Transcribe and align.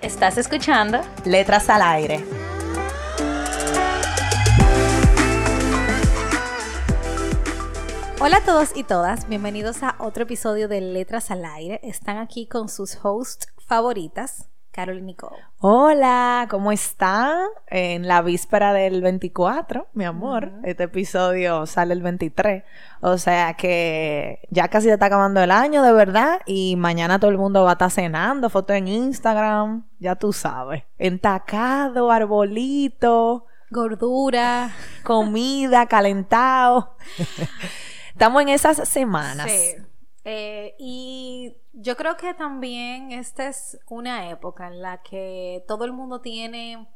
¿Estás 0.00 0.38
escuchando? 0.38 1.00
Letras 1.24 1.68
al 1.68 1.82
aire. 1.82 2.24
Hola 8.20 8.36
a 8.36 8.44
todos 8.44 8.76
y 8.76 8.84
todas, 8.84 9.28
bienvenidos 9.28 9.82
a 9.82 9.96
otro 9.98 10.22
episodio 10.22 10.68
de 10.68 10.80
Letras 10.82 11.32
al 11.32 11.44
Aire. 11.44 11.80
Están 11.82 12.18
aquí 12.18 12.46
con 12.46 12.68
sus 12.68 12.96
hosts 13.02 13.48
favoritas, 13.58 14.48
Carol 14.78 15.04
Nicole. 15.04 15.42
Hola, 15.58 16.46
¿cómo 16.48 16.70
están? 16.70 17.48
En 17.66 18.06
la 18.06 18.22
víspera 18.22 18.72
del 18.72 19.02
24, 19.02 19.88
mi 19.92 20.04
amor. 20.04 20.52
Este 20.62 20.84
episodio 20.84 21.66
sale 21.66 21.94
el 21.94 22.00
23. 22.00 22.62
O 23.00 23.18
sea 23.18 23.54
que 23.54 24.38
ya 24.50 24.68
casi 24.68 24.86
se 24.86 24.92
está 24.92 25.06
acabando 25.06 25.42
el 25.42 25.50
año, 25.50 25.82
de 25.82 25.92
verdad. 25.92 26.42
Y 26.46 26.76
mañana 26.76 27.18
todo 27.18 27.32
el 27.32 27.38
mundo 27.38 27.64
va 27.64 27.70
a 27.70 27.72
estar 27.72 27.90
cenando, 27.90 28.50
fotos 28.50 28.76
en 28.76 28.86
Instagram. 28.86 29.84
Ya 29.98 30.14
tú 30.14 30.32
sabes. 30.32 30.84
Entacado, 30.96 32.12
arbolito. 32.12 33.46
Gordura. 33.70 34.70
Comida, 35.02 35.86
calentado. 35.86 36.94
Estamos 38.12 38.42
en 38.42 38.50
esas 38.50 38.88
semanas. 38.88 39.50
Sí. 39.50 39.87
Eh, 40.30 40.74
y 40.78 41.56
yo 41.72 41.96
creo 41.96 42.18
que 42.18 42.34
también 42.34 43.12
esta 43.12 43.48
es 43.48 43.80
una 43.88 44.28
época 44.28 44.66
en 44.66 44.82
la 44.82 45.00
que 45.02 45.64
todo 45.66 45.86
el 45.86 45.94
mundo 45.94 46.20
tiene 46.20 46.86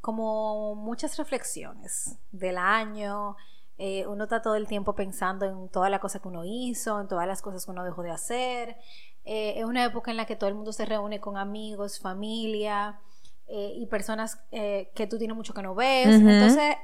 como 0.00 0.76
muchas 0.76 1.16
reflexiones 1.16 2.20
del 2.30 2.56
año. 2.56 3.34
Eh, 3.78 4.06
uno 4.06 4.24
está 4.24 4.42
todo 4.42 4.54
el 4.54 4.68
tiempo 4.68 4.94
pensando 4.94 5.44
en 5.44 5.68
todas 5.70 5.90
las 5.90 5.98
cosas 5.98 6.22
que 6.22 6.28
uno 6.28 6.44
hizo, 6.44 7.00
en 7.00 7.08
todas 7.08 7.26
las 7.26 7.42
cosas 7.42 7.64
que 7.64 7.72
uno 7.72 7.82
dejó 7.82 8.04
de 8.04 8.12
hacer. 8.12 8.76
Eh, 9.24 9.54
es 9.56 9.64
una 9.64 9.84
época 9.84 10.12
en 10.12 10.16
la 10.16 10.24
que 10.24 10.36
todo 10.36 10.48
el 10.48 10.54
mundo 10.54 10.72
se 10.72 10.86
reúne 10.86 11.18
con 11.18 11.36
amigos, 11.36 11.98
familia 11.98 13.00
y 13.48 13.86
personas 13.86 14.40
que 14.50 15.06
tú 15.08 15.18
tienes 15.18 15.36
mucho 15.36 15.54
que 15.54 15.62
no 15.62 15.74
ves. 15.74 16.14
Entonces, 16.14 16.76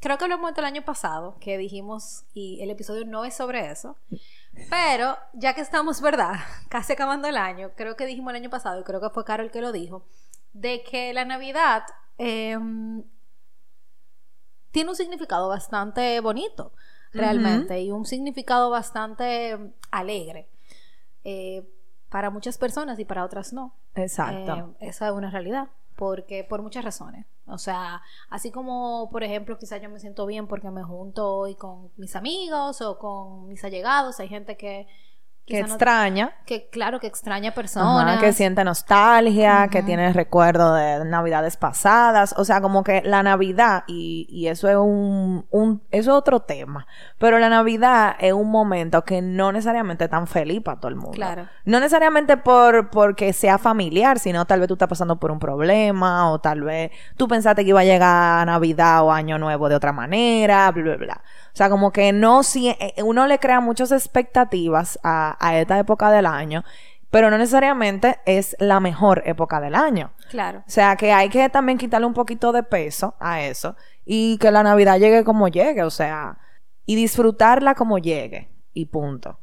creo 0.00 0.18
que 0.18 0.28
lo 0.28 0.34
hemos 0.34 0.56
el 0.56 0.64
año 0.64 0.84
pasado, 0.84 1.36
que 1.40 1.58
dijimos, 1.58 2.24
y 2.32 2.60
el 2.62 2.70
episodio 2.70 3.04
no 3.04 3.24
es 3.24 3.34
sobre 3.34 3.70
eso, 3.70 3.96
pero 4.70 5.16
ya 5.32 5.54
que 5.54 5.60
estamos, 5.60 6.00
¿verdad? 6.00 6.34
Casi 6.68 6.92
acabando 6.92 7.28
el 7.28 7.36
año, 7.36 7.72
creo 7.76 7.96
que 7.96 8.06
dijimos 8.06 8.30
el 8.30 8.36
año 8.36 8.50
pasado, 8.50 8.80
y 8.80 8.84
creo 8.84 9.00
que 9.00 9.10
fue 9.10 9.24
Carol 9.24 9.50
que 9.50 9.60
lo 9.60 9.72
dijo, 9.72 10.06
de 10.52 10.82
que 10.82 11.12
la 11.12 11.24
Navidad 11.24 11.84
em, 12.18 13.04
tiene 14.70 14.90
un 14.90 14.96
significado 14.96 15.48
bastante 15.48 16.20
bonito, 16.20 16.72
realmente, 17.12 17.80
y 17.80 17.90
un 17.90 18.04
significado 18.04 18.70
bastante 18.70 19.72
alegre. 19.90 20.48
Eh, 21.24 21.66
para 22.10 22.30
muchas 22.30 22.56
personas 22.56 22.98
y 22.98 23.04
para 23.04 23.24
otras 23.24 23.52
no. 23.52 23.74
Exacto. 23.94 24.76
Eh, 24.80 24.88
esa 24.88 25.08
es 25.08 25.12
una 25.12 25.30
realidad 25.30 25.68
porque 25.96 26.44
por 26.44 26.62
muchas 26.62 26.84
razones. 26.84 27.26
O 27.46 27.58
sea, 27.58 28.02
así 28.28 28.50
como, 28.50 29.08
por 29.10 29.22
ejemplo, 29.22 29.58
quizás 29.58 29.80
yo 29.80 29.88
me 29.88 30.00
siento 30.00 30.26
bien 30.26 30.46
porque 30.46 30.70
me 30.70 30.82
junto 30.82 31.36
hoy 31.36 31.54
con 31.54 31.90
mis 31.96 32.16
amigos 32.16 32.80
o 32.82 32.98
con 32.98 33.48
mis 33.48 33.64
allegados, 33.64 34.20
hay 34.20 34.28
gente 34.28 34.56
que 34.56 34.86
que 35.46 35.60
extraña. 35.60 36.32
que 36.44 36.68
claro, 36.68 36.98
que 36.98 37.06
extraña 37.06 37.52
personas. 37.52 38.20
que 38.20 38.32
siente 38.32 38.64
nostalgia, 38.64 39.68
que 39.68 39.82
tiene 39.82 40.12
recuerdo 40.12 40.74
de 40.74 41.04
navidades 41.04 41.56
pasadas. 41.56 42.34
O 42.36 42.44
sea, 42.44 42.60
como 42.60 42.82
que 42.82 43.02
la 43.02 43.22
Navidad, 43.22 43.84
y, 43.86 44.26
y 44.28 44.48
eso 44.48 44.68
es 44.68 44.76
un, 44.76 45.46
un, 45.50 45.82
eso 45.90 46.10
es 46.10 46.16
otro 46.16 46.40
tema. 46.40 46.86
Pero 47.18 47.38
la 47.38 47.48
Navidad 47.48 48.16
es 48.18 48.32
un 48.32 48.50
momento 48.50 49.04
que 49.04 49.22
no 49.22 49.52
necesariamente 49.52 50.04
es 50.04 50.10
tan 50.10 50.26
feliz 50.26 50.62
para 50.62 50.80
todo 50.80 50.88
el 50.88 50.96
mundo. 50.96 51.12
Claro. 51.12 51.48
No 51.64 51.78
necesariamente 51.78 52.36
por, 52.36 52.90
porque 52.90 53.32
sea 53.32 53.58
familiar, 53.58 54.18
sino 54.18 54.44
tal 54.46 54.60
vez 54.60 54.68
tú 54.68 54.74
estás 54.74 54.88
pasando 54.88 55.16
por 55.20 55.30
un 55.30 55.38
problema, 55.38 56.30
o 56.30 56.40
tal 56.40 56.62
vez 56.62 56.90
tú 57.16 57.28
pensaste 57.28 57.62
que 57.62 57.70
iba 57.70 57.80
a 57.80 57.84
llegar 57.84 58.46
Navidad 58.46 59.04
o 59.04 59.12
Año 59.12 59.38
Nuevo 59.38 59.68
de 59.68 59.76
otra 59.76 59.92
manera, 59.92 60.70
bla, 60.72 60.82
bla, 60.82 60.96
bla. 60.96 61.22
O 61.56 61.58
sea, 61.58 61.70
como 61.70 61.90
que 61.90 62.12
no, 62.12 62.42
si 62.42 62.68
eh, 62.68 62.94
uno 63.02 63.26
le 63.26 63.38
crea 63.38 63.60
muchas 63.60 63.90
expectativas 63.90 64.98
a, 65.02 65.38
a 65.40 65.58
esta 65.58 65.78
época 65.78 66.10
del 66.10 66.26
año, 66.26 66.62
pero 67.10 67.30
no 67.30 67.38
necesariamente 67.38 68.18
es 68.26 68.54
la 68.58 68.78
mejor 68.78 69.22
época 69.24 69.58
del 69.58 69.74
año. 69.74 70.12
Claro. 70.28 70.58
O 70.58 70.70
sea, 70.70 70.96
que 70.96 71.12
hay 71.12 71.30
que 71.30 71.48
también 71.48 71.78
quitarle 71.78 72.06
un 72.06 72.12
poquito 72.12 72.52
de 72.52 72.62
peso 72.62 73.14
a 73.20 73.40
eso 73.40 73.74
y 74.04 74.36
que 74.36 74.50
la 74.50 74.62
Navidad 74.62 74.98
llegue 74.98 75.24
como 75.24 75.48
llegue, 75.48 75.82
o 75.82 75.88
sea, 75.88 76.36
y 76.84 76.94
disfrutarla 76.94 77.74
como 77.74 77.96
llegue 77.96 78.50
y 78.74 78.84
punto. 78.84 79.40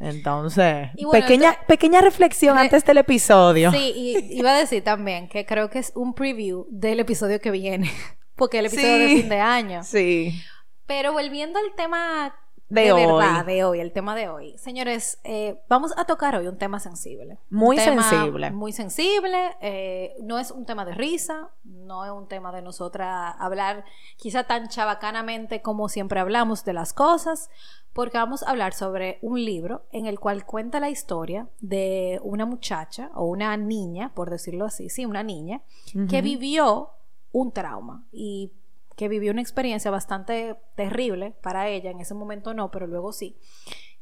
Entonces, 0.00 0.88
pequeña, 1.12 1.56
pequeña 1.68 2.00
reflexión 2.00 2.58
antes 2.58 2.84
del 2.84 2.98
episodio. 2.98 3.70
Sí, 3.70 3.92
y 3.94 4.38
iba 4.40 4.50
a 4.50 4.58
decir 4.58 4.82
también 4.82 5.28
que 5.28 5.46
creo 5.46 5.70
que 5.70 5.78
es 5.78 5.92
un 5.94 6.14
preview 6.14 6.66
del 6.68 6.98
episodio 6.98 7.38
que 7.38 7.52
viene, 7.52 7.92
porque 8.34 8.58
el 8.58 8.66
episodio 8.66 8.98
de 8.98 9.06
fin 9.06 9.28
de 9.28 9.38
año. 9.38 9.84
Sí. 9.84 10.42
Pero 10.86 11.12
volviendo 11.12 11.58
al 11.58 11.74
tema 11.76 12.34
de, 12.68 12.92
verdad 12.92 13.44
de 13.44 13.64
hoy, 13.64 13.80
el 13.80 13.92
tema 13.92 14.14
de 14.14 14.28
hoy. 14.28 14.56
Señores, 14.58 15.20
eh, 15.22 15.60
vamos 15.68 15.92
a 15.96 16.06
tocar 16.06 16.34
hoy 16.34 16.46
un 16.46 16.58
tema 16.58 16.80
sensible. 16.80 17.38
Muy 17.50 17.78
sensible. 17.78 18.50
Muy 18.50 18.72
sensible. 18.72 19.56
Eh, 19.60 20.14
no 20.22 20.38
es 20.38 20.50
un 20.50 20.64
tema 20.64 20.84
de 20.84 20.94
risa, 20.94 21.50
no 21.64 22.04
es 22.04 22.10
un 22.10 22.26
tema 22.26 22.52
de 22.52 22.62
nosotras 22.62 23.34
hablar 23.38 23.84
quizá 24.16 24.44
tan 24.44 24.68
chabacanamente 24.68 25.62
como 25.62 25.88
siempre 25.88 26.20
hablamos 26.20 26.64
de 26.64 26.72
las 26.72 26.92
cosas, 26.92 27.50
porque 27.92 28.18
vamos 28.18 28.42
a 28.42 28.50
hablar 28.50 28.72
sobre 28.72 29.18
un 29.22 29.44
libro 29.44 29.86
en 29.92 30.06
el 30.06 30.18
cual 30.18 30.44
cuenta 30.44 30.80
la 30.80 30.90
historia 30.90 31.48
de 31.60 32.18
una 32.24 32.44
muchacha 32.46 33.10
o 33.14 33.26
una 33.26 33.56
niña, 33.56 34.12
por 34.14 34.30
decirlo 34.30 34.64
así, 34.64 34.88
sí, 34.88 35.06
una 35.06 35.22
niña, 35.22 35.62
que 36.08 36.22
vivió 36.22 36.90
un 37.30 37.52
trauma 37.52 38.04
y 38.10 38.52
que 38.96 39.08
vivió 39.08 39.32
una 39.32 39.40
experiencia 39.40 39.90
bastante 39.90 40.56
terrible 40.76 41.34
para 41.42 41.68
ella, 41.68 41.90
en 41.90 42.00
ese 42.00 42.14
momento 42.14 42.54
no, 42.54 42.70
pero 42.70 42.86
luego 42.86 43.12
sí, 43.12 43.36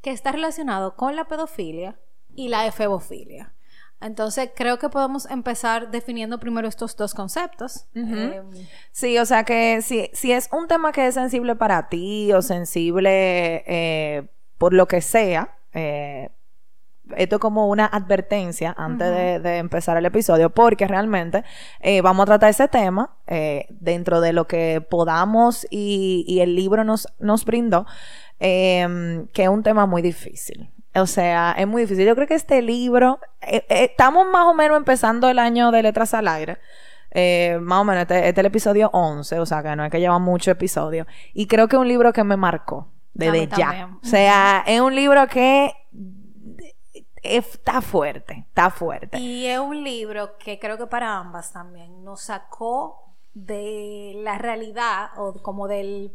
que 0.01 0.11
está 0.11 0.33
relacionado 0.33 0.97
con 0.97 1.17
la 1.17 1.25
pedofilia 1.25 1.99
y 2.35 2.49
la 2.49 2.67
efebofilia. 2.67 3.55
Entonces, 4.01 4.51
creo 4.57 4.79
que 4.79 4.89
podemos 4.89 5.31
empezar 5.31 5.93
definiendo 5.93 6.41
primero 6.41 6.67
estos 6.67 6.97
dos 6.97 7.15
conceptos. 7.15 7.87
Em, 7.95 8.51
sí, 8.91 9.17
o 9.19 9.25
sea 9.25 9.45
que 9.45 9.81
si, 9.81 10.11
si 10.13 10.33
es 10.33 10.49
un 10.53 10.67
tema 10.67 10.91
que 10.91 11.07
es 11.07 11.15
sensible 11.15 11.55
para 11.55 11.89
ti 11.89 12.33
o 12.33 12.43
sensible 12.43 13.63
eh, 13.67 14.27
por 14.59 14.75
lo 14.75 14.89
que 14.89 15.01
sea, 15.01 15.57
eh, 15.73 16.31
esto 17.17 17.39
como 17.39 17.69
una 17.69 17.87
advertencia 17.87 18.75
antes 18.77 19.43
de, 19.43 19.59
empezar 19.59 19.97
el 19.97 20.07
episodio, 20.07 20.51
porque 20.51 20.87
realmente 20.87 21.45
eh, 21.81 22.01
vamos 22.01 22.25
a 22.25 22.27
tratar 22.27 22.51
ese 22.51 22.69
tema 22.69 23.17
eh, 23.27 23.67
dentro 23.71 24.21
de 24.21 24.33
lo 24.33 24.47
que 24.47 24.81
podamos 24.81 25.67
y, 25.71 26.39
el 26.41 26.57
libro 26.57 26.85
nos, 26.85 27.07
nos 27.19 27.45
brindó, 27.45 27.87
em, 28.41 29.27
que 29.29 29.45
es 29.45 29.49
un 29.49 29.63
tema 29.63 29.87
muy 29.87 30.03
difícil. 30.03 30.71
O 30.95 31.07
sea, 31.07 31.55
es 31.57 31.67
muy 31.67 31.83
difícil. 31.83 32.07
Yo 32.07 32.15
creo 32.15 32.27
que 32.27 32.35
este 32.35 32.61
libro, 32.63 33.21
eh, 33.41 33.65
estamos 33.69 34.27
más 34.27 34.47
o 34.47 34.55
menos 34.55 34.77
empezando 34.77 35.29
el 35.29 35.39
año 35.39 35.71
de 35.71 35.83
Letras 35.83 36.15
al 36.15 36.29
Aire. 36.29 36.59
más 37.61 37.81
o 37.81 37.85
menos, 37.85 38.03
este, 38.03 38.17
este, 38.17 38.31
es 38.31 38.39
el 38.39 38.47
episodio 38.47 38.91
11, 38.93 39.39
o 39.39 39.47
sea 39.47 39.63
que 39.63 39.77
no 39.77 39.85
es 39.85 39.91
que 39.91 40.01
lleva 40.01 40.19
mucho 40.19 40.51
episodio. 40.51 41.07
Y 41.35 41.47
creo 41.47 41.69
que 41.69 41.77
es 41.77 41.81
un 41.81 41.89
libro 41.89 42.13
que 42.13 42.25
me 42.25 42.37
marcó 42.37 42.89
desde 43.15 43.47
ya. 43.49 43.91
O 44.03 44.07
sea, 44.07 44.65
es 44.67 44.81
un 44.81 44.95
libro 44.95 45.27
que 45.29 45.73
está 47.23 47.81
fuerte, 47.81 48.45
está 48.49 48.71
fuerte. 48.71 49.19
Y 49.19 49.47
es 49.47 49.59
un 49.59 49.83
libro 49.83 50.37
que 50.39 50.59
creo 50.59 50.79
que 50.79 50.87
para 50.87 51.19
ambas 51.19 51.53
también 51.53 52.05
nos 52.05 52.23
sacó 52.23 53.15
de 53.35 54.13
la 54.17 54.39
realidad 54.39 55.11
o 55.17 55.35
como 55.43 55.69
del 55.69 56.13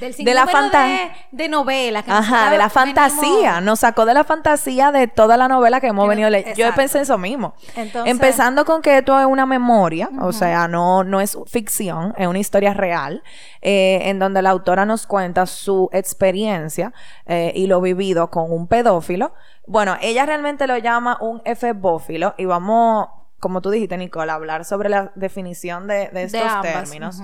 de 0.00 0.34
la 0.34 0.46
fantasía 0.46 1.12
de, 1.30 1.48
novela. 1.48 2.04
Ajá, 2.06 2.50
de 2.50 2.58
la 2.58 2.68
fantasía. 2.68 3.60
Nos 3.60 3.80
sacó 3.80 4.04
de 4.04 4.14
la 4.14 4.24
fantasía 4.24 4.90
de 4.90 5.06
toda 5.06 5.36
la 5.36 5.46
novela 5.46 5.80
que 5.80 5.88
hemos 5.88 6.08
venido 6.08 6.28
leyendo. 6.30 6.58
Yo 6.58 6.74
pensé 6.74 7.00
eso 7.00 7.16
mismo. 7.16 7.54
Empezando 8.04 8.64
con 8.64 8.82
que 8.82 8.98
esto 8.98 9.18
es 9.18 9.26
una 9.26 9.46
memoria, 9.46 10.10
o 10.20 10.32
sea, 10.32 10.66
no, 10.68 11.04
no 11.04 11.20
es 11.20 11.38
ficción, 11.46 12.12
es 12.16 12.26
una 12.26 12.38
historia 12.38 12.74
real, 12.74 13.22
eh, 13.62 14.00
en 14.04 14.18
donde 14.18 14.42
la 14.42 14.50
autora 14.50 14.84
nos 14.84 15.06
cuenta 15.06 15.46
su 15.46 15.88
experiencia 15.92 16.92
eh, 17.26 17.52
y 17.54 17.66
lo 17.66 17.80
vivido 17.80 18.30
con 18.30 18.50
un 18.50 18.66
pedófilo. 18.66 19.32
Bueno, 19.66 19.96
ella 20.00 20.26
realmente 20.26 20.66
lo 20.66 20.76
llama 20.78 21.18
un 21.20 21.42
efebófilo 21.44 22.34
y 22.36 22.44
vamos 22.44 23.08
como 23.40 23.60
tú 23.60 23.68
dijiste, 23.68 23.98
Nicole, 23.98 24.32
hablar 24.32 24.64
sobre 24.64 24.88
la 24.88 25.12
definición 25.16 25.86
de, 25.86 26.08
estos 26.14 26.62
términos 26.62 27.20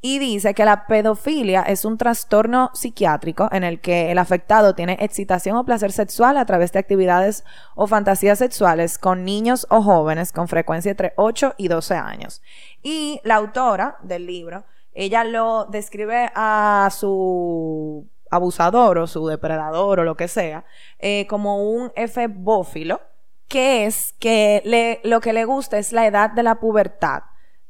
y 0.00 0.20
dice 0.20 0.54
que 0.54 0.64
la 0.64 0.86
pedofilia 0.86 1.62
es 1.62 1.84
un 1.84 1.98
trastorno 1.98 2.70
psiquiátrico 2.74 3.48
en 3.50 3.64
el 3.64 3.80
que 3.80 4.12
el 4.12 4.18
afectado 4.18 4.76
tiene 4.76 4.96
excitación 5.00 5.56
o 5.56 5.64
placer 5.64 5.90
sexual 5.90 6.36
a 6.36 6.46
través 6.46 6.70
de 6.70 6.78
actividades 6.78 7.44
o 7.74 7.88
fantasías 7.88 8.38
sexuales 8.38 8.98
con 8.98 9.24
niños 9.24 9.66
o 9.68 9.82
jóvenes 9.82 10.30
con 10.30 10.46
frecuencia 10.46 10.92
entre 10.92 11.12
8 11.16 11.54
y 11.56 11.66
12 11.66 11.94
años. 11.94 12.42
Y 12.84 13.20
la 13.24 13.34
autora 13.34 13.96
del 14.02 14.26
libro, 14.26 14.64
ella 14.92 15.24
lo 15.24 15.64
describe 15.64 16.30
a 16.36 16.88
su 16.92 18.08
abusador 18.30 18.98
o 18.98 19.06
su 19.06 19.26
depredador 19.26 20.00
o 20.00 20.04
lo 20.04 20.16
que 20.16 20.28
sea, 20.28 20.64
eh, 20.98 21.26
como 21.28 21.70
un 21.70 21.92
efebófilo, 21.96 23.00
que 23.48 23.86
es 23.86 24.14
que 24.18 25.00
lo 25.04 25.20
que 25.20 25.32
le 25.32 25.44
gusta 25.44 25.78
es 25.78 25.92
la 25.92 26.06
edad 26.06 26.30
de 26.30 26.42
la 26.42 26.56
pubertad 26.56 27.22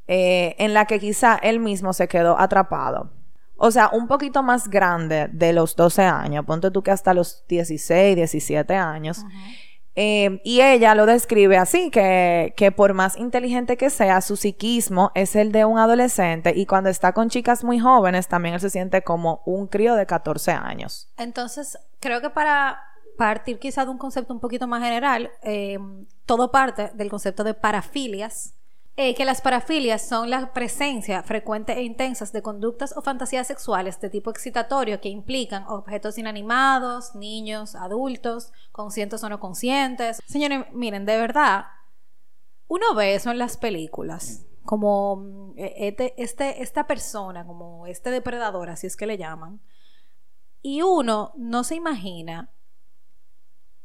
eh, 0.08 0.54
en 0.58 0.72
la 0.72 0.86
que 0.86 1.00
quizá 1.00 1.36
él 1.36 1.58
mismo 1.58 1.92
se 1.92 2.08
quedó 2.08 2.38
atrapado. 2.38 3.10
O 3.56 3.70
sea, 3.70 3.90
un 3.92 4.06
poquito 4.06 4.42
más 4.42 4.68
grande 4.68 5.28
de 5.32 5.52
los 5.52 5.76
12 5.76 6.02
años, 6.02 6.44
ponte 6.44 6.70
tú 6.70 6.82
que 6.82 6.90
hasta 6.90 7.14
los 7.14 7.44
16, 7.48 8.14
17 8.14 8.74
años. 8.74 9.24
Eh, 9.96 10.40
y 10.44 10.60
ella 10.60 10.94
lo 10.94 11.06
describe 11.06 11.56
así, 11.56 11.90
que, 11.90 12.52
que 12.56 12.70
por 12.70 12.92
más 12.92 13.16
inteligente 13.16 13.78
que 13.78 13.88
sea, 13.88 14.20
su 14.20 14.36
psiquismo 14.36 15.10
es 15.14 15.34
el 15.34 15.52
de 15.52 15.64
un 15.64 15.78
adolescente 15.78 16.52
y 16.54 16.66
cuando 16.66 16.90
está 16.90 17.12
con 17.12 17.30
chicas 17.30 17.64
muy 17.64 17.78
jóvenes 17.78 18.28
también 18.28 18.54
él 18.54 18.60
se 18.60 18.68
siente 18.68 19.02
como 19.02 19.42
un 19.46 19.66
crío 19.66 19.94
de 19.94 20.04
14 20.04 20.52
años. 20.52 21.08
Entonces, 21.16 21.78
creo 21.98 22.20
que 22.20 22.28
para 22.28 22.78
partir 23.16 23.58
quizá 23.58 23.84
de 23.84 23.90
un 23.90 23.98
concepto 23.98 24.34
un 24.34 24.40
poquito 24.40 24.66
más 24.66 24.82
general, 24.82 25.30
eh, 25.42 25.78
todo 26.26 26.50
parte 26.50 26.90
del 26.94 27.08
concepto 27.08 27.42
de 27.42 27.54
parafilias, 27.54 28.52
eh, 28.98 29.14
que 29.14 29.26
las 29.26 29.42
parafilias 29.42 30.00
son 30.00 30.30
la 30.30 30.54
presencia 30.54 31.22
frecuente 31.22 31.74
e 31.74 31.82
intensas 31.82 32.32
de 32.32 32.40
conductas 32.40 32.96
o 32.96 33.02
fantasías 33.02 33.46
sexuales 33.46 34.00
de 34.00 34.08
tipo 34.08 34.30
excitatorio 34.30 35.02
que 35.02 35.10
implican 35.10 35.66
objetos 35.68 36.16
inanimados, 36.16 37.14
niños, 37.14 37.74
adultos, 37.74 38.52
conscientes 38.72 39.22
o 39.22 39.28
no 39.28 39.38
conscientes. 39.38 40.22
Señores, 40.26 40.64
miren, 40.72 41.04
de 41.04 41.18
verdad, 41.18 41.66
uno 42.68 42.94
ve 42.94 43.14
eso 43.14 43.30
en 43.30 43.38
las 43.38 43.58
películas, 43.58 44.46
como 44.64 45.16
mm, 45.16 45.58
e, 45.58 45.88
este, 45.88 46.14
este, 46.16 46.62
esta 46.62 46.86
persona, 46.86 47.46
como 47.46 47.86
este 47.86 48.10
depredador, 48.10 48.70
así 48.70 48.86
es 48.86 48.96
que 48.96 49.06
le 49.06 49.18
llaman, 49.18 49.60
y 50.62 50.80
uno 50.80 51.32
no 51.36 51.64
se 51.64 51.74
imagina 51.74 52.50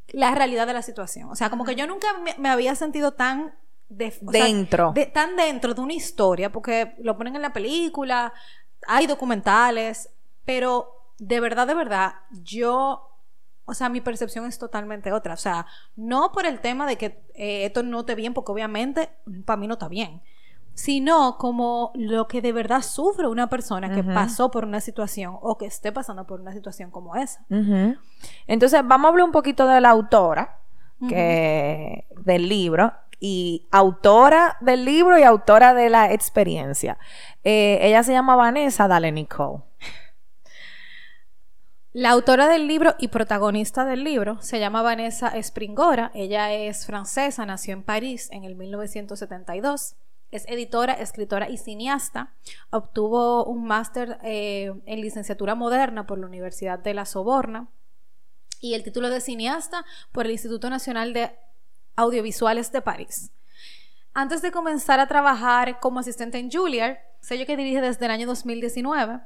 la 0.08 0.34
realidad 0.34 0.66
de 0.66 0.72
la 0.72 0.82
situación. 0.82 1.28
O 1.28 1.36
sea, 1.36 1.50
como 1.50 1.66
que 1.66 1.74
yo 1.74 1.86
nunca 1.86 2.08
me 2.38 2.48
había 2.48 2.74
sentido 2.74 3.12
tan 3.12 3.54
dentro. 3.88 4.92
de, 4.92 5.06
tan 5.06 5.36
dentro 5.36 5.74
de 5.74 5.80
una 5.80 5.92
historia, 5.92 6.50
porque 6.50 6.94
lo 6.98 7.16
ponen 7.16 7.36
en 7.36 7.42
la 7.42 7.52
película, 7.52 8.32
hay 8.86 9.06
documentales, 9.06 10.10
pero 10.44 11.14
de 11.18 11.40
verdad, 11.40 11.66
de 11.66 11.74
verdad, 11.74 12.14
yo, 12.30 13.10
o 13.64 13.74
sea, 13.74 13.88
mi 13.88 14.00
percepción 14.00 14.46
es 14.46 14.58
totalmente 14.58 15.12
otra. 15.12 15.34
O 15.34 15.38
sea, 15.38 15.66
no 15.96 16.32
por 16.32 16.46
el 16.46 16.60
tema 16.60 16.86
de 16.86 16.96
que 16.96 17.22
eh, 17.34 17.66
esto 17.66 17.82
no 17.82 18.00
esté 18.00 18.14
bien, 18.14 18.34
porque 18.34 18.52
obviamente 18.52 19.10
para 19.44 19.56
mí 19.56 19.66
no 19.66 19.74
está 19.74 19.88
bien, 19.88 20.22
sino 20.74 21.36
como 21.38 21.92
lo 21.94 22.26
que 22.28 22.40
de 22.40 22.52
verdad 22.52 22.82
sufre 22.82 23.28
una 23.28 23.48
persona 23.48 23.94
que 23.94 24.02
pasó 24.02 24.50
por 24.50 24.64
una 24.64 24.80
situación 24.80 25.36
o 25.40 25.58
que 25.58 25.66
esté 25.66 25.92
pasando 25.92 26.26
por 26.26 26.40
una 26.40 26.52
situación 26.52 26.90
como 26.90 27.14
esa. 27.14 27.44
Entonces, 28.46 28.80
vamos 28.84 29.06
a 29.06 29.08
hablar 29.10 29.26
un 29.26 29.32
poquito 29.32 29.66
de 29.66 29.80
la 29.80 29.90
autora 29.90 30.58
que, 31.08 32.06
del 32.24 32.48
libro 32.48 32.92
y 33.24 33.68
autora 33.70 34.56
del 34.60 34.84
libro 34.84 35.16
y 35.16 35.22
autora 35.22 35.74
de 35.74 35.88
la 35.88 36.12
experiencia. 36.12 36.98
Eh, 37.44 37.78
ella 37.80 38.02
se 38.02 38.12
llama 38.12 38.34
Vanessa 38.34 38.88
Dale 38.88 39.12
Nicole. 39.12 39.62
La 41.92 42.10
autora 42.10 42.48
del 42.48 42.66
libro 42.66 42.96
y 42.98 43.08
protagonista 43.08 43.84
del 43.84 44.02
libro 44.02 44.42
se 44.42 44.58
llama 44.58 44.82
Vanessa 44.82 45.36
Springora. 45.36 46.10
Ella 46.14 46.52
es 46.52 46.84
francesa, 46.84 47.46
nació 47.46 47.74
en 47.74 47.84
París 47.84 48.28
en 48.32 48.42
el 48.42 48.56
1972. 48.56 49.94
Es 50.32 50.44
editora, 50.48 50.94
escritora 50.94 51.48
y 51.48 51.58
cineasta. 51.58 52.34
Obtuvo 52.70 53.44
un 53.44 53.64
máster 53.66 54.18
eh, 54.24 54.72
en 54.84 55.00
licenciatura 55.00 55.54
moderna 55.54 56.08
por 56.08 56.18
la 56.18 56.26
Universidad 56.26 56.80
de 56.80 56.94
La 56.94 57.06
Soborna 57.06 57.68
y 58.60 58.74
el 58.74 58.82
título 58.82 59.10
de 59.10 59.20
cineasta 59.20 59.84
por 60.10 60.26
el 60.26 60.32
Instituto 60.32 60.70
Nacional 60.70 61.12
de 61.12 61.36
Audiovisuales 61.96 62.72
de 62.72 62.82
París. 62.82 63.30
Antes 64.14 64.42
de 64.42 64.52
comenzar 64.52 65.00
a 65.00 65.08
trabajar 65.08 65.80
como 65.80 66.00
asistente 66.00 66.38
en 66.38 66.50
Juilliard, 66.50 66.98
sello 67.20 67.46
que 67.46 67.56
dirige 67.56 67.80
desde 67.80 68.04
el 68.04 68.10
año 68.10 68.26
2019, 68.26 69.20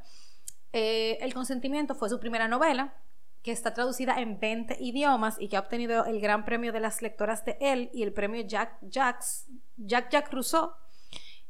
eh, 0.73 1.19
El 1.21 1.33
consentimiento 1.33 1.95
fue 1.95 2.11
su 2.11 2.21
primera 2.21 2.49
novela, 2.49 2.95
que 3.43 3.53
está 3.53 3.73
traducida 3.73 4.21
en 4.21 4.39
20 4.39 4.77
idiomas 4.81 5.37
y 5.39 5.49
que 5.49 5.57
ha 5.57 5.61
obtenido 5.61 6.05
el 6.05 6.21
Gran 6.21 6.45
Premio 6.45 6.73
de 6.73 6.81
las 6.81 7.01
Lectoras 7.01 7.45
de 7.45 7.57
él 7.61 7.91
y 7.95 8.03
el 8.03 8.13
Premio 8.13 8.45
Jack 8.45 8.79
Jacques, 8.83 9.47
Jack 9.77 10.11
Jack 10.11 10.33
Rousseau, 10.33 10.73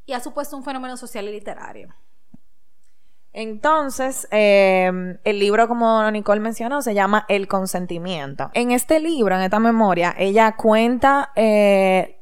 y 0.05 0.13
ha 0.13 0.19
supuesto 0.19 0.55
un 0.55 0.63
fenómeno 0.63 0.95
social 0.95 1.27
y 1.27 1.31
literario. 1.31 1.93
Entonces, 3.37 4.27
eh, 4.31 5.19
el 5.23 5.39
libro, 5.39 5.67
como 5.67 6.09
Nicole 6.09 6.41
mencionó, 6.41 6.81
se 6.81 6.95
llama 6.95 7.23
El 7.29 7.47
consentimiento. 7.47 8.49
En 8.55 8.71
este 8.71 8.99
libro, 8.99 9.35
en 9.35 9.41
esta 9.41 9.59
memoria, 9.59 10.15
ella 10.17 10.55
cuenta 10.55 11.33
eh, 11.35 12.16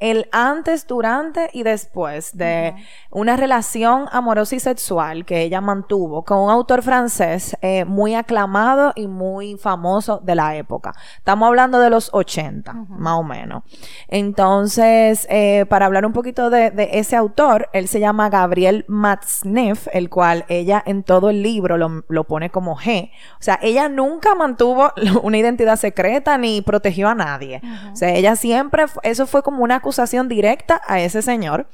el 0.00 0.28
antes, 0.32 0.86
durante 0.86 1.50
y 1.52 1.62
después 1.62 2.36
de 2.36 2.74
una 3.10 3.36
relación 3.36 4.08
amorosa 4.10 4.56
y 4.56 4.60
sexual 4.60 5.24
que 5.24 5.42
ella 5.42 5.60
mantuvo 5.60 6.24
con 6.24 6.38
un 6.38 6.50
autor 6.50 6.82
francés 6.82 7.56
eh, 7.60 7.84
muy 7.84 8.14
aclamado 8.14 8.92
y 8.96 9.06
muy 9.06 9.56
famoso 9.56 10.20
de 10.24 10.34
la 10.34 10.56
época. 10.56 10.94
Estamos 11.18 11.46
hablando 11.46 11.78
de 11.80 11.90
los 11.90 12.10
80, 12.12 12.72
más 12.88 13.18
o 13.18 13.22
menos. 13.22 13.62
Entonces, 14.08 15.26
eh, 15.30 15.66
para 15.68 15.86
hablar 15.86 16.06
un 16.06 16.12
poquito 16.12 16.50
de, 16.50 16.72
ese 16.92 17.16
autor, 17.16 17.68
él 17.72 17.88
se 17.88 18.00
llama 18.00 18.30
Gabriel 18.30 18.84
Matzneff, 18.88 19.86
el 19.92 20.08
cual 20.08 20.44
ella 20.48 20.82
en 20.84 21.02
todo 21.02 21.30
el 21.30 21.42
libro 21.42 21.76
lo, 21.76 22.04
lo 22.08 22.24
pone 22.24 22.50
como 22.50 22.76
G. 22.76 23.10
O 23.34 23.42
sea, 23.42 23.58
ella 23.62 23.88
nunca 23.88 24.34
mantuvo 24.34 24.92
una 25.22 25.36
identidad 25.38 25.76
secreta 25.76 26.38
ni 26.38 26.62
protegió 26.62 27.08
a 27.08 27.14
nadie. 27.14 27.60
O 27.92 27.96
sea, 27.96 28.14
ella 28.14 28.34
siempre, 28.36 28.86
eso 29.02 29.26
fue 29.26 29.42
como 29.42 29.62
una 29.62 29.80
directa 30.28 30.80
a 30.86 31.00
ese 31.00 31.22
señor. 31.22 31.68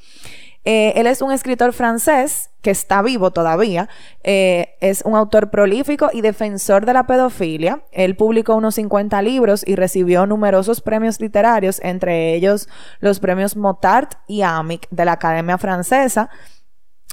Eh, 0.69 0.99
él 0.99 1.07
es 1.07 1.21
un 1.21 1.31
escritor 1.31 1.71
francés 1.71 2.49
que 2.61 2.71
está 2.71 3.01
vivo 3.01 3.31
todavía. 3.31 3.87
Eh, 4.23 4.75
es 4.81 5.01
un 5.05 5.15
autor 5.15 5.49
prolífico 5.49 6.09
y 6.11 6.19
defensor 6.19 6.85
de 6.85 6.91
la 6.91 7.07
pedofilia. 7.07 7.83
Él 7.93 8.17
publicó 8.17 8.55
unos 8.55 8.75
50 8.75 9.21
libros 9.21 9.63
y 9.65 9.75
recibió 9.75 10.25
numerosos 10.25 10.81
premios 10.81 11.21
literarios, 11.21 11.79
entre 11.81 12.35
ellos 12.35 12.67
los 12.99 13.21
premios 13.21 13.55
Motard 13.55 14.09
y 14.27 14.41
Amic 14.41 14.89
de 14.89 15.05
la 15.05 15.13
Academia 15.13 15.57
Francesa 15.57 16.29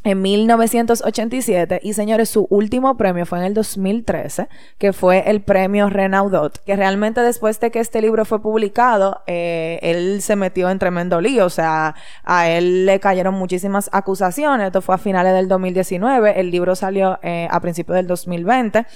en 0.05 0.21
1987 0.21 1.81
y 1.83 1.95
señores, 1.95 2.29
su 2.29 2.47
último 2.51 2.97
premio 2.97 3.25
fue 3.25 3.39
en 3.39 3.47
el 3.47 3.55
2013, 3.55 4.49
que 4.79 4.93
fue 4.93 5.31
el 5.31 5.43
premio 5.43 5.89
Renaudot, 5.89 6.63
que 6.65 6.77
realmente 6.77 7.23
después 7.23 7.59
de 7.59 7.71
que 7.71 7.81
este 7.81 8.03
libro 8.03 8.27
fue 8.27 8.43
publicado, 8.43 9.23
eh, 9.27 9.79
él 9.83 10.21
se 10.21 10.37
metió 10.37 10.69
en 10.69 10.79
tremendo 10.79 11.23
lío, 11.23 11.47
o 11.47 11.51
sea, 11.51 11.95
a 12.23 12.49
él 12.51 12.85
le 12.85 13.01
cayeron 13.01 13.35
muchísimas 13.35 13.89
acusaciones, 13.93 14.67
esto 14.67 14.83
fue 14.83 14.95
a 14.95 14.99
finales 14.99 15.33
del 15.33 15.49
2019, 15.49 16.39
el 16.39 16.51
libro 16.51 16.77
salió 16.77 17.19
eh, 17.23 17.49
a 17.51 17.61
principios 17.61 17.97
del 17.97 18.07
2020 18.07 18.87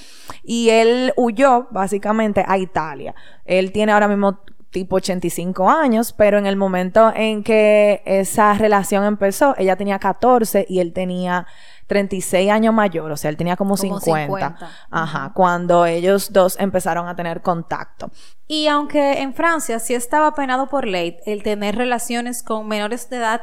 y 0.44 0.68
él 0.68 1.14
huyó 1.16 1.68
básicamente 1.70 2.44
a 2.46 2.58
Italia. 2.58 3.14
Él 3.46 3.72
tiene 3.72 3.92
ahora 3.92 4.08
mismo 4.08 4.40
tipo 4.70 4.96
85 4.96 5.70
años, 5.70 6.12
pero 6.12 6.38
en 6.38 6.46
el 6.46 6.56
momento 6.56 7.12
en 7.14 7.42
que 7.42 8.02
esa 8.04 8.54
relación 8.54 9.04
empezó, 9.04 9.54
ella 9.58 9.76
tenía 9.76 9.98
14 9.98 10.66
y 10.68 10.80
él 10.80 10.92
tenía 10.92 11.46
36 11.86 12.50
años 12.50 12.74
mayor, 12.74 13.10
o 13.10 13.16
sea, 13.16 13.30
él 13.30 13.36
tenía 13.36 13.56
como, 13.56 13.76
50. 13.76 14.56
Ajá, 14.90 15.32
cuando 15.34 15.86
ellos 15.86 16.32
dos 16.32 16.58
empezaron 16.60 17.08
a 17.08 17.16
tener 17.16 17.40
contacto. 17.40 18.10
Y 18.46 18.66
aunque 18.66 19.22
en 19.22 19.32
Francia 19.32 19.78
sí 19.78 19.94
estaba 19.94 20.34
penado 20.34 20.68
por 20.68 20.86
ley 20.86 21.16
el 21.24 21.42
tener 21.42 21.76
relaciones 21.76 22.42
con 22.42 22.68
menores 22.68 23.08
de 23.08 23.16
edad 23.16 23.42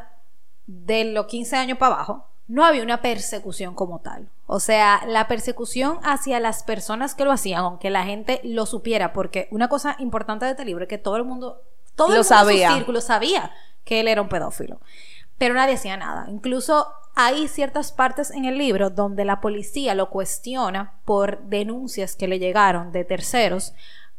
de 0.68 1.06
los 1.06 1.26
15 1.26 1.56
años 1.56 1.78
para 1.80 1.96
abajo, 1.96 2.35
no 2.48 2.64
había 2.66 2.84
una 2.84 3.02
persecución 3.02 3.74
como 3.74 4.00
tal. 4.00 4.30
O 4.48 4.60
sea, 4.60 5.02
la 5.08 5.28
persecución 5.28 6.00
hacia 6.04 6.40
las 6.40 6.64
personas 6.64 7.16
que 7.16 7.26
lo 7.26 7.32
hacían, 7.32 7.62
aunque 7.62 7.90
la 7.90 8.04
gente 8.04 8.42
lo 8.44 8.66
supiera, 8.66 9.14
porque 9.14 9.48
una 9.52 9.68
cosa 9.68 9.96
importante 10.00 10.46
de 10.46 10.52
este 10.52 10.66
libro 10.66 10.84
es 10.84 10.90
que 10.90 10.98
todo 10.98 11.18
el 11.18 11.24
mundo, 11.24 11.62
todo 11.96 12.10
el 12.10 12.14
Lo 12.14 12.20
en 12.20 12.24
su 12.24 12.30
sabía. 12.30 12.74
círculo 12.74 13.02
sabía 13.02 13.52
que 13.84 14.00
él 14.00 14.08
era 14.08 14.22
un 14.22 14.30
pedófilo. 14.30 14.80
Pero 15.38 15.56
nadie 15.56 15.74
hacía 15.74 15.98
nada. 15.98 16.28
Incluso 16.30 16.88
hay 17.16 17.48
ciertas 17.48 17.92
partes 17.92 18.30
en 18.32 18.46
el 18.46 18.58
libro 18.58 18.90
donde 18.90 19.26
la 19.26 19.42
policía 19.42 19.96
lo 19.96 20.10
cuestiona 20.10 20.94
por 21.06 21.42
denuncias 21.44 22.16
que 22.16 22.28
le 22.28 22.40
llegaron 22.40 22.92
de 22.92 23.06
terceros, 23.06 23.74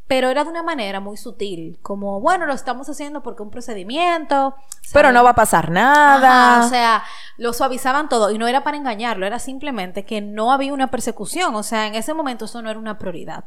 pero 0.07 0.29
era 0.29 0.43
de 0.45 0.49
una 0.49 0.63
manera 0.63 0.99
muy 0.99 1.17
sutil, 1.17 1.79
como, 1.81 2.21
bueno, 2.21 2.45
lo 2.45 2.53
estamos 2.53 2.89
haciendo 2.89 3.21
porque 3.21 3.43
un 3.43 3.49
procedimiento. 3.49 4.55
Pero 4.93 5.11
no 5.11 5.23
va 5.23 5.31
a 5.31 5.35
pasar 5.35 5.69
nada. 5.69 6.55
Ajá, 6.59 6.65
o 6.65 6.69
sea, 6.69 7.03
lo 7.37 7.51
suavizaban 7.53 8.07
todo 8.07 8.31
y 8.31 8.37
no 8.37 8.47
era 8.47 8.63
para 8.63 8.77
engañarlo, 8.77 9.25
era 9.25 9.39
simplemente 9.39 10.05
que 10.05 10.21
no 10.21 10.51
había 10.53 10.73
una 10.73 10.87
persecución, 10.89 11.53
o 11.55 11.63
sea, 11.63 11.87
en 11.87 11.95
ese 11.95 12.13
momento 12.13 12.45
eso 12.45 12.61
no 12.61 12.69
era 12.69 12.79
una 12.79 12.97
prioridad. 12.97 13.45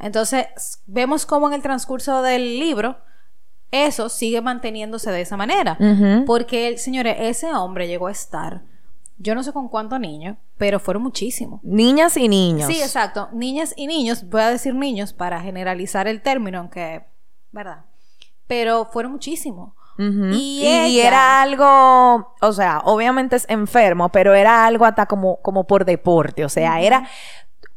Entonces, 0.00 0.46
vemos 0.86 1.26
cómo 1.26 1.46
en 1.46 1.54
el 1.54 1.62
transcurso 1.62 2.22
del 2.22 2.58
libro 2.58 2.96
eso 3.70 4.08
sigue 4.08 4.40
manteniéndose 4.40 5.10
de 5.12 5.20
esa 5.20 5.36
manera, 5.36 5.76
Ujú. 5.80 6.24
porque, 6.26 6.76
señores, 6.78 7.16
ese 7.20 7.52
hombre 7.54 7.86
llegó 7.86 8.08
a 8.08 8.12
estar, 8.12 8.62
yo 9.18 9.34
no 9.34 9.42
sé 9.42 9.52
con 9.52 9.68
cuántos 9.68 10.00
niños, 10.00 10.36
pero 10.58 10.80
fueron 10.80 11.02
muchísimos. 11.02 11.60
Niñas 11.62 12.16
y 12.16 12.28
niños. 12.28 12.66
Sí, 12.66 12.80
exacto, 12.82 13.28
niñas 13.32 13.72
y 13.76 13.86
niños, 13.86 14.28
voy 14.28 14.40
a 14.42 14.50
decir 14.50 14.74
niños 14.74 15.12
para 15.12 15.40
generalizar 15.40 16.08
el 16.08 16.20
término, 16.22 16.58
aunque, 16.58 17.04
¿verdad? 17.52 17.84
Pero 18.46 18.86
fueron 18.86 19.12
muchísimos. 19.12 19.72
Y 19.96 20.02
Y, 20.62 20.66
ella- 20.66 21.06
era 21.08 21.42
algo, 21.42 22.34
o 22.40 22.52
sea, 22.52 22.80
obviamente 22.84 23.36
es 23.36 23.46
enfermo, 23.48 24.08
pero 24.08 24.34
era 24.34 24.66
algo 24.66 24.84
hasta 24.84 25.06
como, 25.06 25.36
como 25.40 25.64
por 25.68 25.84
deporte, 25.84 26.44
o 26.44 26.48
sea, 26.48 26.80
era 26.80 27.08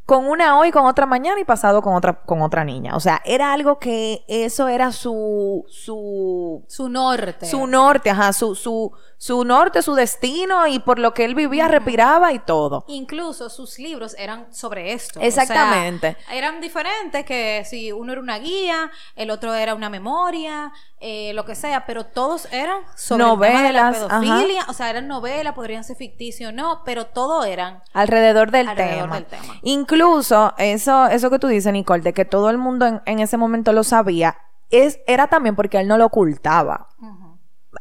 con 0.08 0.26
una 0.26 0.58
hoy, 0.58 0.72
con 0.72 0.86
otra 0.86 1.06
mañana 1.06 1.40
y 1.40 1.44
pasado 1.44 1.82
con 1.82 1.94
otra, 1.94 2.22
con 2.24 2.42
otra 2.42 2.64
niña. 2.64 2.96
O 2.96 3.00
sea, 3.02 3.22
era 3.26 3.52
algo 3.54 3.78
que 3.78 4.24
eso 4.30 4.68
era 4.70 4.92
su, 4.94 5.66
su, 5.68 6.64
Su 6.70 6.88
norte. 6.90 7.46
su 7.46 7.68
norte, 7.68 8.10
ajá, 8.10 8.32
su, 8.34 8.56
su, 8.56 8.94
su 9.18 9.44
norte, 9.44 9.82
su 9.82 9.96
destino 9.96 10.68
y 10.68 10.80
por 10.80 11.00
lo 11.00 11.14
que 11.14 11.26
él 11.26 11.34
vivía, 11.34 11.68
respiraba 11.68 12.34
y 12.34 12.40
todo. 12.40 12.86
Incluso 12.88 13.50
sus 13.50 13.80
libros 13.80 14.16
eran 14.18 14.54
sobre 14.54 14.94
esto. 14.94 15.20
Exactamente. 15.20 16.18
O 16.20 16.28
sea, 16.28 16.36
eran 16.36 16.62
diferentes 16.62 17.26
que 17.26 17.64
si 17.66 17.92
uno 17.92 18.12
era 18.12 18.22
una 18.22 18.38
guía, 18.38 18.92
el 19.16 19.32
otro 19.32 19.54
era 19.54 19.74
una 19.74 19.90
memoria, 19.90 20.72
eh, 21.00 21.34
lo 21.34 21.46
que 21.46 21.56
sea, 21.56 21.86
pero 21.86 22.06
todos 22.06 22.48
eran 22.52 22.82
sobre 22.96 23.24
el 23.24 23.40
tema 23.40 23.64
de 23.64 23.74
la 23.74 23.84
Novelas, 23.92 24.12
ajá. 24.12 24.20
pedofilia. 24.22 24.66
O 24.68 24.74
sea, 24.74 24.90
eran 24.90 25.08
novelas, 25.08 25.54
podrían 25.54 25.84
ser 25.84 25.96
ficticios 25.96 26.52
o 26.52 26.56
no, 26.56 26.84
pero 26.86 27.08
todo 27.08 27.44
eran 27.44 27.82
Alrededor 27.94 28.52
del 28.52 28.68
Alrededor 28.70 29.04
tema. 29.04 29.16
del 29.16 29.26
tema. 29.26 29.54
Incluso 29.64 30.54
eso, 30.58 31.08
eso 31.08 31.30
que 31.30 31.40
tú 31.40 31.48
dices, 31.48 31.74
Nicole, 31.74 32.04
de 32.04 32.14
que 32.14 32.26
todo 32.26 32.50
el 32.50 32.58
mundo 32.58 32.86
en, 32.86 33.02
en 33.06 33.20
ese 33.20 33.38
momento 33.38 33.74
lo 33.74 33.84
sabía, 33.84 34.38
es, 34.70 35.00
era 35.08 35.28
también 35.28 35.56
porque 35.56 35.80
él 35.80 35.88
no 35.88 35.98
lo 35.98 36.06
ocultaba. 36.06 36.90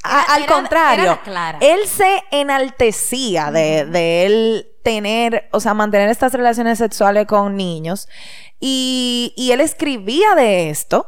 A- 0.07 0.23
Era- 0.23 0.35
al 0.35 0.43
era- 0.45 0.53
contrario, 0.55 1.03
era 1.05 1.59
él 1.61 1.81
se 1.87 2.23
enaltecía 2.31 3.51
de, 3.51 3.87
de 3.87 4.27
él 4.27 4.67
tener, 4.83 5.49
o 5.53 5.61
sea, 5.61 5.75
mantener 5.75 6.09
estas 6.09 6.33
relaciones 6.33 6.79
sexuales 6.79 7.27
con 7.27 7.57
niños. 7.57 8.09
Y, 8.61 9.35
y 9.37 9.53
él 9.53 9.61
escribía 9.61 10.35
de 10.35 10.71
esto. 10.71 11.07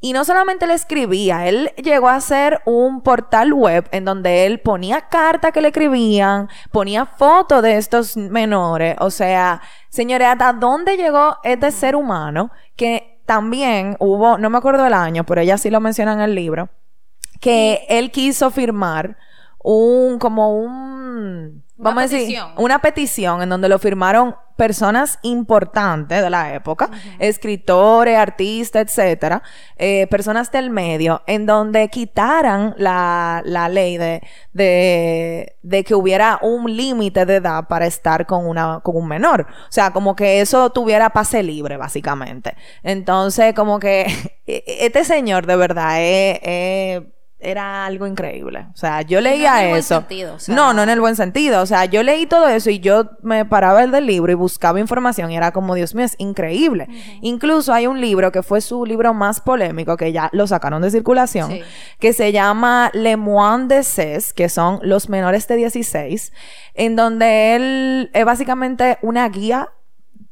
Y 0.00 0.12
no 0.12 0.24
solamente 0.24 0.64
él 0.64 0.70
escribía, 0.70 1.48
él 1.48 1.72
llegó 1.76 2.08
a 2.08 2.14
hacer 2.14 2.60
un 2.66 3.02
portal 3.02 3.52
web 3.52 3.88
en 3.90 4.04
donde 4.04 4.46
él 4.46 4.60
ponía 4.60 5.08
cartas 5.08 5.50
que 5.50 5.60
le 5.60 5.68
escribían, 5.68 6.48
ponía 6.70 7.04
fotos 7.04 7.64
de 7.64 7.76
estos 7.78 8.16
menores. 8.16 8.94
O 9.00 9.10
sea, 9.10 9.60
señores, 9.88 10.28
¿hasta 10.28 10.52
dónde 10.52 10.96
llegó 10.96 11.38
este 11.42 11.72
ser 11.72 11.96
humano? 11.96 12.52
Que 12.76 13.20
también 13.26 13.96
hubo, 13.98 14.38
no 14.38 14.50
me 14.50 14.58
acuerdo 14.58 14.86
el 14.86 14.94
año, 14.94 15.24
pero 15.24 15.40
ella 15.40 15.58
sí 15.58 15.68
lo 15.68 15.80
menciona 15.80 16.12
en 16.12 16.20
el 16.20 16.32
libro, 16.36 16.68
que 17.40 17.86
él 17.88 18.10
quiso 18.10 18.50
firmar 18.50 19.16
un, 19.60 20.18
como 20.18 20.56
un, 20.58 21.64
Una 21.76 21.90
vamos 21.90 21.98
a 21.98 22.02
decir, 22.02 22.20
petición. 22.20 22.52
una 22.56 22.78
petición 22.80 23.42
en 23.42 23.48
donde 23.48 23.68
lo 23.68 23.78
firmaron 23.78 24.36
personas 24.56 25.20
importantes 25.22 26.20
de 26.20 26.30
la 26.30 26.52
época, 26.52 26.90
escritores, 27.20 28.18
artistas, 28.18 28.82
etcétera, 28.82 29.40
eh, 29.76 30.08
personas 30.08 30.50
del 30.50 30.70
medio, 30.70 31.22
en 31.28 31.46
donde 31.46 31.88
quitaran 31.90 32.74
la, 32.76 33.40
la 33.44 33.68
ley 33.68 33.98
de, 33.98 34.20
de, 34.52 35.56
de 35.62 35.84
que 35.84 35.94
hubiera 35.94 36.40
un 36.42 36.76
límite 36.76 37.24
de 37.24 37.36
edad 37.36 37.68
para 37.68 37.86
estar 37.86 38.26
con 38.26 38.48
una, 38.48 38.80
con 38.80 38.96
un 38.96 39.06
menor. 39.06 39.42
O 39.42 39.70
sea, 39.72 39.92
como 39.92 40.16
que 40.16 40.40
eso 40.40 40.70
tuviera 40.70 41.10
pase 41.10 41.44
libre, 41.44 41.76
básicamente. 41.76 42.56
Entonces, 42.82 43.54
como 43.54 43.78
que 43.78 44.06
este 44.46 45.04
señor 45.04 45.46
de 45.46 45.54
verdad 45.56 46.00
eh, 46.00 46.40
eh, 46.42 47.17
era 47.40 47.86
algo 47.86 48.06
increíble. 48.06 48.66
O 48.74 48.76
sea, 48.76 49.02
yo 49.02 49.20
leía 49.20 49.58
en 49.58 49.64
el 49.64 49.68
buen 49.70 49.78
eso. 49.80 49.94
sentido, 49.96 50.34
o 50.34 50.38
sea- 50.40 50.54
no, 50.56 50.72
no 50.74 50.82
en 50.82 50.88
el 50.88 51.00
buen 51.00 51.14
sentido. 51.14 51.62
O 51.62 51.66
sea, 51.66 51.84
yo 51.84 52.02
leí 52.02 52.26
todo 52.26 52.48
eso 52.48 52.68
y 52.70 52.80
yo 52.80 53.10
me 53.22 53.44
paraba 53.44 53.84
el 53.84 53.92
del 53.92 54.06
libro 54.06 54.32
y 54.32 54.34
buscaba 54.34 54.80
información 54.80 55.30
y 55.30 55.36
era 55.36 55.52
como, 55.52 55.74
Dios 55.76 55.94
mío, 55.94 56.04
es 56.04 56.16
increíble. 56.18 56.88
Incluso 57.22 57.72
hay 57.72 57.86
un 57.86 58.00
libro 58.00 58.32
que 58.32 58.42
fue 58.42 58.60
su 58.60 58.84
libro 58.84 59.14
más 59.14 59.40
polémico, 59.40 59.96
que 59.96 60.10
ya 60.12 60.30
lo 60.32 60.46
sacaron 60.48 60.82
de 60.82 60.90
circulación, 60.90 61.50
Sí. 61.52 61.62
que 62.00 62.12
se 62.12 62.32
llama 62.32 62.90
Le 62.92 63.16
Moins 63.16 63.68
de 63.68 63.84
Ces, 63.84 64.32
que 64.32 64.48
son 64.48 64.80
los 64.82 65.08
menores 65.08 65.46
de 65.46 65.56
16, 65.56 66.32
en 66.74 66.96
donde 66.96 67.54
él 67.54 68.10
es 68.14 68.24
básicamente 68.24 68.98
una 69.02 69.28
guía 69.28 69.68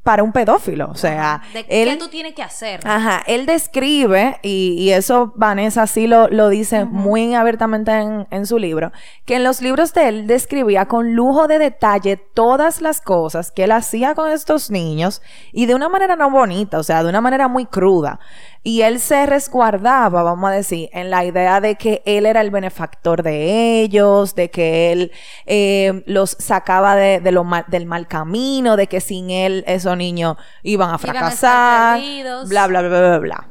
para 0.06 0.22
un 0.22 0.30
pedófilo. 0.30 0.88
O 0.88 0.94
sea, 0.94 1.42
de 1.52 1.66
él... 1.68 1.88
qué 1.88 1.96
tú 1.96 2.06
tienes 2.06 2.32
que 2.32 2.42
hacer. 2.44 2.78
Ajá, 2.84 3.24
él 3.26 3.44
describe, 3.44 4.38
y, 4.40 4.76
y 4.78 4.92
eso 4.92 5.32
Vanessa 5.34 5.88
sí 5.88 6.06
lo, 6.06 6.28
lo 6.28 6.48
dice 6.48 6.84
muy 6.84 7.34
abiertamente 7.34 7.90
en, 7.90 8.28
en 8.30 8.46
su 8.46 8.60
libro, 8.60 8.92
que 9.24 9.34
en 9.34 9.42
los 9.42 9.60
libros 9.60 9.92
de 9.94 10.08
él 10.08 10.26
describía 10.28 10.86
con 10.86 11.14
lujo 11.14 11.48
de 11.48 11.58
detalle 11.58 12.16
todas 12.16 12.80
las 12.80 13.00
cosas 13.00 13.50
que 13.50 13.64
él 13.64 13.72
hacía 13.72 14.14
con 14.14 14.30
estos 14.30 14.70
niños 14.70 15.22
y 15.52 15.66
de 15.66 15.74
una 15.74 15.88
manera 15.88 16.14
no 16.14 16.30
bonita, 16.30 16.78
o 16.78 16.84
sea, 16.84 17.02
de 17.02 17.08
una 17.08 17.20
manera 17.20 17.48
muy 17.48 17.66
cruda. 17.66 18.20
Y 18.62 18.82
él 18.82 18.98
se 18.98 19.26
resguardaba, 19.26 20.22
vamos 20.24 20.50
a 20.50 20.52
decir, 20.54 20.88
en 20.92 21.10
la 21.10 21.24
idea 21.24 21.60
de 21.60 21.76
que 21.76 22.02
él 22.04 22.26
era 22.26 22.40
el 22.40 22.50
benefactor 22.50 23.22
de 23.22 23.80
ellos, 23.82 24.34
de 24.34 24.50
que 24.50 24.90
él 24.92 25.12
eh, 25.46 26.02
los 26.06 26.30
sacaba 26.38 26.96
de, 26.96 27.20
de 27.20 27.30
lo 27.32 27.44
mal- 27.44 27.64
del 27.68 27.86
mal 27.86 28.08
camino, 28.08 28.76
de 28.76 28.88
que 28.88 29.00
sin 29.00 29.30
él 29.30 29.62
esos 29.68 29.96
niños 29.96 30.36
iban 30.62 30.90
a 30.90 30.94
Iban 30.94 30.94
a 30.94 30.98
fracasar, 30.98 32.00
bla, 32.46 32.66
bla, 32.66 32.80
bla, 32.82 32.88
bla, 32.88 33.18
bla. 33.18 33.48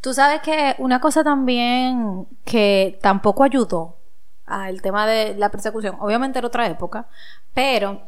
Tú 0.00 0.14
sabes 0.14 0.40
que 0.42 0.76
una 0.78 1.00
cosa 1.00 1.24
también 1.24 2.26
que 2.44 2.98
tampoco 3.02 3.42
ayudó 3.42 3.96
al 4.46 4.80
tema 4.80 5.06
de 5.06 5.34
la 5.34 5.50
persecución, 5.50 5.96
obviamente 6.00 6.38
era 6.38 6.46
otra 6.46 6.66
época, 6.68 7.08
pero 7.52 8.02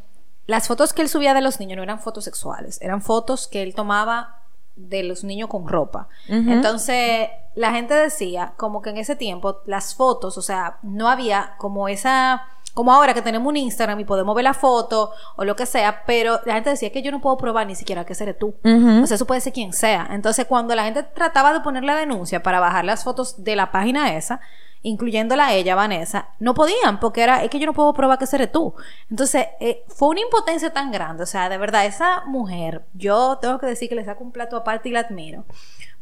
las 0.46 0.68
fotos 0.68 0.92
que 0.92 1.02
él 1.02 1.08
subía 1.08 1.34
de 1.34 1.40
los 1.40 1.58
niños 1.60 1.76
no 1.76 1.82
eran 1.82 1.98
fotos 1.98 2.24
sexuales, 2.24 2.80
eran 2.80 3.02
fotos 3.02 3.48
que 3.48 3.62
él 3.62 3.74
tomaba 3.74 4.39
de 4.88 5.02
los 5.02 5.24
niños 5.24 5.48
con 5.48 5.68
ropa. 5.68 6.08
Entonces, 6.28 7.28
la 7.54 7.72
gente 7.72 7.94
decía 7.94 8.54
como 8.56 8.82
que 8.82 8.90
en 8.90 8.98
ese 8.98 9.16
tiempo 9.16 9.60
las 9.66 9.94
fotos, 9.94 10.38
o 10.38 10.42
sea, 10.42 10.78
no 10.82 11.08
había 11.08 11.54
como 11.58 11.88
esa 11.88 12.42
como 12.74 12.92
ahora 12.92 13.14
que 13.14 13.22
tenemos 13.22 13.48
un 13.48 13.56
Instagram 13.56 13.98
y 14.00 14.04
podemos 14.04 14.34
ver 14.34 14.44
la 14.44 14.54
foto 14.54 15.10
o 15.36 15.44
lo 15.44 15.56
que 15.56 15.66
sea, 15.66 16.04
pero 16.06 16.40
la 16.46 16.54
gente 16.54 16.70
decía 16.70 16.92
que 16.92 17.02
yo 17.02 17.10
no 17.10 17.20
puedo 17.20 17.36
probar 17.36 17.66
ni 17.66 17.74
siquiera 17.74 18.06
que 18.06 18.14
seré 18.14 18.32
tú. 18.32 18.54
Ujú. 18.64 19.02
O 19.02 19.06
sea, 19.06 19.16
eso 19.16 19.26
puede 19.26 19.40
ser 19.40 19.52
quien 19.52 19.72
sea. 19.72 20.08
Entonces, 20.12 20.46
cuando 20.46 20.74
la 20.74 20.84
gente 20.84 21.02
trataba 21.02 21.52
de 21.52 21.60
poner 21.60 21.82
la 21.82 21.96
denuncia 21.96 22.42
para 22.42 22.60
bajar 22.60 22.84
las 22.84 23.02
fotos 23.02 23.42
de 23.42 23.56
la 23.56 23.72
página 23.72 24.14
esa, 24.16 24.40
incluyéndola 24.82 25.48
a 25.48 25.54
ella, 25.54 25.74
Vanessa, 25.74 26.28
no 26.38 26.54
podían, 26.54 27.00
porque 27.00 27.22
era, 27.22 27.44
es 27.44 27.50
que 27.50 27.58
yo 27.58 27.66
no 27.66 27.74
puedo 27.74 27.92
probar 27.92 28.18
que 28.18 28.26
seré 28.26 28.46
tú. 28.46 28.74
Entonces, 29.10 29.46
eh, 29.60 29.84
fue 29.88 30.08
una 30.08 30.20
impotencia 30.20 30.72
tan 30.72 30.90
grande. 30.90 31.22
O 31.22 31.26
sea, 31.26 31.48
de 31.48 31.58
verdad, 31.58 31.86
esa 31.86 32.24
mujer, 32.26 32.84
yo 32.94 33.38
tengo 33.40 33.58
que 33.58 33.66
decir 33.66 33.88
que 33.88 33.94
le 33.94 34.04
saco 34.04 34.24
un 34.24 34.32
plato 34.32 34.56
aparte 34.56 34.88
y 34.88 34.92
la 34.92 35.00
admiro. 35.00 35.44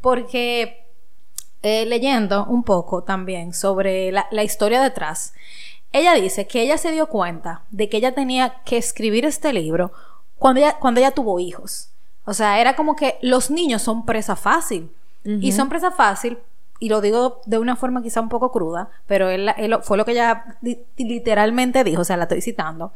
Porque 0.00 0.86
eh, 1.62 1.86
leyendo 1.86 2.44
un 2.44 2.62
poco 2.62 3.02
también 3.02 3.52
sobre 3.52 4.12
la, 4.12 4.28
la 4.30 4.44
historia 4.44 4.80
detrás, 4.80 5.34
ella 5.92 6.14
dice 6.14 6.46
que 6.46 6.62
ella 6.62 6.78
se 6.78 6.92
dio 6.92 7.08
cuenta 7.08 7.62
de 7.70 7.88
que 7.88 7.96
ella 7.96 8.14
tenía 8.14 8.62
que 8.64 8.76
escribir 8.76 9.24
este 9.24 9.52
libro 9.52 9.92
cuando 10.38 10.60
ella, 10.60 10.78
cuando 10.78 11.00
ella 11.00 11.10
tuvo 11.10 11.40
hijos. 11.40 11.90
O 12.24 12.34
sea, 12.34 12.60
era 12.60 12.76
como 12.76 12.94
que 12.94 13.18
los 13.22 13.50
niños 13.50 13.82
son 13.82 14.04
presa 14.04 14.36
fácil. 14.36 14.90
Y 15.24 15.52
son 15.52 15.68
presa 15.68 15.90
fácil, 15.90 16.38
y 16.80 16.88
lo 16.88 17.00
digo 17.00 17.40
de 17.46 17.58
una 17.58 17.76
forma 17.76 18.02
quizá 18.02 18.20
un 18.20 18.28
poco 18.28 18.52
cruda, 18.52 18.88
pero 19.06 19.28
él, 19.30 19.50
él- 19.56 19.78
fue 19.82 19.96
lo 19.96 20.04
que 20.04 20.12
ella 20.12 20.56
li- 20.62 20.84
literalmente 20.96 21.82
dijo, 21.84 22.02
o 22.02 22.04
sea, 22.04 22.16
la 22.16 22.24
estoy 22.24 22.40
citando, 22.40 22.92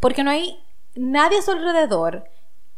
porque 0.00 0.24
no 0.24 0.30
hay 0.30 0.58
nadie 0.96 1.38
a 1.38 1.42
su 1.42 1.52
alrededor 1.52 2.24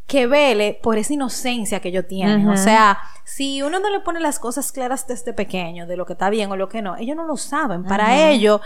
que 0.06 0.26
vele 0.26 0.78
por 0.82 0.98
esa 0.98 1.14
inocencia 1.14 1.80
que 1.80 1.88
ellos 1.88 2.06
tienen. 2.06 2.46
O 2.48 2.56
sea, 2.56 2.98
si 3.24 3.62
uno 3.62 3.78
no 3.78 3.88
le 3.88 4.00
pone 4.00 4.20
las 4.20 4.38
cosas 4.38 4.70
claras 4.72 5.06
desde 5.06 5.32
pequeño, 5.32 5.86
de 5.86 5.96
lo 5.96 6.04
que 6.04 6.12
está 6.14 6.28
bien 6.28 6.50
o 6.50 6.56
lo 6.56 6.68
que 6.68 6.82
no, 6.82 6.96
ellos 6.96 7.16
no 7.16 7.24
lo 7.24 7.36
saben. 7.36 7.84
Para 7.84 8.08
ellos, 8.30 8.60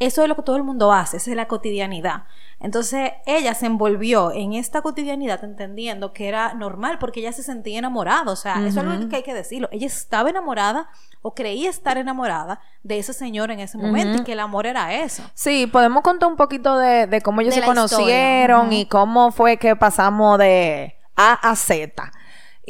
eso 0.00 0.22
es 0.22 0.28
lo 0.28 0.34
que 0.34 0.42
todo 0.42 0.56
el 0.56 0.64
mundo 0.64 0.92
hace, 0.92 1.18
esa 1.18 1.30
es 1.30 1.36
la 1.36 1.46
cotidianidad. 1.46 2.24
Entonces 2.58 3.12
ella 3.26 3.54
se 3.54 3.66
envolvió 3.66 4.32
en 4.32 4.54
esta 4.54 4.82
cotidianidad 4.82 5.44
entendiendo 5.44 6.12
que 6.12 6.26
era 6.26 6.54
normal 6.54 6.98
porque 6.98 7.20
ella 7.20 7.32
se 7.32 7.42
sentía 7.42 7.78
enamorada, 7.78 8.32
o 8.32 8.36
sea, 8.36 8.66
eso 8.66 8.80
es 8.80 9.00
lo 9.00 9.08
que 9.08 9.16
hay 9.16 9.22
que 9.22 9.34
decirlo. 9.34 9.68
Ella 9.72 9.86
estaba 9.86 10.30
enamorada 10.30 10.88
o 11.22 11.34
creía 11.34 11.68
estar 11.70 11.98
enamorada 11.98 12.60
de 12.82 12.98
ese 12.98 13.12
señor 13.12 13.50
en 13.50 13.60
ese 13.60 13.76
momento 13.76 14.22
y 14.22 14.24
que 14.24 14.32
el 14.32 14.40
amor 14.40 14.66
era 14.66 14.94
eso. 14.94 15.22
Sí, 15.34 15.66
podemos 15.66 16.02
contar 16.02 16.30
un 16.30 16.36
poquito 16.36 16.78
de, 16.78 17.20
cómo 17.22 17.42
ellos 17.42 17.54
se 17.54 17.62
conocieron 17.62 18.72
y 18.72 18.86
cómo 18.86 19.32
fue 19.32 19.58
que 19.58 19.76
pasamos 19.76 20.38
de 20.38 20.96
A 21.14 21.32
a 21.32 21.56
Z. 21.56 22.12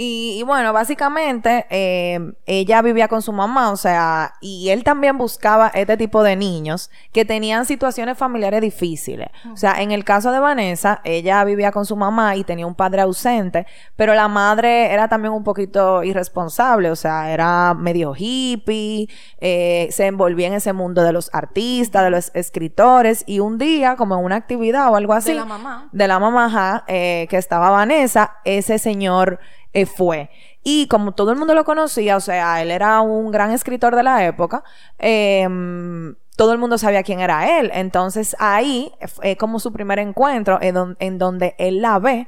Y, 0.02 0.42
bueno, 0.45 0.73
básicamente 0.73 1.66
eh, 1.69 2.33
ella 2.47 2.80
vivía 2.80 3.07
con 3.07 3.21
su 3.21 3.35
mamá, 3.35 3.71
o 3.71 3.76
sea, 3.76 4.33
y 4.40 4.71
él 4.71 4.83
también 4.83 5.19
buscaba 5.19 5.69
este 5.75 5.99
tipo 5.99 6.23
de 6.23 6.37
niños 6.37 6.90
que 7.12 7.26
tenían 7.26 7.66
situaciones 7.66 8.16
familiares 8.16 8.62
difíciles. 8.62 9.28
O 9.52 9.59
sea, 9.59 9.83
en 9.83 9.90
el 9.90 10.04
caso 10.07 10.33
de 10.33 10.40
Vanessa, 10.40 11.02
ella 11.04 11.45
vivía 11.45 11.71
con 11.71 11.85
su 11.85 11.97
mamá 11.97 12.35
y 12.37 12.45
tenía 12.45 12.66
un 12.66 12.75
padre 12.75 13.02
ausente, 13.02 13.66
pero 13.95 14.14
la 14.14 14.26
madre 14.26 14.90
era 14.90 15.07
también 15.09 15.35
un 15.35 15.45
poquito 15.45 16.02
irresponsable, 16.02 16.90
o 16.90 16.97
sea, 16.97 17.30
era 17.30 17.75
medio 17.75 18.14
hippie, 18.16 19.07
eh, 19.38 19.88
se 19.90 20.07
envolvía 20.07 20.47
en 20.47 20.54
ese 20.54 20.73
mundo 20.73 21.02
de 21.02 21.12
los 21.12 21.28
artistas, 21.35 22.04
de 22.04 22.11
los 22.11 22.30
escritores, 22.33 23.23
y 23.26 23.40
un 23.40 23.59
día, 23.59 23.97
como 23.97 24.19
en 24.19 24.25
una 24.25 24.37
actividad 24.37 24.90
o 24.90 24.97
algo 24.97 25.12
así, 25.12 25.33
de 25.33 25.35
la 25.35 25.45
mamá, 25.45 25.90
de 25.92 26.09
la 26.09 26.19
mamá, 26.19 26.85
eh, 26.87 27.26
que 27.28 27.37
estaba 27.37 27.69
Vanessa, 27.69 28.38
ese 28.47 28.78
señor 28.78 29.40
eh, 29.73 29.87
fue. 29.87 30.31
Y 30.62 30.87
como 30.89 31.12
todo 31.12 31.31
el 31.33 31.39
mundo 31.39 31.55
lo 31.55 31.65
conocía, 31.65 32.17
o 32.17 32.21
sea, 32.21 32.61
él 32.62 32.71
era 32.71 33.00
un 33.00 33.31
gran 33.31 33.53
escritor 33.53 33.97
de 33.97 34.03
la 34.03 34.27
época, 34.27 34.62
em, 34.99 36.17
todo 36.37 36.53
el 36.53 36.59
mundo 36.59 36.79
sabía 36.79 37.03
quién 37.03 37.21
era 37.21 37.61
él. 37.61 37.71
Entonces 37.75 38.37
ahí 38.39 38.93
es 39.23 39.37
como 39.37 39.61
su 39.61 39.73
primer 39.73 39.99
encuentro 39.99 40.59
en, 40.61 41.19
donde 41.19 41.55
él 41.59 41.81
la 41.83 41.99
ve. 41.99 42.27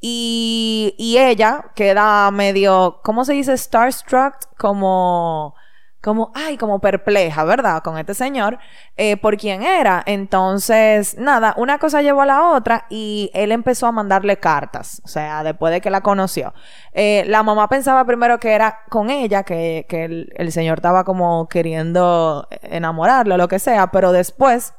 Y, 0.00 0.94
y 0.98 1.18
ella 1.18 1.72
queda 1.74 2.30
medio, 2.30 3.00
¿cómo 3.02 3.24
se 3.24 3.32
dice? 3.32 3.56
Starstruck, 3.56 4.34
como 4.56 5.54
como, 6.00 6.30
ay, 6.34 6.56
como 6.56 6.80
perpleja, 6.80 7.44
¿verdad? 7.44 7.82
Con 7.82 7.98
este 7.98 8.14
señor, 8.14 8.58
eh, 8.96 9.16
por 9.16 9.36
quién 9.36 9.62
era. 9.62 10.02
Entonces, 10.06 11.16
nada, 11.18 11.54
una 11.56 11.78
cosa 11.78 12.02
llevó 12.02 12.22
a 12.22 12.26
la 12.26 12.50
otra 12.52 12.86
y 12.88 13.30
él 13.34 13.50
empezó 13.52 13.86
a 13.86 13.92
mandarle 13.92 14.38
cartas, 14.38 15.02
o 15.04 15.08
sea, 15.08 15.42
después 15.42 15.72
de 15.72 15.80
que 15.80 15.90
la 15.90 16.00
conoció. 16.00 16.54
Eh, 16.92 17.24
la 17.26 17.42
mamá 17.42 17.68
pensaba 17.68 18.04
primero 18.04 18.38
que 18.38 18.52
era 18.52 18.80
con 18.88 19.10
ella, 19.10 19.42
que, 19.42 19.86
que 19.88 20.04
el, 20.04 20.32
el 20.36 20.52
señor 20.52 20.78
estaba 20.78 21.04
como 21.04 21.48
queriendo 21.48 22.46
enamorarlo, 22.62 23.36
lo 23.36 23.48
que 23.48 23.58
sea, 23.58 23.90
pero 23.90 24.12
después 24.12 24.74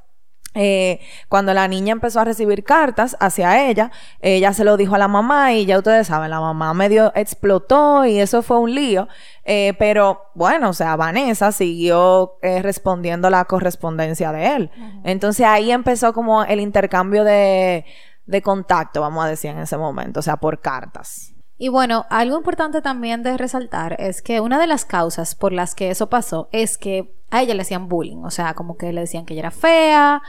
eh, 0.56 1.00
cuando 1.28 1.54
la 1.54 1.68
niña 1.68 1.92
empezó 1.92 2.20
a 2.20 2.26
recibir 2.26 2.64
cartas 2.64 3.16
hacia 3.20 3.70
ella, 3.70 3.92
ella 4.20 4.52
se 4.54 4.64
lo 4.64 4.78
dijo 4.78 4.96
a 4.96 4.98
la 4.98 5.08
mamá 5.08 5.54
y 5.54 5.66
ya 5.66 5.78
ustedes 5.78 6.08
saben, 6.08 6.32
la 6.32 6.42
mamá 6.42 6.74
medio 6.74 7.12
explotó 7.16 8.06
y 8.06 8.20
eso 8.20 8.42
fue 8.42 8.58
un 8.58 8.74
lío. 8.74 9.08
Eh, 9.46 9.74
pero 9.78 10.32
bueno, 10.34 10.70
o 10.70 10.74
sea, 10.74 10.96
Vanessa 10.96 11.52
siguió 11.52 12.38
eh, 12.42 12.62
respondiendo 12.62 13.30
la 13.30 13.46
correspondencia 13.46 14.32
de 14.32 14.56
él. 14.56 14.72
Entonces 15.04 15.46
ahí 15.46 15.72
empezó 15.72 16.14
como 16.14 16.44
el 16.44 16.60
intercambio 16.60 17.24
de, 17.24 17.86
de 18.26 18.42
contacto, 18.42 19.02
vamos 19.02 19.26
a 19.26 19.28
decir, 19.28 19.52
en 19.52 19.60
ese 19.60 19.78
momento, 19.78 20.20
o 20.20 20.24
sea, 20.24 20.38
por 20.38 20.62
cartas. 20.62 21.34
Y 21.60 21.68
bueno, 21.68 22.06
algo 22.10 22.38
importante 22.38 22.82
también 22.82 23.22
de 23.22 23.38
resaltar 23.38 23.98
es 24.00 24.22
que 24.22 24.40
una 24.40 24.58
de 24.58 24.66
las 24.66 24.86
causas 24.86 25.36
por 25.36 25.52
las 25.52 25.76
que 25.76 25.92
eso 25.92 26.10
pasó 26.10 26.48
es 26.54 26.78
que 26.78 27.14
a 27.30 27.42
ella 27.44 27.54
le 27.54 27.62
hacían 27.62 27.90
bullying, 27.90 28.24
o 28.24 28.32
sea, 28.32 28.54
como 28.54 28.78
que 28.78 28.94
le 28.94 29.02
decían 29.02 29.26
que 29.26 29.34
ella 29.34 29.42
era 29.42 29.52
fea, 29.52 30.22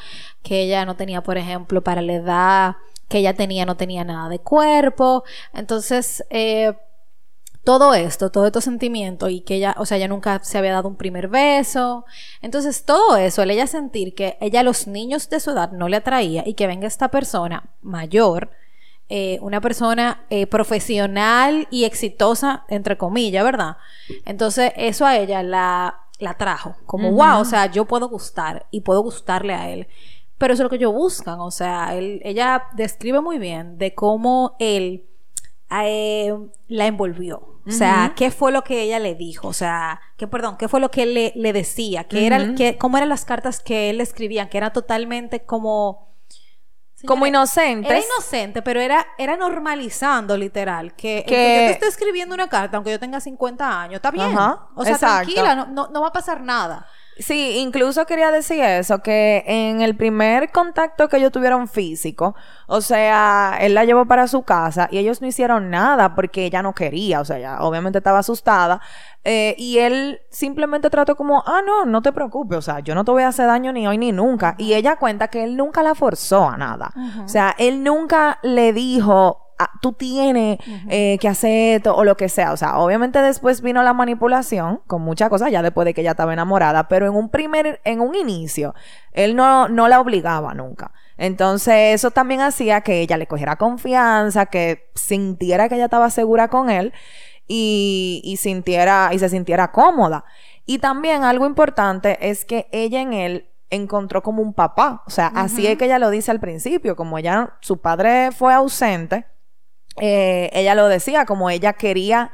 que 0.43 0.63
ella 0.63 0.85
no 0.85 0.97
tenía, 0.97 1.23
por 1.23 1.39
ejemplo, 1.39 1.83
para 1.83 2.03
la 2.03 2.13
edad 2.15 2.77
que 3.09 3.19
ella 3.19 3.35
tenía, 3.35 3.65
no 3.67 3.77
tenía 3.77 4.05
nada 4.05 4.29
de 4.29 4.39
cuerpo. 4.39 5.25
Entonces, 5.53 6.25
eh, 6.31 6.75
todo 7.65 7.95
esto, 7.95 8.31
todo 8.31 8.47
estos 8.47 8.65
sentimientos 8.65 9.31
y 9.31 9.43
que 9.43 9.57
ella, 9.57 9.75
o 9.79 9.87
sea, 9.87 9.99
ella 9.99 10.09
nunca 10.09 10.41
se 10.43 10.59
había 10.59 10.73
dado 10.73 10.89
un 10.89 10.97
primer 10.97 11.29
beso. 11.29 12.05
Entonces, 12.41 12.85
todo 12.85 13.17
eso, 13.17 13.43
el 13.43 13.51
ella 13.51 13.67
sentir 13.67 14.15
que 14.15 14.39
ella 14.41 14.61
a 14.61 14.63
los 14.63 14.87
niños 14.87 15.29
de 15.29 15.41
su 15.41 15.51
edad 15.51 15.73
no 15.73 15.89
le 15.89 15.97
atraía 15.97 16.43
y 16.47 16.55
que 16.55 16.67
venga 16.67 16.87
esta 16.87 17.09
persona 17.09 17.71
mayor, 17.83 18.51
eh, 19.13 19.39
una 19.43 19.61
persona 19.61 20.25
eh, 20.31 20.47
profesional 20.47 21.67
y 21.73 21.83
exitosa, 21.83 22.65
entre 22.69 22.97
comillas, 22.97 23.43
¿verdad? 23.43 23.77
Entonces, 24.25 24.73
eso 24.77 25.05
a 25.05 25.19
ella 25.19 25.43
la, 25.43 25.99
la 26.21 26.35
trajo, 26.35 26.77
como, 26.87 27.11
wow, 27.11 27.41
o 27.41 27.45
sea, 27.45 27.67
yo 27.67 27.87
puedo 27.87 28.09
gustar 28.09 28.67
y 28.71 28.83
puedo 28.83 29.03
gustarle 29.03 29.53
a 29.53 29.69
él. 29.69 29.89
Pero 30.39 30.55
eso 30.55 30.63
es 30.63 30.65
lo 30.65 30.71
que 30.71 30.77
ellos 30.77 30.95
buscan, 30.95 31.41
o 31.41 31.51
sea, 31.51 31.97
él, 31.97 32.21
ella 32.25 32.67
describe 32.75 33.21
muy 33.21 33.41
bien 33.41 33.79
de 33.79 33.97
cómo 33.97 34.55
él 34.61 35.09
eh, 35.83 36.33
la 36.69 36.87
envolvió. 36.87 37.59
O 37.67 37.73
sea, 37.73 38.15
qué 38.17 38.31
fue 38.31 38.53
lo 38.53 38.63
que 38.63 38.83
ella 38.83 39.01
le 39.01 39.17
dijo, 39.17 39.49
o 39.49 39.53
sea, 39.53 40.01
que 40.17 40.29
perdón, 40.29 40.57
qué 40.57 40.69
fue 40.69 40.79
lo 40.79 40.93
que 40.93 41.03
él 41.03 41.15
le, 41.15 41.33
le 41.35 41.53
decía, 41.53 42.05
que 42.05 42.27
era, 42.27 42.55
que, 42.55 42.79
cómo 42.79 42.97
eran 42.97 43.09
las 43.09 43.25
cartas 43.25 43.61
que 43.61 43.91
él 43.91 44.01
escribía, 44.01 44.49
que 44.49 44.59
era 44.59 44.73
totalmente 44.73 45.45
como 45.45 46.10
como 47.07 47.27
inocente. 47.27 47.89
Era 47.89 47.99
inocente, 47.99 48.63
pero 48.63 48.81
era, 48.81 49.07
era 49.19 49.37
normalizando, 49.37 50.37
literal. 50.37 50.95
Que, 50.95 51.25
que... 51.27 51.35
yo 51.35 51.61
te 51.67 51.71
esté 51.71 51.87
escribiendo 51.89 52.35
una 52.35 52.49
carta, 52.49 52.77
aunque 52.77 52.91
yo 52.91 52.99
tenga 52.99 53.21
50 53.21 53.81
años, 53.83 53.95
está 53.97 54.11
bien. 54.11 54.37
o 54.37 54.85
sea, 54.85 54.99
tranquila, 54.99 55.55
no, 55.55 55.89
no, 55.89 56.01
va 56.01 56.09
a 56.09 56.13
pasar 56.13 56.41
nada. 56.41 56.87
Sí, 57.21 57.59
incluso 57.59 58.07
quería 58.07 58.31
decir 58.31 58.61
eso, 58.61 59.01
que 59.01 59.45
en 59.47 59.83
el 59.83 59.95
primer 59.95 60.51
contacto 60.51 61.09
que 61.09 61.19
ellos 61.19 61.31
tuvieron 61.31 61.69
físico, 61.69 62.35
o 62.67 62.81
sea, 62.81 63.59
él 63.61 63.75
la 63.75 63.85
llevó 63.85 64.07
para 64.07 64.27
su 64.27 64.43
casa 64.43 64.89
y 64.91 64.99
ellos 64.99 65.21
no 65.21 65.27
hicieron 65.27 65.69
nada 65.71 66.15
porque 66.15 66.47
ella 66.47 66.63
no 66.63 66.75
quería, 66.75 67.21
o 67.21 67.25
sea, 67.25 67.37
ella 67.37 67.59
obviamente 67.61 67.99
estaba 67.99 68.21
asustada, 68.21 68.81
eh, 69.23 69.55
y 69.59 69.79
él 69.79 70.21
simplemente 70.31 70.89
trató 70.89 71.15
como, 71.15 71.45
ah, 71.47 71.61
no, 71.65 71.85
no 71.85 72.01
te 72.01 72.13
preocupes, 72.13 72.59
o 72.59 72.63
sea, 72.63 72.81
yo 72.81 72.95
no 72.95 73.05
te 73.05 73.11
voy 73.11 73.23
a 73.23 73.29
hacer 73.29 73.47
daño 73.47 73.73
ni 73.73 73.87
hoy 73.87 73.99
ni 73.99 74.13
nunca. 74.13 74.55
Y 74.57 74.73
ella 74.73 74.97
cuenta 74.97 75.29
que 75.29 75.45
él 75.45 75.57
nunca 75.57 75.83
la 75.83 75.95
forzó 75.95 76.49
a 76.49 76.57
nada. 76.57 76.91
O 77.23 77.29
sea, 77.29 77.55
él 77.59 77.85
nunca 77.85 78.39
le 78.43 78.73
dijo, 78.73 79.50
ah, 79.61 79.71
tú 79.81 79.93
tienes 79.93 80.59
eh, 80.89 81.19
que 81.21 81.29
hacer 81.29 81.77
esto 81.77 81.95
o 81.95 82.05
lo 82.05 82.17
que 82.17 82.29
sea. 82.29 82.53
O 82.53 82.57
sea, 82.57 82.79
obviamente 82.79 83.23
después 83.23 83.63
vino 83.63 83.83
la 83.83 83.93
manipulación 83.93 84.81
con 84.87 85.03
muchas 85.03 85.29
cosas, 85.29 85.53
ya 85.53 85.63
después 85.63 85.85
de 85.85 85.95
que 85.95 86.01
ella 86.01 86.13
estaba 86.13 86.33
enamorada, 86.33 86.89
pero 86.89 87.07
en 87.07 87.15
un 87.15 87.29
primer, 87.29 87.81
en 87.85 88.01
un 88.01 88.15
inicio, 88.15 88.75
él 89.13 89.37
no, 89.37 89.69
no 89.69 89.87
la 89.89 90.01
obligaba 90.01 90.55
nunca. 90.55 90.93
Entonces, 91.17 91.95
eso 91.95 92.11
también 92.11 92.41
hacía 92.41 92.81
que 92.81 93.01
ella 93.03 93.19
le 93.19 93.27
cogiera 93.27 93.57
confianza, 93.57 94.47
que 94.47 94.91
sintiera 94.95 95.69
que 95.69 95.75
ella 95.75 95.85
estaba 95.85 96.09
segura 96.09 96.49
con 96.49 96.71
él 96.71 96.95
y, 97.47 98.37
sintiera, 98.39 99.11
y 99.13 99.19
se 99.19 99.29
sintiera 99.29 99.71
cómoda. 99.71 100.25
Y 100.65 100.79
también 100.79 101.25
algo 101.25 101.47
importante 101.47 102.31
es 102.31 102.45
que 102.45 102.69
ella 102.73 103.03
en 103.03 103.13
él 103.13 103.51
encontró 103.71 104.23
como 104.23 104.41
un 104.41 104.55
papá. 104.55 105.03
O 105.07 105.11
sea, 105.11 105.27
así 105.27 105.67
es 105.67 105.77
que 105.77 105.87
ella 105.87 105.99
lo 105.99 106.11
dice 106.11 106.31
al 106.31 106.41
principio, 106.41 106.97
como 106.97 107.19
ella, 107.19 107.55
su 107.61 107.81
padre 107.81 108.31
fue 108.33 108.55
ausente, 108.55 109.27
eh, 109.97 110.51
ella 110.53 110.75
lo 110.75 110.89
decía, 110.89 111.27
como 111.27 111.51
ella 111.51 111.73
quería 111.75 112.31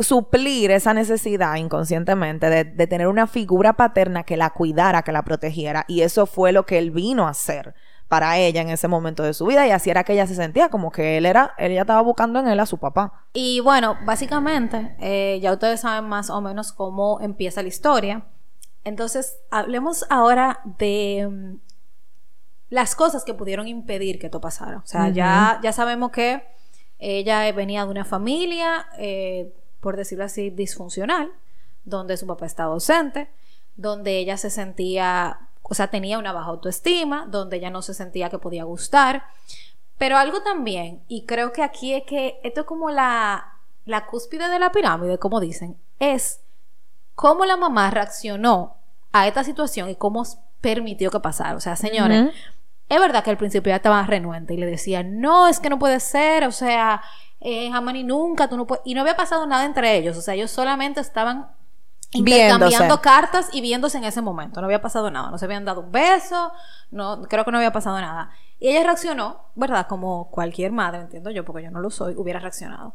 suplir 0.00 0.72
esa 0.72 0.92
necesidad 0.92 1.54
inconscientemente 1.56 2.50
de, 2.50 2.86
tener 2.86 3.06
una 3.06 3.26
figura 3.26 3.74
paterna 3.74 4.24
que 4.24 4.36
la 4.36 4.50
cuidara, 4.50 5.02
que 5.02 5.12
la 5.12 5.22
protegiera. 5.22 5.84
Y 5.86 6.02
eso 6.02 6.26
fue 6.26 6.52
lo 6.52 6.66
que 6.66 6.78
él 6.78 6.90
vino 6.90 7.26
a 7.26 7.30
hacer 7.30 7.74
para 8.08 8.38
ella 8.38 8.60
en 8.60 8.68
ese 8.68 8.88
momento 8.88 9.22
de 9.22 9.34
su 9.34 9.46
vida 9.46 9.66
y 9.66 9.70
así 9.70 9.90
era 9.90 10.04
que 10.04 10.12
ella 10.12 10.26
se 10.26 10.34
sentía 10.34 10.68
como 10.68 10.92
que 10.92 11.16
él 11.16 11.26
era, 11.26 11.54
ella 11.58 11.80
estaba 11.80 12.02
buscando 12.02 12.38
en 12.38 12.48
él 12.48 12.60
a 12.60 12.66
su 12.66 12.78
papá. 12.78 13.24
Y 13.32 13.60
bueno, 13.60 13.96
básicamente, 14.04 14.94
eh, 15.00 15.38
ya 15.40 15.52
ustedes 15.52 15.80
saben 15.80 16.08
más 16.08 16.28
o 16.28 16.40
menos 16.40 16.72
cómo 16.72 17.20
empieza 17.20 17.62
la 17.62 17.68
historia. 17.68 18.26
Entonces, 18.84 19.38
hablemos 19.50 20.04
ahora 20.10 20.60
de 20.78 21.58
las 22.70 22.94
cosas 22.96 23.24
que 23.24 23.34
pudieron 23.34 23.68
impedir 23.68 24.18
que 24.18 24.26
esto 24.26 24.40
pasara. 24.40 24.78
O 24.78 24.86
sea, 24.86 25.08
ya, 25.10 25.60
ya 25.62 25.72
sabemos 25.72 26.10
que 26.10 26.42
ella 26.98 27.50
venía 27.52 27.84
de 27.84 27.90
una 27.90 28.04
familia, 28.04 28.86
eh, 28.98 29.52
por 29.80 29.96
decirlo 29.96 30.24
así, 30.24 30.50
disfuncional, 30.50 31.30
donde 31.84 32.16
su 32.16 32.26
papá 32.26 32.46
estaba 32.46 32.72
ausente, 32.72 33.28
donde 33.76 34.18
ella 34.18 34.36
se 34.36 34.50
sentía 34.50 35.48
o 35.66 35.74
sea, 35.74 35.88
tenía 35.88 36.18
una 36.18 36.32
baja 36.32 36.50
autoestima, 36.50 37.26
donde 37.26 37.56
ella 37.56 37.70
no 37.70 37.80
se 37.80 37.94
sentía 37.94 38.28
que 38.28 38.38
podía 38.38 38.64
gustar. 38.64 39.24
Pero 39.96 40.18
algo 40.18 40.42
también, 40.42 41.02
y 41.08 41.24
creo 41.24 41.52
que 41.52 41.62
aquí 41.62 41.94
es 41.94 42.04
que 42.04 42.38
esto 42.42 42.60
es 42.60 42.66
como 42.66 42.90
la, 42.90 43.54
la 43.86 44.06
cúspide 44.06 44.50
de 44.50 44.58
la 44.58 44.72
pirámide, 44.72 45.18
como 45.18 45.40
dicen, 45.40 45.78
es 45.98 46.40
cómo 47.14 47.46
la 47.46 47.56
mamá 47.56 47.90
reaccionó 47.90 48.76
a 49.12 49.26
esta 49.26 49.42
situación 49.42 49.88
y 49.88 49.96
cómo 49.96 50.26
permitió 50.64 51.10
que 51.10 51.20
pasara. 51.20 51.54
O 51.56 51.60
sea, 51.60 51.76
señores, 51.76 52.32
es 52.88 52.98
verdad 52.98 53.22
que 53.22 53.28
al 53.28 53.36
principio 53.36 53.70
ella 53.70 53.76
estaba 53.76 54.02
renuente 54.06 54.54
y 54.54 54.56
le 54.56 54.64
decía, 54.64 55.02
no, 55.02 55.46
es 55.46 55.60
que 55.60 55.68
no 55.68 55.78
puede 55.78 56.00
ser, 56.00 56.44
o 56.44 56.52
sea, 56.52 57.02
eh, 57.40 57.70
jamás 57.70 57.92
ni 57.92 58.02
nunca, 58.02 58.48
tú 58.48 58.56
no 58.56 58.66
puedes. 58.66 58.82
Y 58.86 58.94
no 58.94 59.02
había 59.02 59.14
pasado 59.14 59.46
nada 59.46 59.66
entre 59.66 59.94
ellos, 59.98 60.16
o 60.16 60.22
sea, 60.22 60.32
ellos 60.32 60.50
solamente 60.50 61.00
estaban 61.02 61.48
intercambiando 62.12 63.02
cartas 63.02 63.50
y 63.52 63.60
viéndose 63.60 63.98
en 63.98 64.04
ese 64.04 64.22
momento. 64.22 64.62
No 64.62 64.66
había 64.66 64.80
pasado 64.80 65.10
nada, 65.10 65.30
no 65.30 65.36
se 65.36 65.44
habían 65.44 65.66
dado 65.66 65.82
un 65.82 65.92
beso, 65.92 66.50
no, 66.90 67.20
creo 67.24 67.44
que 67.44 67.50
no 67.50 67.58
había 67.58 67.72
pasado 67.72 68.00
nada. 68.00 68.30
Y 68.58 68.68
ella 68.68 68.84
reaccionó, 68.84 69.50
¿verdad? 69.56 69.86
Como 69.86 70.30
cualquier 70.30 70.72
madre, 70.72 71.02
entiendo 71.02 71.30
yo, 71.30 71.44
porque 71.44 71.64
yo 71.64 71.70
no 71.70 71.80
lo 71.80 71.90
soy, 71.90 72.14
hubiera 72.16 72.40
reaccionado. 72.40 72.94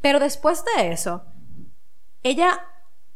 Pero 0.00 0.20
después 0.20 0.64
de 0.74 0.92
eso, 0.92 1.26
ella, 2.22 2.64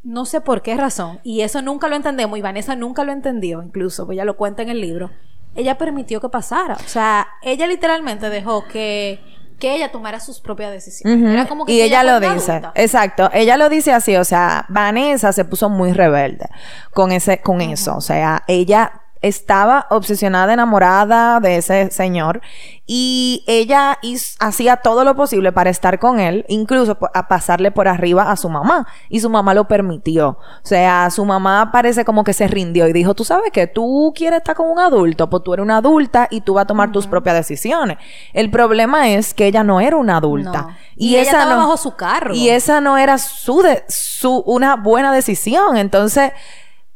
no 0.05 0.25
sé 0.27 0.41
por 0.41 0.63
qué 0.63 0.77
razón, 0.77 1.21
y 1.25 1.41
eso 1.41 1.63
nunca 1.63 1.89
lo 1.89 1.97
entendemos, 1.97 2.39
y 2.39 2.43
Vanessa 2.43 2.77
nunca 2.77 3.05
lo 3.05 3.13
entendió, 3.13 3.63
incluso, 3.63 4.07
pues 4.07 4.17
ella 4.17 4.25
lo 4.25 4.37
cuenta 4.37 4.63
en 4.63 4.69
el 4.69 4.81
libro, 4.81 5.11
ella 5.57 5.79
permitió 5.79 6.21
que 6.21 6.29
pasara. 6.29 6.75
O 6.75 6.89
sea, 6.89 7.27
ella 7.43 7.67
literalmente 7.67 8.29
dejó 8.29 8.65
que 8.67 9.21
que 9.59 9.75
ella 9.75 9.93
tomara 9.93 10.21
sus 10.21 10.41
propias 10.41 10.73
decisiones. 10.73 11.33
Era 11.33 11.47
como 11.47 11.65
que 11.65 11.73
y 11.73 11.81
ella, 11.81 12.03
lo 12.03 12.21
dice, 12.21 12.61
exacto, 12.75 13.31
ella 13.33 13.57
lo 13.57 13.69
dice 13.69 13.93
así, 13.93 14.17
o 14.17 14.25
sea, 14.25 14.67
Vanessa 14.69 15.33
se 15.33 15.45
puso 15.45 15.69
muy 15.69 15.93
rebelde 15.93 16.49
con 16.93 17.13
ese, 17.13 17.41
con 17.41 17.61
eso, 17.61 17.97
o 17.97 18.01
sea, 18.01 18.43
ella 18.47 19.04
estaba 19.25 19.87
obsesionada, 19.89 20.53
enamorada 20.53 21.41
de 21.41 21.57
ese 21.57 21.91
señor 21.91 22.43
y 22.87 23.43
ella 23.47 23.99
hacía 24.39 24.77
todo 24.77 25.05
lo 25.05 25.17
posible 25.17 25.51
para 25.53 25.71
estar 25.71 25.99
con 25.99 26.21
él, 26.21 26.45
incluso 26.49 26.99
a 27.15 27.29
pasarle 27.29 27.71
por 27.71 27.89
arriba 27.89 28.31
a 28.31 28.37
su 28.37 28.51
mamá 28.51 28.87
y 29.09 29.21
su 29.21 29.31
mamá 29.31 29.55
lo 29.55 29.67
permitió. 29.67 30.29
O 30.29 30.67
sea, 30.67 31.09
su 31.11 31.25
mamá 31.25 31.71
parece 31.73 32.05
como 32.05 32.23
que 32.23 32.35
se 32.35 32.47
rindió 32.47 32.87
y 32.87 32.93
dijo, 32.93 33.15
tú 33.15 33.25
sabes 33.25 33.51
que 33.51 33.67
tú 33.67 34.13
quieres 34.15 34.39
estar 34.41 34.55
con 34.55 34.69
un 34.69 34.79
adulto, 34.79 35.31
pues 35.31 35.43
tú 35.43 35.55
eres 35.55 35.65
una 35.65 35.79
adulta 35.79 36.29
y 36.31 36.43
tú 36.43 36.55
vas 36.55 36.65
a 36.65 36.67
tomar 36.67 36.93
tus 36.93 37.07
propias 37.07 37.37
decisiones. 37.37 37.97
El 38.35 38.51
problema 38.51 39.09
es 39.09 39.33
que 39.33 39.47
ella 39.47 39.65
no 39.65 39.81
era 39.81 39.97
una 39.97 40.19
adulta. 40.19 40.77
Y, 40.97 41.15
esa 41.15 41.31
ella 41.31 41.41
estaba 41.41 41.57
bajo 41.57 41.79
su 41.79 41.97
carro. 41.97 42.35
Y 42.35 42.51
esa 42.51 42.83
no 42.83 42.99
era 42.99 43.17
su, 43.17 43.63
de, 43.63 43.83
su 43.89 44.43
una 44.45 44.77
buena 44.77 45.11
decisión. 45.11 45.79
Entonces, 45.79 46.33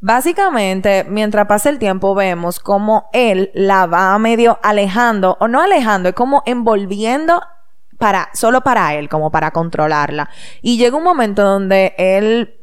Básicamente, 0.00 1.04
mientras 1.08 1.46
pasa 1.46 1.70
el 1.70 1.78
tiempo, 1.78 2.14
vemos 2.14 2.60
como 2.60 3.08
él 3.12 3.50
la 3.52 3.86
va 3.86 4.16
medio 4.18 4.58
alejando, 4.62 5.36
o 5.40 5.48
no 5.48 5.60
alejando, 5.60 6.10
es 6.10 6.14
como 6.14 6.42
envolviendo 6.46 7.42
para, 7.98 8.28
solo 8.32 8.60
para 8.62 8.94
él, 8.94 9.08
como 9.08 9.30
para 9.32 9.50
controlarla. 9.50 10.30
Y 10.62 10.78
llega 10.78 10.96
un 10.96 11.02
momento 11.02 11.42
donde 11.42 11.94
él, 11.98 12.54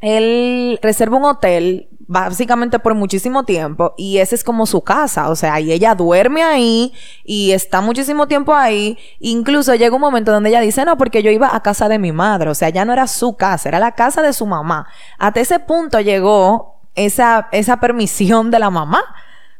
él 0.00 0.78
reserva 0.80 1.16
un 1.16 1.24
hotel 1.24 1.87
básicamente 2.08 2.78
por 2.78 2.94
muchísimo 2.94 3.44
tiempo 3.44 3.94
y 3.98 4.16
ese 4.18 4.34
es 4.34 4.42
como 4.42 4.66
su 4.66 4.80
casa, 4.80 5.28
o 5.28 5.36
sea, 5.36 5.60
y 5.60 5.70
ella 5.70 5.94
duerme 5.94 6.42
ahí 6.42 6.92
y 7.22 7.52
está 7.52 7.82
muchísimo 7.82 8.26
tiempo 8.26 8.54
ahí, 8.54 8.98
incluso 9.20 9.74
llega 9.74 9.94
un 9.94 10.00
momento 10.00 10.32
donde 10.32 10.48
ella 10.48 10.60
dice, 10.60 10.84
no, 10.86 10.96
porque 10.96 11.22
yo 11.22 11.30
iba 11.30 11.54
a 11.54 11.62
casa 11.62 11.88
de 11.88 11.98
mi 11.98 12.10
madre, 12.10 12.48
o 12.48 12.54
sea, 12.54 12.70
ya 12.70 12.86
no 12.86 12.94
era 12.94 13.06
su 13.06 13.36
casa, 13.36 13.68
era 13.68 13.78
la 13.78 13.92
casa 13.92 14.22
de 14.22 14.32
su 14.32 14.46
mamá. 14.46 14.88
Hasta 15.18 15.40
ese 15.40 15.60
punto 15.60 16.00
llegó 16.00 16.80
esa, 16.94 17.48
esa 17.52 17.78
permisión 17.78 18.50
de 18.50 18.58
la 18.58 18.70
mamá. 18.70 19.04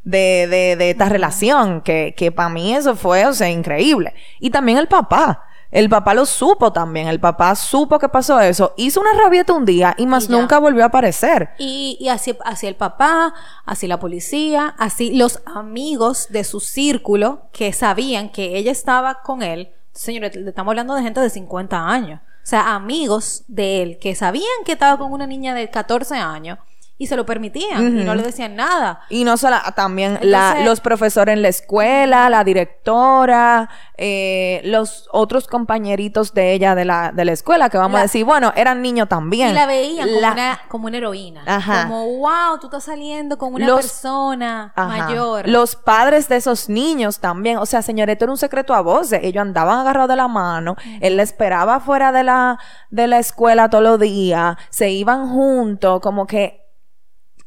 De, 0.05 0.47
de, 0.49 0.77
de 0.77 0.91
esta 0.91 1.11
relación, 1.11 1.83
que, 1.83 2.15
que 2.17 2.33
para 2.33 2.49
mí 2.49 2.75
eso 2.75 2.97
fue, 2.97 3.27
o 3.27 3.35
sea, 3.35 3.51
increíble. 3.51 4.15
Y 4.41 4.49
también 4.49 4.79
el 4.79 4.87
papá. 4.87 5.48
El 5.71 5.89
papá 5.89 6.15
lo 6.15 6.25
supo 6.25 6.73
también. 6.73 7.09
El 7.09 7.21
papá 7.21 7.55
supo 7.55 7.99
que 7.99 8.09
pasó 8.09 8.41
eso. 8.41 8.73
Hizo 8.77 9.01
una 9.01 9.13
rabieta 9.13 9.53
un 9.53 9.65
día 9.65 9.95
y 9.99 10.07
más 10.07 10.31
nunca 10.31 10.59
volvió 10.59 10.83
a 10.83 10.87
aparecer. 10.87 11.51
Y, 11.59 11.99
y 12.01 12.09
así, 12.09 12.37
así 12.45 12.67
el 12.67 12.77
papá, 12.77 13.35
así 13.65 13.87
la 13.87 14.01
policía, 14.01 14.75
así 14.79 15.15
los 15.15 15.41
amigos 15.45 16.29
de 16.31 16.45
su 16.45 16.61
círculo 16.61 17.49
que 17.53 17.73
sabían 17.73 18.31
que 18.31 18.57
ella 18.57 18.73
estaba 18.73 19.23
con 19.23 19.43
él. 19.43 19.73
Señores, 19.93 20.35
estamos 20.37 20.73
hablando 20.73 20.95
de 20.95 21.03
gente 21.03 21.21
de 21.21 21.31
50 21.31 21.87
años. 21.87 22.21
O 22.21 22.51
sea, 22.51 22.75
amigos 22.75 23.45
de 23.47 23.83
él 23.83 23.99
que 23.99 24.15
sabían 24.15 24.47
que 24.65 24.73
estaba 24.73 24.97
con 24.97 25.13
una 25.13 25.27
niña 25.27 25.55
de 25.55 25.69
14 25.69 26.15
años 26.15 26.59
y 27.01 27.07
se 27.07 27.17
lo 27.17 27.25
permitían 27.25 28.01
y 28.01 28.05
no 28.05 28.17
le 28.17 28.25
decían 28.25 28.57
nada. 28.57 29.03
Y 29.09 29.23
no 29.23 29.37
solo, 29.37 29.57
también 29.77 30.19
la, 30.21 30.63
los 30.65 30.81
profesores 30.81 31.33
en 31.33 31.43
la 31.43 31.49
escuela, 31.49 32.29
la 32.29 32.43
directora, 32.43 33.71
eh, 33.97 34.61
los 34.65 35.09
otros 35.13 35.47
compañeritos 35.47 36.35
de 36.35 36.53
ella 36.53 36.75
de 36.75 36.85
la, 36.85 37.13
de 37.13 37.25
la 37.25 37.33
escuela, 37.33 37.71
que 37.71 37.79
vamos 37.79 38.01
a 38.01 38.03
decir, 38.03 38.25
bueno, 38.25 38.53
eran 38.57 38.83
niños 38.83 39.09
también. 39.09 39.51
Y 39.51 39.53
la 39.53 39.67
veían 39.67 40.09
como, 40.09 40.19
una, 40.19 40.61
como 40.69 40.87
una 40.89 40.97
heroína. 40.97 41.45
Ajá. 41.47 41.85
Como, 41.85 42.05
wow, 42.19 42.59
tú 42.61 42.67
estás 42.67 42.83
saliendo 42.85 43.39
con 43.39 43.55
una 43.55 43.77
persona 43.77 44.73
mayor. 44.77 45.49
Los 45.49 45.77
padres 45.77 46.29
de 46.29 46.37
esos 46.37 46.69
niños 46.69 47.21
también. 47.21 47.59
O 47.59 47.67
sea, 47.67 47.81
señorito, 47.81 48.25
era 48.25 48.33
un 48.33 48.39
secreto 48.39 48.75
a 48.75 48.81
voces. 48.81 49.21
Ellos 49.23 49.43
andaban 49.43 49.79
agarrados 49.79 50.09
de 50.09 50.17
la 50.17 50.27
mano. 50.27 50.75
Él 51.01 51.17
la 51.17 51.23
esperaba 51.23 51.79
fuera 51.79 52.11
de 52.11 52.25
la, 52.25 52.59
de 52.91 53.07
la 53.07 53.21
escuela 53.21 53.71
todos 53.71 53.85
los 53.85 54.01
días. 54.01 54.57
Se 54.71 54.91
iban 54.91 55.29
juntos, 55.29 56.01
como 56.01 56.27
que 56.27 56.68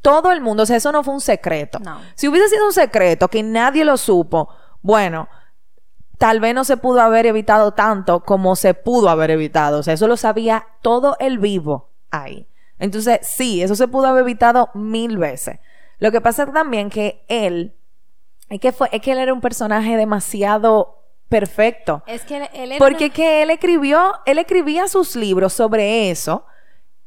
todo 0.01 0.31
el 0.31 0.41
mundo, 0.41 0.63
o 0.63 0.65
sea, 0.65 0.77
eso 0.77 0.91
no 0.91 1.03
fue 1.03 1.13
un 1.13 1.21
secreto. 1.21 1.79
Si 2.15 2.27
hubiese 2.27 2.49
sido 2.49 2.65
un 2.65 2.73
secreto 2.73 3.27
que 3.27 3.43
nadie 3.43 3.85
lo 3.85 3.97
supo, 3.97 4.49
bueno, 4.81 5.29
tal 6.17 6.39
vez 6.39 6.53
no 6.55 6.63
se 6.63 6.77
pudo 6.77 7.01
haber 7.01 7.25
evitado 7.25 7.71
tanto 7.73 8.21
como 8.21 8.55
se 8.55 8.73
pudo 8.73 9.09
haber 9.09 9.31
evitado. 9.31 9.79
O 9.79 9.83
sea, 9.83 9.93
eso 9.93 10.07
lo 10.07 10.17
sabía 10.17 10.67
todo 10.81 11.15
el 11.19 11.39
vivo 11.39 11.89
ahí. 12.09 12.47
Entonces, 12.79 13.19
sí, 13.21 13.61
eso 13.61 13.75
se 13.75 13.87
pudo 13.87 14.07
haber 14.07 14.23
evitado 14.23 14.69
mil 14.73 15.17
veces. 15.17 15.59
Lo 15.99 16.11
que 16.11 16.19
pasa 16.19 16.51
también 16.51 16.89
que 16.89 17.23
él, 17.27 17.75
es 18.49 18.59
que 18.59 18.71
fue, 18.71 18.89
es 18.91 19.01
que 19.01 19.11
él 19.11 19.19
era 19.19 19.33
un 19.33 19.41
personaje 19.41 19.95
demasiado 19.97 20.97
perfecto. 21.29 22.03
Es 22.07 22.23
que 22.23 22.37
él, 22.37 22.71
era 22.71 22.77
Porque 22.79 23.11
que 23.11 23.43
él 23.43 23.51
escribió, 23.51 24.15
él 24.25 24.39
escribía 24.39 24.87
sus 24.87 25.15
libros 25.15 25.53
sobre 25.53 26.09
eso 26.09 26.45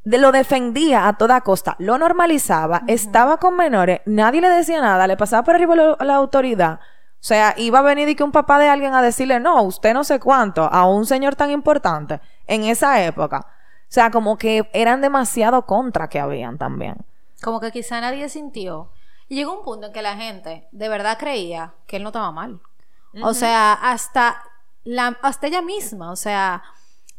de 0.04 0.18
lo 0.18 0.32
defendía 0.32 1.08
a 1.08 1.16
toda 1.16 1.40
costa, 1.40 1.76
lo 1.78 1.98
normalizaba, 1.98 2.82
estaba 2.86 3.38
con 3.38 3.56
menores, 3.56 4.00
nadie 4.04 4.40
le 4.40 4.50
decía 4.50 4.80
nada, 4.80 5.06
le 5.06 5.16
pasaba 5.16 5.42
por 5.42 5.54
arriba 5.54 5.74
la, 5.74 5.96
la 6.00 6.14
autoridad. 6.14 6.80
O 7.24 7.26
sea, 7.26 7.54
iba 7.56 7.78
a 7.78 7.82
venir 7.82 8.06
y 8.10 8.14
que 8.14 8.22
un 8.22 8.32
papá 8.32 8.58
de 8.58 8.68
alguien 8.68 8.92
a 8.94 9.00
decirle, 9.00 9.40
no, 9.40 9.62
usted 9.62 9.94
no 9.94 10.04
sé 10.04 10.20
cuánto, 10.20 10.64
a 10.64 10.86
un 10.86 11.06
señor 11.06 11.36
tan 11.36 11.50
importante 11.50 12.20
en 12.46 12.64
esa 12.64 13.02
época. 13.02 13.46
O 13.84 13.92
sea, 13.94 14.10
como 14.10 14.36
que 14.36 14.68
eran 14.74 15.00
demasiado 15.00 15.64
contra 15.64 16.08
que 16.08 16.20
habían 16.20 16.58
también. 16.58 16.96
Como 17.42 17.60
que 17.60 17.70
quizá 17.70 18.00
nadie 18.02 18.28
sintió. 18.28 18.90
Y 19.28 19.36
llegó 19.36 19.56
un 19.56 19.64
punto 19.64 19.86
en 19.86 19.92
que 19.94 20.02
la 20.02 20.16
gente 20.16 20.68
de 20.70 20.88
verdad 20.90 21.16
creía 21.18 21.72
que 21.86 21.96
él 21.96 22.02
no 22.02 22.10
estaba 22.10 22.30
mal. 22.30 22.60
O 23.22 23.32
sea, 23.32 23.72
hasta, 23.72 24.42
la, 24.82 25.16
hasta 25.22 25.46
ella 25.46 25.62
misma, 25.62 26.10
o 26.10 26.16
sea... 26.16 26.62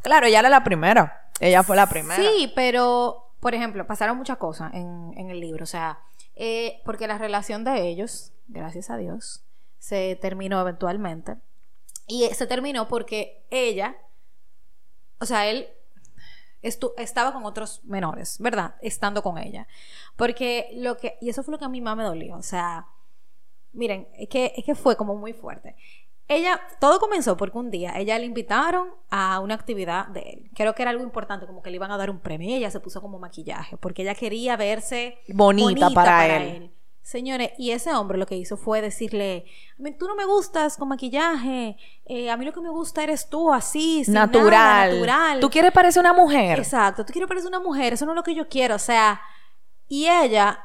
Claro, 0.01 0.27
ella 0.27 0.39
era 0.39 0.49
la 0.49 0.63
primera. 0.63 1.24
Ella 1.39 1.63
fue 1.63 1.75
la 1.75 1.87
primera. 1.87 2.15
Sí, 2.15 2.51
pero, 2.55 3.31
por 3.39 3.53
ejemplo, 3.53 3.85
pasaron 3.85 4.17
muchas 4.17 4.37
cosas 4.37 4.73
en, 4.73 5.13
en 5.17 5.29
el 5.29 5.39
libro. 5.39 5.63
O 5.63 5.67
sea, 5.67 5.99
eh, 6.35 6.81
porque 6.85 7.07
la 7.07 7.17
relación 7.17 7.63
de 7.63 7.87
ellos, 7.87 8.31
gracias 8.47 8.89
a 8.89 8.97
Dios, 8.97 9.43
se 9.79 10.17
terminó 10.21 10.59
eventualmente. 10.61 11.37
Y 12.07 12.25
se 12.33 12.47
terminó 12.47 12.87
porque 12.87 13.45
ella, 13.49 13.95
o 15.19 15.25
sea, 15.25 15.47
él 15.47 15.67
estaba 16.61 17.31
con 17.33 17.45
otros 17.45 17.81
menores, 17.83 18.37
¿verdad? 18.39 18.75
Estando 18.81 19.21
con 19.21 19.37
ella. 19.37 19.67
Porque 20.15 20.69
lo 20.75 20.97
que, 20.97 21.17
y 21.21 21.29
eso 21.29 21.43
fue 21.43 21.51
lo 21.51 21.59
que 21.59 21.65
a 21.65 21.69
mí 21.69 21.81
más 21.81 21.95
me 21.95 22.03
dolió. 22.03 22.35
O 22.35 22.43
sea, 22.43 22.87
miren, 23.73 24.07
es 24.13 24.29
que, 24.29 24.53
es 24.55 24.65
que 24.65 24.75
fue 24.75 24.95
como 24.95 25.15
muy 25.15 25.33
fuerte. 25.33 25.75
Ella, 26.27 26.59
todo 26.79 26.99
comenzó 26.99 27.37
porque 27.37 27.57
un 27.57 27.69
día 27.69 27.93
ella 27.97 28.17
le 28.17 28.25
invitaron 28.25 28.89
a 29.11 29.39
una 29.39 29.53
actividad 29.53 30.07
de 30.07 30.21
él. 30.21 30.49
Creo 30.55 30.73
que 30.73 30.81
era 30.81 30.91
algo 30.91 31.03
importante, 31.03 31.45
como 31.45 31.61
que 31.61 31.69
le 31.69 31.75
iban 31.75 31.91
a 31.91 31.97
dar 31.97 32.09
un 32.09 32.19
premio. 32.19 32.49
Y 32.49 32.55
ella 32.55 32.71
se 32.71 32.79
puso 32.79 32.99
como 33.01 33.19
maquillaje, 33.19 33.77
porque 33.77 34.01
ella 34.01 34.15
quería 34.15 34.57
verse 34.57 35.19
bonita, 35.27 35.89
para, 35.91 36.37
él. 36.37 36.71
Señores, 37.03 37.51
y 37.59 37.69
ese 37.69 37.93
hombre 37.93 38.17
lo 38.17 38.25
que 38.25 38.35
hizo 38.35 38.57
fue 38.57 38.81
decirle, 38.81 39.45
a 39.77 39.83
mí 39.83 39.91
tú 39.91 40.07
no 40.07 40.15
me 40.15 40.25
gustas 40.25 40.75
con 40.75 40.87
maquillaje, 40.87 41.77
eh, 42.05 42.31
a 42.31 42.37
mí 42.37 42.45
lo 42.45 42.51
que 42.51 42.61
me 42.61 42.69
gusta 42.69 43.03
eres 43.03 43.29
tú, 43.29 43.53
así, 43.53 44.03
sin 44.03 44.15
natural. 44.15 44.89
natural. 44.91 45.39
Tú 45.39 45.51
quieres 45.51 45.71
parecer 45.71 45.99
una 45.99 46.13
mujer. 46.13 46.57
Exacto, 46.57 47.05
tú 47.05 47.13
quieres 47.13 47.27
parecer 47.27 47.47
una 47.47 47.59
mujer, 47.59 47.93
eso 47.93 48.07
no 48.07 48.13
es 48.13 48.15
lo 48.15 48.23
que 48.23 48.33
yo 48.33 48.49
quiero, 48.49 48.73
o 48.73 48.79
sea, 48.79 49.21
y 49.87 50.07
ella 50.07 50.59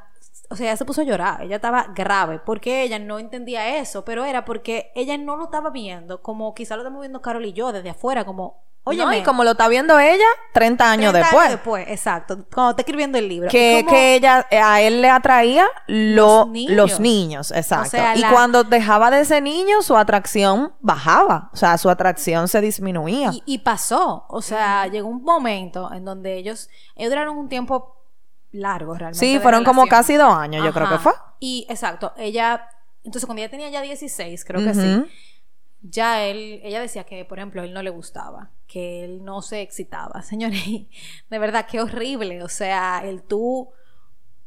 o 0.50 0.56
sea, 0.56 0.66
ella 0.66 0.76
se 0.76 0.84
puso 0.84 1.02
a 1.02 1.04
llorar, 1.04 1.42
ella 1.42 1.56
estaba 1.56 1.86
grave, 1.94 2.40
porque 2.44 2.82
ella 2.82 2.98
no 2.98 3.20
entendía 3.20 3.78
eso, 3.78 4.04
pero 4.04 4.24
era 4.24 4.44
porque 4.44 4.90
ella 4.96 5.16
no 5.16 5.36
lo 5.36 5.44
estaba 5.44 5.70
viendo, 5.70 6.22
como 6.22 6.54
quizá 6.54 6.74
lo 6.74 6.82
estamos 6.82 7.00
viendo 7.00 7.22
Carol 7.22 7.44
y 7.44 7.52
yo 7.52 7.70
desde 7.70 7.90
afuera, 7.90 8.24
como, 8.24 8.64
oye, 8.82 9.00
y 9.16 9.22
como 9.22 9.44
lo 9.44 9.52
está 9.52 9.68
viendo 9.68 9.96
ella 10.00 10.26
30 10.52 10.90
años 10.90 11.12
30 11.12 11.18
después. 11.18 11.46
Años 11.46 11.52
después, 11.52 11.84
exacto, 11.86 12.44
cuando 12.52 12.70
está 12.70 12.82
escribiendo 12.82 13.16
el 13.16 13.28
libro. 13.28 13.48
Que, 13.48 13.86
que 13.88 14.16
ella, 14.16 14.44
a 14.50 14.80
él 14.80 15.00
le 15.00 15.08
atraía 15.08 15.68
los, 15.86 16.48
niños. 16.48 17.52
exacto. 17.52 17.96
y 18.16 18.24
cuando 18.24 18.64
dejaba 18.64 19.12
de 19.12 19.20
ese 19.20 19.40
niño, 19.40 19.82
su 19.82 19.96
atracción 19.96 20.72
bajaba, 20.80 21.50
o 21.52 21.56
sea, 21.56 21.78
su 21.78 21.88
atracción 21.88 22.48
se 22.48 22.60
disminuía. 22.60 23.30
Y, 23.46 23.58
pasó, 23.58 24.24
o 24.28 24.42
sea, 24.42 24.88
llegó 24.88 25.06
un 25.06 25.22
momento 25.22 25.92
en 25.92 26.04
donde 26.04 26.36
ellos, 26.36 26.68
ellos 26.96 27.10
duraron 27.10 27.38
un 27.38 27.48
tiempo 27.48 27.99
largo 28.52 28.94
realmente. 28.94 29.18
Sí, 29.18 29.38
fueron 29.38 29.64
como 29.64 29.86
casi 29.86 30.16
dos 30.16 30.32
años, 30.32 30.64
yo 30.64 30.72
creo 30.72 30.88
que 30.88 30.98
fue. 30.98 31.12
Y 31.38 31.66
exacto, 31.68 32.12
ella, 32.16 32.68
entonces 33.04 33.26
cuando 33.26 33.42
ella 33.42 33.50
tenía 33.50 33.70
ya 33.70 33.82
16, 33.82 34.44
creo 34.44 34.64
que 34.64 34.74
sí, 34.74 35.04
ya 35.82 36.24
él, 36.24 36.60
ella 36.62 36.80
decía 36.80 37.04
que, 37.04 37.24
por 37.24 37.38
ejemplo, 37.38 37.62
él 37.62 37.72
no 37.72 37.82
le 37.82 37.90
gustaba, 37.90 38.50
que 38.66 39.04
él 39.04 39.24
no 39.24 39.42
se 39.42 39.62
excitaba. 39.62 40.22
Señores, 40.22 40.62
de 41.30 41.38
verdad, 41.38 41.66
qué 41.70 41.80
horrible. 41.80 42.42
O 42.42 42.48
sea, 42.48 43.02
el 43.04 43.22
tú, 43.22 43.70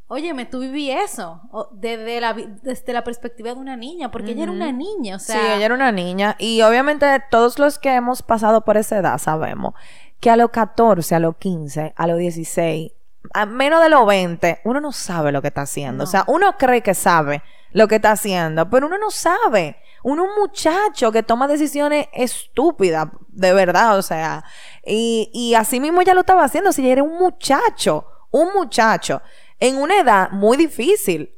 óyeme, 0.08 0.46
tú 0.46 0.60
viví 0.60 0.92
eso, 0.92 1.42
desde 1.72 2.22
la, 2.22 2.34
desde 2.34 2.94
la 2.94 3.04
perspectiva 3.04 3.54
de 3.54 3.60
una 3.60 3.76
niña, 3.76 4.12
porque 4.12 4.32
ella 4.32 4.44
era 4.44 4.52
una 4.52 4.72
niña, 4.72 5.16
o 5.16 5.20
sea. 5.20 5.36
Sí, 5.36 5.42
ella 5.56 5.66
era 5.66 5.76
una 5.76 5.92
niña. 5.92 6.36
Y 6.39 6.62
obviamente 6.62 7.08
todos 7.32 7.58
los 7.58 7.80
que 7.80 7.94
hemos 7.94 8.22
pasado 8.22 8.63
por 8.63 8.78
esa 8.78 8.98
edad 8.98 9.18
sabemos 9.18 9.74
que 10.20 10.30
a 10.30 10.38
los 10.38 10.52
14, 10.52 11.16
a 11.16 11.20
los 11.20 11.36
15, 11.36 11.94
a 11.98 12.08
los 12.08 12.18
16, 12.18 12.92
a 13.34 13.46
menos 13.46 13.82
de 13.82 13.90
los 13.90 14.06
20, 14.06 14.62
uno 14.64 14.82
no 14.82 14.92
sabe 14.92 15.32
lo 15.32 15.42
que 15.42 15.48
está 15.50 15.62
haciendo. 15.62 16.04
O 16.04 16.08
sea, 16.08 16.24
uno 16.28 16.58
cree 16.58 16.82
que 16.82 16.94
sabe 16.94 17.42
lo 17.72 17.88
que 17.88 17.96
está 17.96 18.12
haciendo, 18.12 18.70
pero 18.70 18.88
uno 18.88 18.98
no 18.98 19.12
sabe. 19.12 19.78
Uno 20.04 20.24
un 20.24 20.36
muchacho 20.38 21.12
que 21.12 21.24
toma 21.24 21.48
decisiones 21.48 22.08
estúpidas, 22.12 23.08
de 23.30 23.54
verdad, 23.54 23.98
o 23.98 24.02
sea, 24.02 24.44
y, 24.86 25.32
y 25.34 25.56
así 25.56 25.80
mismo 25.80 26.02
ya 26.02 26.14
lo 26.14 26.22
estaba 26.22 26.44
haciendo, 26.44 26.74
si 26.74 26.90
era 26.90 27.02
un 27.02 27.18
muchacho, 27.18 28.06
un 28.32 28.50
muchacho, 28.54 29.22
en 29.60 29.78
una 29.78 29.98
edad 29.98 30.32
muy 30.32 30.58
difícil. 30.58 31.34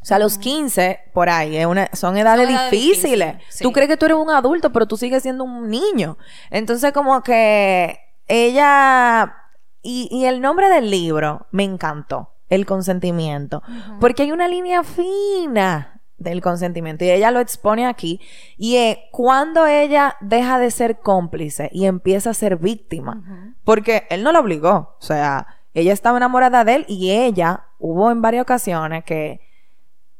O 0.00 0.04
sea, 0.04 0.18
los 0.20 0.38
15 0.38 1.10
por 1.12 1.28
ahí 1.28 1.60
son 1.92 2.16
edades 2.16 2.48
difíciles. 2.48 3.36
Tú 3.60 3.72
crees 3.72 3.88
que 3.88 3.96
tú 3.96 4.06
eres 4.06 4.16
un 4.16 4.30
adulto, 4.30 4.72
pero 4.72 4.86
tú 4.86 4.96
sigues 4.96 5.22
siendo 5.22 5.44
un 5.44 5.68
niño. 5.68 6.16
Entonces, 6.50 6.92
como 6.92 7.20
que 7.22 7.98
ella 8.28 9.34
y, 9.82 10.08
y 10.10 10.24
el 10.26 10.40
nombre 10.40 10.68
del 10.68 10.90
libro 10.90 11.46
me 11.50 11.64
encantó, 11.64 12.34
el 12.48 12.66
consentimiento, 12.66 13.62
porque 14.00 14.22
hay 14.22 14.32
una 14.32 14.48
línea 14.48 14.82
fina 14.82 16.00
del 16.16 16.40
consentimiento 16.40 17.04
y 17.04 17.10
ella 17.10 17.30
lo 17.30 17.40
expone 17.40 17.86
aquí 17.86 18.20
y 18.56 18.76
es 18.76 18.98
cuando 19.12 19.66
ella 19.66 20.16
deja 20.20 20.58
de 20.58 20.70
ser 20.70 20.98
cómplice 20.98 21.70
y 21.72 21.86
empieza 21.86 22.30
a 22.30 22.34
ser 22.34 22.56
víctima, 22.56 23.54
porque 23.64 24.06
él 24.10 24.22
no 24.22 24.32
la 24.32 24.40
obligó, 24.40 24.96
o 24.98 25.02
sea, 25.02 25.46
ella 25.74 25.92
estaba 25.92 26.16
enamorada 26.16 26.64
de 26.64 26.74
él 26.74 26.84
y 26.88 27.12
ella 27.12 27.66
hubo 27.78 28.10
en 28.10 28.22
varias 28.22 28.42
ocasiones 28.42 29.04
que 29.04 29.40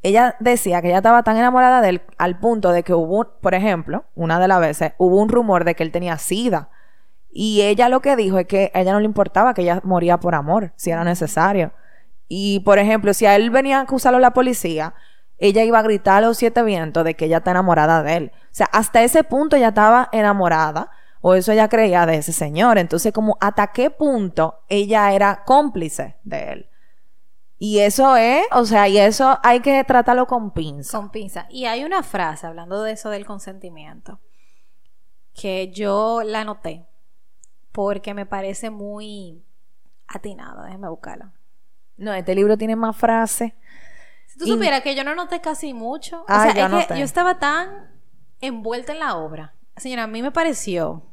ella 0.03 0.37
decía 0.39 0.81
que 0.81 0.89
ella 0.89 0.99
estaba 0.99 1.25
tan 1.25 1.37
enamorada 1.37 1.81
de 1.81 1.89
él 1.89 2.03
al 2.19 2.39
punto 2.39 2.71
de 2.71 2.85
que 2.85 2.95
hubo, 2.95 3.41
por 3.41 3.55
ejemplo, 3.55 4.05
una 4.15 4.39
de 4.39 4.49
las 4.49 4.61
veces 4.61 4.93
hubo 4.99 5.21
un 5.21 5.29
rumor 5.29 5.65
de 5.65 5.75
que 5.75 5.83
él 5.83 5.91
tenía 5.91 6.17
sida. 6.19 6.71
Y 7.41 7.63
ella 7.63 7.89
lo 7.89 8.01
que 8.01 8.17
dijo 8.17 8.41
es 8.41 8.49
que 8.49 8.73
a 8.75 8.81
ella 8.81 8.93
no 8.93 8.99
le 8.99 9.05
importaba 9.05 9.55
que 9.55 9.63
ella 9.63 9.81
moría 9.85 10.19
por 10.19 10.35
amor, 10.35 10.73
si 10.75 10.91
era 10.91 11.05
necesario. 11.05 11.73
Y, 12.27 12.59
por 12.65 12.81
ejemplo, 12.81 13.15
si 13.15 13.27
a 13.27 13.37
él 13.37 13.51
venía 13.51 13.79
a 13.79 13.83
acusarlo 13.83 14.19
la 14.19 14.33
policía, 14.33 14.93
ella 15.37 15.63
iba 15.63 15.79
a 15.79 15.83
gritar 15.83 16.17
a 16.17 16.27
los 16.27 16.37
siete 16.37 16.65
vientos 16.65 17.05
de 17.05 17.15
que 17.15 17.27
ella 17.27 17.37
está 17.37 17.53
enamorada 17.53 18.03
de 18.03 18.17
él. 18.17 18.33
O 18.35 18.49
sea, 18.51 18.67
hasta 18.73 19.05
ese 19.05 19.23
punto 19.23 19.55
ella 19.55 19.69
estaba 19.69 20.09
enamorada, 20.11 20.91
o 21.21 21.35
eso 21.35 21.53
ella 21.53 21.69
creía 21.69 22.07
de 22.07 22.17
ese 22.17 22.33
señor. 22.33 22.77
Entonces, 22.77 23.13
como 23.13 23.37
hasta 23.41 23.69
qué 23.69 23.91
punto 23.91 24.65
ella 24.69 25.13
era 25.13 25.45
cómplice 25.47 26.17
de 26.25 26.53
él. 26.53 26.71
Y 27.57 27.79
eso 27.79 28.17
es, 28.17 28.47
o 28.51 28.65
sea, 28.65 28.89
y 28.89 28.99
eso 28.99 29.39
hay 29.45 29.61
que 29.61 29.85
tratarlo 29.85 30.27
con 30.27 30.51
pinza. 30.51 30.99
Con 30.99 31.13
pinza. 31.13 31.47
Y 31.51 31.67
hay 31.67 31.85
una 31.85 32.03
frase, 32.03 32.49
hablando 32.49 32.83
de 32.83 32.91
eso 32.91 33.11
del 33.11 33.25
consentimiento, 33.25 34.19
que 35.35 35.71
yo 35.71 36.23
la 36.25 36.43
noté 36.43 36.89
porque 37.79 38.13
me 38.13 38.27
parece 38.27 38.71
muy 38.71 39.41
atinado. 40.09 40.65
Déjeme 40.65 40.89
buscarla. 40.89 41.33
No, 41.97 42.13
este 42.13 42.35
libro 42.35 42.59
tiene 42.59 42.75
más 42.75 42.97
frases. 42.97 43.53
Si 44.27 44.37
tú 44.37 44.47
supieras 44.49 44.83
que 44.83 44.97
yo 44.97 45.05
no 45.05 45.15
noté 45.15 45.41
casi 45.41 45.75
mucho. 45.75 46.23
o 46.23 46.27
sea, 46.27 46.49
es 46.49 46.87
que 46.89 46.99
yo 46.99 47.05
estaba 47.05 47.39
tan 47.39 47.89
envuelta 48.41 48.91
en 48.91 48.99
la 48.99 49.17
obra. 49.17 49.55
Señora, 49.77 50.03
a 50.03 50.07
mí 50.09 50.23
me 50.23 50.33
pareció, 50.33 51.05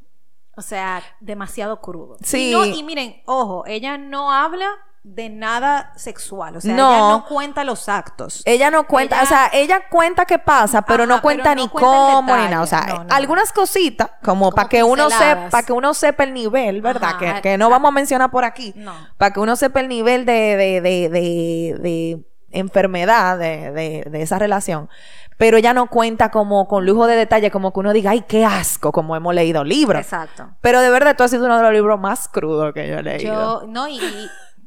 o 0.55 0.63
sea, 0.63 1.03
demasiado 1.19 1.81
crudo. 1.81 2.17
Sí. 2.23 2.51
y 2.75 2.81
miren, 2.81 3.21
ojo, 3.27 3.63
ella 3.67 3.99
no 3.99 4.31
habla 4.31 4.71
de 5.05 5.29
nada 5.29 5.93
sexual. 5.95 6.57
O 6.57 6.61
sea, 6.61 6.73
ella 6.73 7.09
no 7.09 7.25
cuenta 7.25 7.63
los 7.63 7.87
actos. 7.87 8.41
Ella 8.43 8.71
no 8.71 8.87
cuenta, 8.87 9.21
o 9.21 9.25
sea, 9.27 9.51
ella 9.53 9.87
cuenta 9.87 10.25
qué 10.25 10.39
pasa, 10.39 10.81
pero 10.81 11.05
no 11.05 11.21
cuenta 11.21 11.53
ni 11.53 11.69
cómo 11.69 12.35
ni 12.35 12.45
nada. 12.45 12.61
O 12.61 12.65
sea, 12.65 13.05
algunas 13.09 13.51
cositas, 13.51 14.09
como, 14.23 14.51
para 14.51 14.67
que 14.67 14.83
uno 14.83 15.11
sepa, 15.11 15.49
para 15.51 15.65
que 15.65 15.73
uno 15.73 15.93
sepa 15.93 16.23
el 16.23 16.33
nivel, 16.33 16.81
¿verdad? 16.81 17.19
que, 17.19 17.41
que 17.41 17.57
no 17.57 17.69
vamos 17.69 17.89
a 17.89 17.91
mencionar 17.91 18.31
por 18.31 18.45
aquí. 18.45 18.73
Para 19.17 19.31
que 19.31 19.39
uno 19.39 19.55
sepa 19.55 19.79
el 19.79 19.89
nivel 19.89 20.25
de, 20.25 20.33
de, 20.33 20.81
de, 20.81 21.09
de, 21.09 21.77
de 21.79 22.25
enfermedad 22.49 23.37
de, 23.37 23.71
de, 23.71 24.07
de 24.09 24.21
esa 24.21 24.39
relación 24.39 24.89
pero 25.37 25.57
ella 25.57 25.73
no 25.73 25.87
cuenta 25.87 26.31
como 26.31 26.67
con 26.67 26.85
lujo 26.85 27.07
de 27.07 27.15
detalle, 27.15 27.51
como 27.51 27.73
que 27.73 27.79
uno 27.81 27.91
diga, 27.91 28.11
ay, 28.11 28.21
qué 28.21 28.45
asco, 28.45 28.91
como 28.93 29.15
hemos 29.15 29.35
leído 29.35 29.63
libros. 29.63 30.01
Exacto. 30.01 30.49
Pero 30.61 30.79
de 30.79 30.89
verdad, 30.89 31.15
tú 31.17 31.23
has 31.23 31.31
sido 31.31 31.45
uno 31.45 31.57
de 31.57 31.63
los 31.63 31.73
libros 31.73 31.99
más 31.99 32.29
crudos 32.29 32.73
que 32.73 32.87
yo 32.87 32.99
he 32.99 33.03
leído. 33.03 33.61
Yo, 33.61 33.67
no, 33.67 33.87
y, 33.87 33.99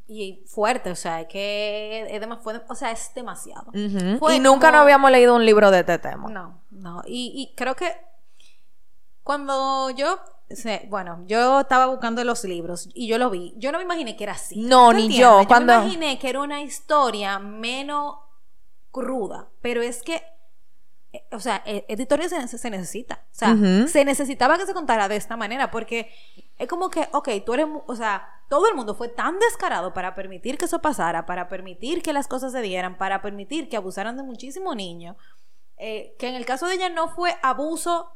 y 0.08 0.42
fuerte, 0.46 0.90
o 0.90 0.96
sea, 0.96 1.20
es 1.20 1.28
que 1.28 2.06
es 2.08 2.20
demasiado, 2.20 2.64
o 2.66 2.74
sea, 2.74 2.90
es 2.90 3.12
demasiado. 3.14 3.70
y 3.74 4.40
nunca 4.40 4.72
no 4.72 4.78
habíamos 4.78 5.10
leído 5.10 5.36
un 5.36 5.44
libro 5.44 5.70
de 5.70 5.80
este 5.80 5.98
tema. 5.98 6.28
No, 6.30 6.62
no, 6.70 7.02
y, 7.06 7.32
y 7.36 7.54
creo 7.54 7.76
que 7.76 7.94
cuando 9.22 9.90
yo, 9.90 10.18
bueno, 10.88 11.22
yo 11.26 11.60
estaba 11.60 11.86
buscando 11.86 12.24
los 12.24 12.42
libros 12.44 12.88
y 12.94 13.06
yo 13.06 13.18
lo 13.18 13.28
vi, 13.28 13.52
yo 13.58 13.70
no 13.70 13.76
me 13.76 13.84
imaginé 13.84 14.16
que 14.16 14.24
era 14.24 14.32
así. 14.32 14.58
No, 14.62 14.94
ni 14.94 15.14
yo. 15.14 15.42
Cuando... 15.46 15.74
me 15.74 15.84
imaginé 15.84 16.18
que 16.18 16.30
era 16.30 16.40
una 16.40 16.62
historia 16.62 17.38
menos 17.38 18.16
cruda, 18.90 19.48
pero 19.60 19.82
es 19.82 20.02
que 20.02 20.22
o 21.32 21.40
sea, 21.40 21.62
e, 21.64 21.84
editorial 21.88 22.28
se, 22.28 22.58
se, 22.58 22.70
necesita. 22.70 23.22
O 23.32 23.34
sea, 23.34 23.56
se 23.86 24.04
necesitaba 24.04 24.58
que 24.58 24.66
se 24.66 24.74
contara 24.74 25.08
de 25.08 25.16
esta 25.16 25.36
manera 25.36 25.70
porque 25.70 26.10
es 26.58 26.68
como 26.68 26.90
que, 26.90 27.08
ok, 27.12 27.28
tú 27.44 27.54
eres, 27.54 27.66
o 27.86 27.96
sea, 27.96 28.28
todo 28.48 28.68
el 28.68 28.74
mundo 28.74 28.94
fue 28.94 29.08
tan 29.08 29.38
descarado 29.38 29.94
para 29.94 30.14
permitir 30.14 30.58
que 30.58 30.66
eso 30.66 30.80
pasara, 30.80 31.26
para 31.26 31.48
permitir 31.48 32.02
que 32.02 32.12
las 32.12 32.28
cosas 32.28 32.52
se 32.52 32.60
dieran, 32.60 32.98
para 32.98 33.22
permitir 33.22 33.68
que 33.68 33.76
abusaran 33.76 34.16
de 34.16 34.22
muchísimos 34.22 34.76
niños, 34.76 35.16
eh, 35.76 36.14
que 36.18 36.28
en 36.28 36.34
el 36.34 36.44
caso 36.44 36.66
de 36.66 36.74
ella 36.74 36.88
no 36.88 37.08
fue 37.08 37.36
abuso 37.42 38.12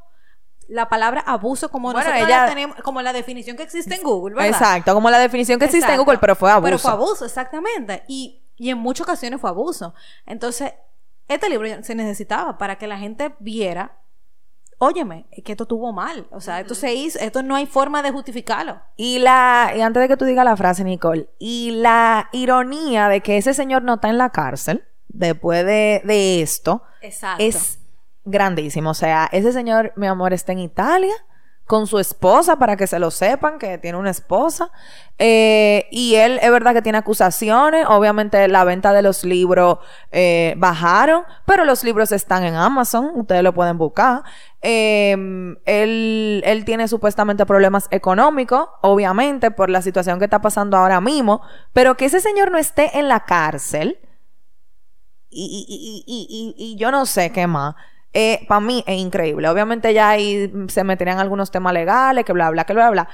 la 0.69 0.87
palabra 0.87 1.21
abuso 1.21 1.69
como 1.69 1.91
nosotros 1.91 2.15
ella, 2.15 2.45
tenemos, 2.47 2.77
como 2.83 3.01
la 3.01 3.11
definición 3.11 3.57
que 3.57 3.63
existe 3.63 3.95
en 3.95 4.03
Google, 4.03 4.35
¿verdad? 4.35 4.49
Exacto, 4.49 4.93
como 4.93 5.09
la 5.09 5.19
definición 5.19 5.59
que 5.59 5.65
existe 5.65 5.91
en 5.91 5.99
Google, 5.99 6.19
pero 6.19 6.35
fue 6.35 6.49
abuso. 6.49 6.65
Pero 6.65 6.79
fue 6.79 6.91
abuso, 6.91 7.25
exactamente. 7.25 8.03
Y, 8.07 8.43
y 8.55 8.69
en 8.69 8.77
muchas 8.77 9.05
ocasiones 9.05 9.41
fue 9.41 9.49
abuso. 9.49 9.93
Entonces, 10.25 10.73
este 11.27 11.49
libro 11.49 11.67
se 11.83 11.95
necesitaba 11.95 12.57
para 12.57 12.77
que 12.77 12.87
la 12.87 12.97
gente 12.97 13.33
viera, 13.39 13.97
óyeme, 14.77 15.25
que 15.43 15.53
esto 15.53 15.65
tuvo 15.65 15.93
mal. 15.93 16.27
O 16.31 16.41
sea, 16.41 16.59
esto 16.59 16.75
se 16.75 16.93
hizo, 16.93 17.19
esto 17.19 17.43
no 17.43 17.55
hay 17.55 17.65
forma 17.65 18.01
de 18.01 18.11
justificarlo. 18.11 18.81
Y 18.95 19.19
la, 19.19 19.73
y 19.75 19.81
antes 19.81 20.01
de 20.01 20.07
que 20.07 20.17
tú 20.17 20.25
digas 20.25 20.45
la 20.45 20.57
frase, 20.57 20.83
Nicole, 20.83 21.29
y 21.39 21.71
la 21.71 22.29
ironía 22.31 23.07
de 23.07 23.21
que 23.21 23.37
ese 23.37 23.53
señor 23.53 23.83
no 23.83 23.95
está 23.95 24.09
en 24.09 24.17
la 24.17 24.29
cárcel 24.29 24.83
después 25.07 25.65
de, 25.65 26.01
de 26.03 26.41
esto, 26.41 26.83
es 27.39 27.79
grandísimo. 28.25 28.91
O 28.91 28.95
sea, 28.95 29.29
ese 29.31 29.51
señor, 29.53 29.93
mi 29.95 30.07
amor, 30.07 30.33
está 30.33 30.51
en 30.51 30.59
Italia 30.59 31.13
con 31.65 31.87
su 31.87 31.97
esposa, 31.97 32.57
para 32.57 32.75
que 32.75 32.87
se 32.87 32.99
lo 32.99 33.09
sepan, 33.09 33.57
que 33.57 33.77
tiene 33.77 33.97
una 33.97 34.09
esposa. 34.09 34.69
Eh, 35.17 35.87
y 35.91 36.15
él 36.15 36.39
es 36.41 36.51
verdad 36.51 36.73
que 36.73 36.81
tiene 36.81 36.97
acusaciones. 36.97 37.85
Obviamente 37.87 38.47
la 38.47 38.63
venta 38.63 38.91
de 38.93 39.01
los 39.01 39.23
libros 39.23 39.77
eh, 40.11 40.55
bajaron, 40.57 41.23
pero 41.45 41.63
los 41.63 41.83
libros 41.83 42.11
están 42.11 42.43
en 42.43 42.55
Amazon, 42.55 43.11
ustedes 43.15 43.43
lo 43.43 43.53
pueden 43.53 43.77
buscar. 43.77 44.23
Em, 44.61 45.57
él, 45.65 46.41
él 46.45 46.65
tiene 46.65 46.87
supuestamente 46.87 47.45
problemas 47.45 47.87
económicos, 47.91 48.67
obviamente, 48.81 49.51
por 49.51 49.69
la 49.69 49.81
situación 49.81 50.19
que 50.19 50.25
está 50.25 50.41
pasando 50.41 50.77
ahora 50.77 50.99
mismo, 50.99 51.41
pero 51.71 51.95
que 51.95 52.05
ese 52.05 52.19
señor 52.19 52.51
no 52.51 52.57
esté 52.57 52.97
en 52.97 53.07
la 53.07 53.21
cárcel. 53.21 53.99
Y, 55.29 55.65
y, 55.67 56.03
y, 56.05 56.55
y, 56.57 56.75
yo 56.75 56.91
no 56.91 57.07
sé 57.07 57.31
qué 57.31 57.47
más 57.47 57.73
eh, 58.13 58.45
para 58.47 58.61
mí 58.61 58.83
es 58.87 58.99
increíble. 58.99 59.49
Obviamente 59.49 59.93
ya 59.93 60.09
ahí 60.09 60.51
se 60.67 60.83
meterían 60.83 61.19
algunos 61.19 61.51
temas 61.51 61.73
legales, 61.73 62.23
que 62.25 62.33
bla, 62.33 62.49
bla, 62.51 62.63
que 62.65 62.73
bla, 62.73 62.89
bla. 62.91 63.09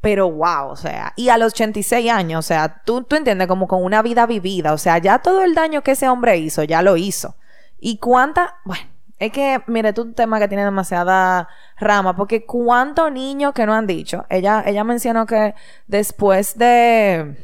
Pero 0.00 0.30
wow, 0.30 0.68
o 0.68 0.76
sea, 0.76 1.12
y 1.16 1.28
a 1.28 1.38
los 1.38 1.52
86 1.52 2.10
años, 2.10 2.40
o 2.40 2.46
sea, 2.46 2.82
tú, 2.84 3.04
tú 3.04 3.16
entiendes 3.16 3.46
como 3.46 3.68
con 3.68 3.84
una 3.84 4.02
vida 4.02 4.26
vivida, 4.26 4.72
o 4.72 4.78
sea, 4.78 4.98
ya 4.98 5.20
todo 5.20 5.42
el 5.44 5.54
daño 5.54 5.82
que 5.82 5.92
ese 5.92 6.08
hombre 6.08 6.38
hizo, 6.38 6.64
ya 6.64 6.82
lo 6.82 6.96
hizo. 6.96 7.36
Y 7.78 7.98
cuánta, 7.98 8.56
bueno, 8.64 8.82
es 9.18 9.30
que, 9.30 9.62
mire, 9.68 9.92
tú 9.92 10.02
un 10.02 10.14
tema 10.14 10.40
que 10.40 10.48
tiene 10.48 10.64
demasiada 10.64 11.48
rama, 11.78 12.16
porque 12.16 12.44
cuántos 12.44 13.12
niños 13.12 13.52
que 13.54 13.64
no 13.64 13.74
han 13.74 13.86
dicho. 13.86 14.26
Ella, 14.28 14.64
ella 14.66 14.82
mencionó 14.82 15.26
que 15.26 15.54
después 15.86 16.58
de, 16.58 17.36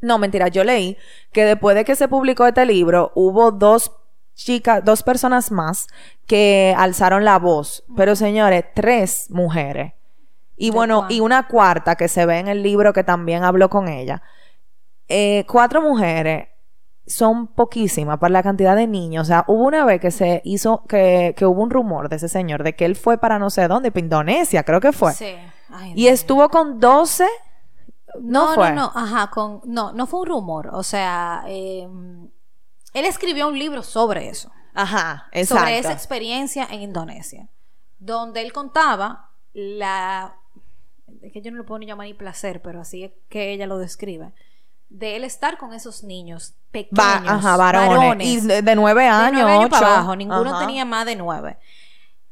no, 0.00 0.18
mentira, 0.18 0.48
yo 0.48 0.64
leí 0.64 0.96
que 1.32 1.44
después 1.44 1.76
de 1.76 1.84
que 1.84 1.94
se 1.94 2.08
publicó 2.08 2.46
este 2.46 2.64
libro, 2.64 3.12
hubo 3.14 3.52
dos 3.52 3.92
chicas, 4.34 4.84
dos 4.84 5.02
personas 5.02 5.50
más 5.50 5.88
que 6.26 6.74
alzaron 6.76 7.24
la 7.24 7.38
voz. 7.38 7.84
Pero 7.96 8.16
señores, 8.16 8.64
tres 8.74 9.26
mujeres. 9.30 9.94
Y 10.56 10.70
bueno, 10.70 11.06
y 11.08 11.20
una 11.20 11.48
cuarta 11.48 11.96
que 11.96 12.08
se 12.08 12.24
ve 12.26 12.38
en 12.38 12.48
el 12.48 12.62
libro 12.62 12.92
que 12.92 13.02
también 13.02 13.42
habló 13.42 13.68
con 13.68 13.88
ella. 13.88 14.22
Eh, 15.08 15.44
cuatro 15.48 15.82
mujeres 15.82 16.48
son 17.06 17.48
poquísimas 17.48 18.18
para 18.18 18.32
la 18.32 18.42
cantidad 18.42 18.76
de 18.76 18.86
niños. 18.86 19.22
O 19.22 19.26
sea, 19.26 19.44
hubo 19.48 19.64
una 19.64 19.84
vez 19.84 20.00
que 20.00 20.10
se 20.10 20.40
hizo, 20.44 20.84
que, 20.86 21.34
que 21.36 21.46
hubo 21.46 21.62
un 21.62 21.70
rumor 21.70 22.08
de 22.08 22.16
ese 22.16 22.28
señor, 22.28 22.62
de 22.62 22.74
que 22.74 22.84
él 22.84 22.96
fue 22.96 23.18
para 23.18 23.38
no 23.38 23.50
sé 23.50 23.66
dónde, 23.66 23.90
para 23.90 24.04
Indonesia, 24.04 24.62
creo 24.62 24.80
que 24.80 24.92
fue. 24.92 25.12
Sí. 25.12 25.34
Ay, 25.68 25.94
Y 25.96 26.06
estuvo 26.06 26.48
con 26.48 26.78
12. 26.78 27.26
No, 28.20 28.48
no, 28.48 28.54
fue. 28.54 28.72
no, 28.72 28.92
ajá, 28.94 29.30
con, 29.30 29.62
no, 29.64 29.92
no 29.92 30.06
fue 30.06 30.20
un 30.20 30.26
rumor. 30.26 30.70
O 30.72 30.82
sea, 30.82 31.44
eh, 31.48 31.88
él 32.92 33.04
escribió 33.04 33.48
un 33.48 33.58
libro 33.58 33.82
sobre 33.82 34.28
eso. 34.28 34.50
Ajá, 34.74 35.28
exacto. 35.32 35.60
sobre 35.60 35.78
esa 35.78 35.92
experiencia 35.92 36.66
en 36.70 36.82
Indonesia, 36.82 37.48
donde 37.98 38.40
él 38.40 38.52
contaba 38.52 39.30
la, 39.52 40.36
es 41.20 41.32
que 41.32 41.42
yo 41.42 41.50
no 41.50 41.58
lo 41.58 41.66
puedo 41.66 41.78
ni 41.78 41.86
llamar 41.86 42.06
ni 42.06 42.14
placer, 42.14 42.62
pero 42.62 42.80
así 42.80 43.04
es 43.04 43.12
que 43.28 43.52
ella 43.52 43.66
lo 43.66 43.78
describe, 43.78 44.32
de 44.88 45.16
él 45.16 45.24
estar 45.24 45.58
con 45.58 45.72
esos 45.72 46.04
niños 46.04 46.54
pequeños, 46.70 47.22
ajá, 47.26 47.56
varones. 47.56 48.26
Y 48.26 48.40
de, 48.40 48.62
de 48.62 48.76
nueve 48.76 49.02
de 49.02 49.08
años, 49.08 49.42
nueve 49.42 49.52
años 49.52 49.66
ocho. 49.66 49.80
para 49.80 49.94
abajo, 49.94 50.16
ninguno 50.16 50.50
Ajá. 50.50 50.66
tenía 50.66 50.84
más 50.84 51.06
de 51.06 51.16
nueve. 51.16 51.58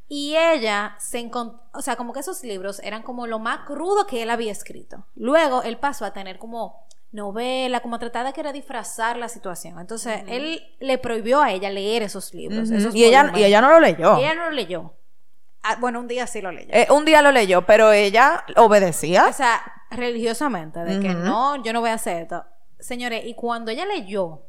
Y 0.09 0.35
ella 0.37 0.97
se 0.99 1.21
encontró, 1.21 1.63
o 1.73 1.83
sea, 1.83 1.97
como 1.97 2.13
que 2.13 2.21
esos 2.21 2.43
libros 2.43 2.81
eran 2.81 3.03
como 3.03 3.27
lo 3.27 3.39
más 3.39 3.61
crudo 3.61 4.07
que 4.07 4.23
él 4.23 4.31
había 4.31 4.51
escrito. 4.51 5.07
Luego 5.15 5.63
él 5.63 5.79
pasó 5.79 6.05
a 6.05 6.13
tener 6.13 6.39
como 6.39 6.85
novela, 7.13 7.81
como 7.81 7.97
a 7.97 7.99
tratar 7.99 8.27
de 8.27 8.33
querer 8.33 8.53
disfrazar 8.53 9.17
la 9.17 9.29
situación. 9.29 9.79
Entonces, 9.79 10.23
él 10.29 10.63
le 10.79 10.99
prohibió 10.99 11.43
a 11.43 11.53
ella 11.53 11.71
leer 11.71 12.03
esos 12.03 12.33
libros. 12.35 12.71
Esos 12.71 12.95
Y 12.95 13.05
ella, 13.05 13.33
y 13.35 13.45
ella 13.45 13.61
no 13.61 13.71
lo 13.71 13.81
leyó. 13.81 14.17
Ella 14.19 14.35
no 14.35 14.45
lo 14.47 14.51
leyó. 14.53 14.95
Ah, 15.63 15.77
bueno, 15.79 16.01
un 16.01 16.09
día 16.09 16.27
sí 16.27 16.41
lo 16.41 16.53
leyó. 16.53 16.71
Eh, 16.73 16.87
un 16.91 17.05
día 17.05 17.21
lo 17.21 17.33
leyó, 17.33 17.67
pero 17.67 17.93
ella 17.93 18.45
obedecía. 18.57 19.27
o 19.27 19.33
sea, 19.33 19.61
religiosamente, 19.91 20.81
de 20.81 21.01
que 21.01 21.15
no, 21.15 21.63
yo 21.63 21.73
no 21.73 21.81
voy 21.81 21.91
a 21.91 21.95
hacer 21.95 22.23
esto. 22.23 22.45
Señores, 22.79 23.23
y 23.27 23.35
cuando 23.35 23.71
ella 23.71 23.85
leyó, 23.85 24.43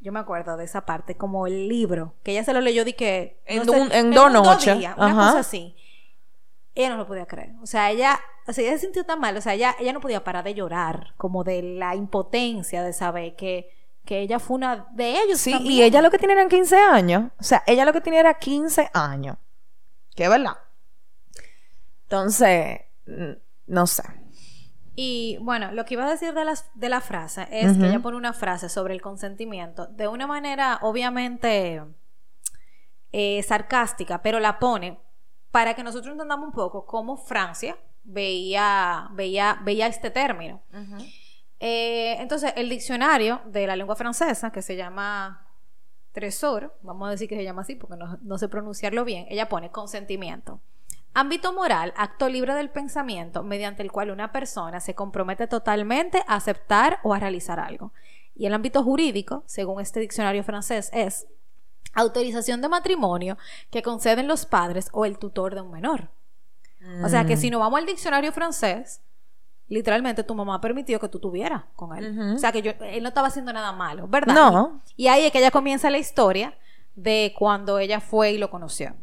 yo 0.00 0.10
me 0.10 0.18
acuerdo 0.18 0.56
de 0.56 0.64
esa 0.64 0.84
parte, 0.84 1.16
como 1.16 1.46
el 1.46 1.68
libro, 1.68 2.14
que 2.24 2.32
ella 2.32 2.44
se 2.44 2.52
lo 2.52 2.60
leyó 2.60 2.84
de 2.84 2.96
que... 2.96 3.40
En 3.46 3.64
no 3.64 3.72
sé, 3.72 3.98
en 3.98 4.10
dos 4.10 4.32
noches. 4.32 4.78
días, 4.78 4.94
una 4.96 5.14
cosa 5.14 5.38
así. 5.40 5.76
Ella 6.74 6.90
no 6.90 6.96
lo 6.96 7.06
podía 7.06 7.26
creer. 7.26 7.54
O 7.62 7.66
sea, 7.66 7.90
ella, 7.90 8.20
o 8.48 8.52
sea, 8.54 8.64
ella 8.64 8.72
se 8.72 8.86
sintió 8.86 9.04
tan 9.04 9.20
mal, 9.20 9.36
o 9.36 9.40
sea, 9.42 9.52
ella, 9.52 9.76
ella 9.78 9.92
no 9.92 10.00
podía 10.00 10.24
parar 10.24 10.42
de 10.42 10.54
llorar, 10.54 11.12
como 11.18 11.44
de 11.44 11.62
la 11.62 11.94
impotencia 11.94 12.82
de 12.82 12.94
saber 12.94 13.36
que, 13.36 13.68
que 14.06 14.20
ella 14.20 14.38
fue 14.38 14.56
una 14.56 14.86
de 14.92 15.22
ellos. 15.22 15.38
Sí, 15.38 15.52
también. 15.52 15.72
y 15.72 15.82
ella 15.82 16.00
lo 16.00 16.10
que 16.10 16.18
tenía 16.18 16.34
eran 16.34 16.48
15 16.48 16.76
años. 16.76 17.30
O 17.38 17.42
sea, 17.42 17.62
ella 17.66 17.84
lo 17.84 17.92
que 17.92 18.00
tenía 18.00 18.20
era 18.20 18.34
15 18.38 18.90
años. 18.94 19.36
Que 20.16 20.24
es 20.24 20.30
verdad. 20.30 20.56
Entonces, 22.04 22.80
mm, 23.06 23.32
no 23.66 23.86
sé. 23.86 24.02
Y 24.96 25.36
bueno, 25.42 25.70
lo 25.72 25.84
que 25.84 25.94
iba 25.94 26.06
a 26.06 26.10
decir 26.10 26.32
de, 26.32 26.46
las, 26.46 26.70
de 26.74 26.88
la 26.88 27.02
frase 27.02 27.46
es 27.52 27.76
que 27.76 27.86
ella 27.86 28.00
pone 28.00 28.16
una 28.16 28.32
frase 28.32 28.70
sobre 28.70 28.94
el 28.94 29.02
consentimiento 29.02 29.86
de 29.86 30.08
una 30.08 30.26
manera 30.26 30.78
obviamente 30.82 31.84
eh, 33.12 33.42
sarcástica, 33.42 34.22
pero 34.22 34.40
la 34.40 34.58
pone 34.58 34.98
para 35.52 35.74
que 35.74 35.84
nosotros 35.84 36.12
entendamos 36.12 36.46
un 36.46 36.52
poco 36.52 36.84
cómo 36.86 37.16
Francia 37.16 37.76
veía, 38.08 39.08
veía, 39.12 39.60
veía 39.62 39.86
este 39.86 40.10
término. 40.10 40.62
Eh, 41.60 42.16
entonces, 42.18 42.52
el 42.56 42.68
diccionario 42.68 43.42
de 43.46 43.66
la 43.66 43.76
lengua 43.76 43.96
francesa, 43.96 44.50
que 44.50 44.62
se 44.62 44.76
llama 44.76 45.46
Tresor, 46.12 46.76
vamos 46.82 47.08
a 47.08 47.10
decir 47.12 47.28
que 47.28 47.36
se 47.36 47.44
llama 47.44 47.62
así 47.62 47.74
porque 47.74 47.96
no, 47.96 48.18
no 48.22 48.38
sé 48.38 48.48
pronunciarlo 48.48 49.04
bien, 49.04 49.26
ella 49.28 49.48
pone 49.48 49.70
consentimiento. 49.70 50.60
Ámbito 51.14 51.52
moral, 51.52 51.92
acto 51.96 52.28
libre 52.28 52.54
del 52.54 52.70
pensamiento, 52.70 53.42
mediante 53.42 53.82
el 53.82 53.92
cual 53.92 54.10
una 54.10 54.32
persona 54.32 54.80
se 54.80 54.94
compromete 54.94 55.46
totalmente 55.46 56.22
a 56.26 56.36
aceptar 56.36 57.00
o 57.02 57.12
a 57.12 57.18
realizar 57.18 57.60
algo. 57.60 57.92
Y 58.34 58.46
el 58.46 58.54
ámbito 58.54 58.82
jurídico, 58.84 59.42
según 59.46 59.80
este 59.80 60.00
diccionario 60.00 60.44
francés, 60.44 60.90
es 60.92 61.26
autorización 61.92 62.62
de 62.62 62.68
matrimonio 62.68 63.36
que 63.70 63.82
conceden 63.82 64.28
los 64.28 64.46
padres 64.46 64.88
o 64.92 65.04
el 65.04 65.18
tutor 65.18 65.54
de 65.54 65.62
un 65.62 65.72
menor. 65.72 66.10
O 67.04 67.08
sea 67.08 67.24
que 67.24 67.36
si 67.36 67.50
nos 67.50 67.60
vamos 67.60 67.78
al 67.78 67.86
diccionario 67.86 68.32
francés, 68.32 69.02
literalmente 69.68 70.24
tu 70.24 70.34
mamá 70.34 70.60
permitió 70.60 70.98
que 70.98 71.08
tú 71.08 71.18
tuvieras 71.18 71.64
con 71.76 71.96
él. 71.96 72.34
O 72.34 72.38
sea 72.38 72.52
que 72.52 72.62
yo, 72.62 72.72
él 72.80 73.02
no 73.02 73.08
estaba 73.08 73.28
haciendo 73.28 73.52
nada 73.52 73.72
malo, 73.72 74.08
¿verdad? 74.08 74.34
No. 74.34 74.82
Y, 74.96 75.04
y 75.04 75.08
ahí 75.08 75.26
es 75.26 75.32
que 75.32 75.38
ella 75.38 75.50
comienza 75.50 75.90
la 75.90 75.98
historia 75.98 76.54
de 76.94 77.34
cuando 77.38 77.78
ella 77.78 78.00
fue 78.00 78.32
y 78.32 78.38
lo 78.38 78.50
conoció. 78.50 78.94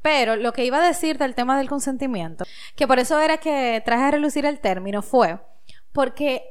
Pero 0.00 0.36
lo 0.36 0.52
que 0.52 0.64
iba 0.64 0.78
a 0.78 0.86
decir 0.86 1.18
del 1.18 1.34
tema 1.34 1.58
del 1.58 1.68
consentimiento, 1.68 2.44
que 2.76 2.86
por 2.86 2.98
eso 2.98 3.18
era 3.18 3.38
que 3.38 3.82
traje 3.84 4.04
a 4.04 4.10
relucir 4.12 4.46
el 4.46 4.60
término, 4.60 5.02
fue 5.02 5.38
porque 5.92 6.44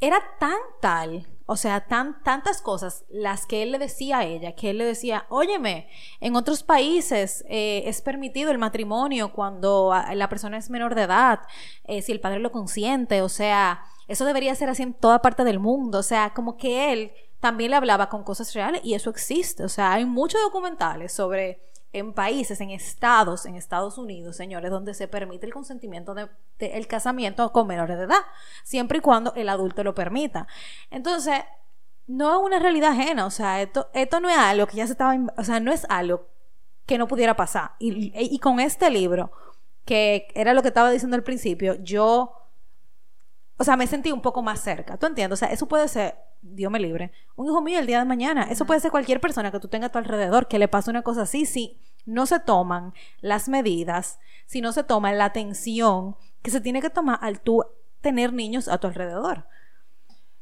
era 0.00 0.20
tan 0.38 0.56
tal, 0.80 1.26
o 1.50 1.56
sea, 1.56 1.80
tan, 1.80 2.22
tantas 2.22 2.60
cosas 2.60 3.06
las 3.08 3.46
que 3.46 3.62
él 3.62 3.72
le 3.72 3.78
decía 3.78 4.18
a 4.18 4.24
ella, 4.24 4.54
que 4.54 4.68
él 4.68 4.76
le 4.76 4.84
decía, 4.84 5.24
óyeme, 5.30 5.88
en 6.20 6.36
otros 6.36 6.62
países 6.62 7.42
eh, 7.48 7.84
es 7.86 8.02
permitido 8.02 8.50
el 8.50 8.58
matrimonio 8.58 9.32
cuando 9.32 9.94
ah, 9.94 10.14
la 10.14 10.28
persona 10.28 10.58
es 10.58 10.68
menor 10.68 10.94
de 10.94 11.04
edad, 11.04 11.40
eh, 11.84 12.02
si 12.02 12.12
el 12.12 12.20
padre 12.20 12.40
lo 12.40 12.52
consiente, 12.52 13.22
o 13.22 13.30
sea, 13.30 13.80
eso 14.08 14.26
debería 14.26 14.54
ser 14.54 14.68
así 14.68 14.82
en 14.82 14.92
toda 14.92 15.22
parte 15.22 15.42
del 15.42 15.58
mundo, 15.58 16.00
o 16.00 16.02
sea, 16.02 16.34
como 16.34 16.58
que 16.58 16.92
él 16.92 17.12
también 17.40 17.70
le 17.70 17.78
hablaba 17.78 18.10
con 18.10 18.24
cosas 18.24 18.52
reales 18.52 18.82
y 18.84 18.92
eso 18.92 19.08
existe, 19.08 19.64
o 19.64 19.70
sea, 19.70 19.94
hay 19.94 20.04
muchos 20.04 20.42
documentales 20.42 21.14
sobre 21.14 21.67
en 21.92 22.12
países, 22.12 22.60
en 22.60 22.70
estados, 22.70 23.46
en 23.46 23.56
Estados 23.56 23.98
Unidos, 23.98 24.36
señores, 24.36 24.70
donde 24.70 24.94
se 24.94 25.08
permite 25.08 25.46
el 25.46 25.52
consentimiento 25.52 26.14
del 26.14 26.30
de, 26.58 26.76
el 26.76 26.86
casamiento 26.86 27.50
con 27.52 27.66
menores 27.66 27.96
de 27.96 28.04
edad, 28.04 28.20
siempre 28.62 28.98
y 28.98 29.00
cuando 29.00 29.32
el 29.34 29.48
adulto 29.48 29.82
lo 29.84 29.94
permita. 29.94 30.46
Entonces, 30.90 31.40
no 32.06 32.38
es 32.38 32.44
una 32.44 32.58
realidad 32.58 32.92
ajena, 32.92 33.26
o 33.26 33.30
sea, 33.30 33.62
esto, 33.62 33.88
esto 33.94 34.20
no 34.20 34.28
es 34.28 34.36
algo 34.36 34.66
que 34.66 34.76
ya 34.76 34.86
se 34.86 34.92
estaba, 34.92 35.16
o 35.36 35.44
sea, 35.44 35.60
no 35.60 35.72
es 35.72 35.86
algo 35.88 36.26
que 36.86 36.98
no 36.98 37.06
pudiera 37.06 37.36
pasar. 37.36 37.72
Y, 37.78 38.12
y 38.14 38.38
con 38.38 38.60
este 38.60 38.90
libro, 38.90 39.30
que 39.84 40.28
era 40.34 40.54
lo 40.54 40.62
que 40.62 40.68
estaba 40.68 40.90
diciendo 40.90 41.16
al 41.16 41.22
principio, 41.22 41.74
yo, 41.82 42.34
o 43.56 43.64
sea, 43.64 43.76
me 43.76 43.86
sentí 43.86 44.12
un 44.12 44.22
poco 44.22 44.42
más 44.42 44.60
cerca, 44.60 44.96
¿tú 44.98 45.06
entiendes? 45.06 45.38
O 45.38 45.40
sea, 45.40 45.52
eso 45.52 45.66
puede 45.66 45.88
ser, 45.88 46.16
Dios 46.40 46.70
me 46.70 46.80
libre, 46.80 47.12
un 47.36 47.46
hijo 47.46 47.60
mío 47.60 47.78
el 47.78 47.86
día 47.86 47.98
de 47.98 48.04
mañana, 48.04 48.44
eso 48.50 48.64
puede 48.64 48.80
ser 48.80 48.90
cualquier 48.90 49.20
persona 49.20 49.50
que 49.50 49.60
tú 49.60 49.68
tengas 49.68 49.88
a 49.88 49.92
tu 49.92 49.98
alrededor 49.98 50.48
que 50.48 50.58
le 50.58 50.68
pase 50.68 50.90
una 50.90 51.02
cosa 51.02 51.22
así, 51.22 51.46
si 51.46 51.78
no 52.06 52.26
se 52.26 52.40
toman 52.40 52.94
las 53.20 53.48
medidas, 53.48 54.18
si 54.46 54.60
no 54.60 54.72
se 54.72 54.84
toma 54.84 55.12
la 55.12 55.26
atención 55.26 56.16
que 56.42 56.50
se 56.50 56.60
tiene 56.60 56.80
que 56.80 56.90
tomar 56.90 57.18
al 57.22 57.40
tú 57.40 57.64
tener 58.00 58.32
niños 58.32 58.68
a 58.68 58.78
tu 58.78 58.86
alrededor. 58.86 59.44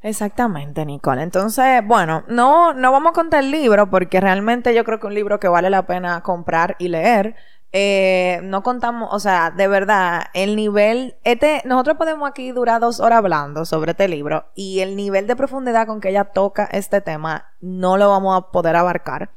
Exactamente, 0.03 0.85
Nicole. 0.85 1.23
Entonces, 1.23 1.85
bueno, 1.85 2.23
no, 2.29 2.73
no 2.75 2.93
vamos 2.93 3.11
a 3.11 3.15
contar 3.15 3.43
el 3.43 3.51
libro 3.51 3.91
porque 3.91 4.21
realmente 4.21 4.75
yo 4.75 4.85
creo 4.85 5.01
que 5.01 5.07
un 5.07 5.15
libro 5.15 5.41
que 5.41 5.49
vale 5.49 5.71
la 5.71 5.87
pena 5.87 6.23
comprar 6.23 6.77
y 6.79 6.89
leer. 6.89 7.35
Eh, 7.79 8.41
no 8.43 8.63
contamos, 8.63 9.11
o 9.13 9.21
sea, 9.21 9.51
de 9.51 9.69
verdad, 9.69 10.29
el 10.33 10.57
nivel, 10.57 11.17
este, 11.25 11.61
nosotros 11.67 11.99
podemos 11.99 12.27
aquí 12.27 12.51
durar 12.51 12.81
dos 12.81 13.01
horas 13.01 13.19
hablando 13.19 13.67
sobre 13.67 13.91
este 13.91 14.09
libro 14.09 14.47
y 14.55 14.81
el 14.81 14.97
nivel 14.97 15.27
de 15.27 15.37
profundidad 15.37 15.87
con 15.87 16.01
que 16.01 16.09
ella 16.09 16.25
toca 16.25 16.65
este 16.73 17.03
tema 17.03 17.53
no 17.61 17.99
lo 17.99 18.09
vamos 18.09 18.35
a 18.35 18.51
poder 18.51 18.77
abarcar. 18.77 19.29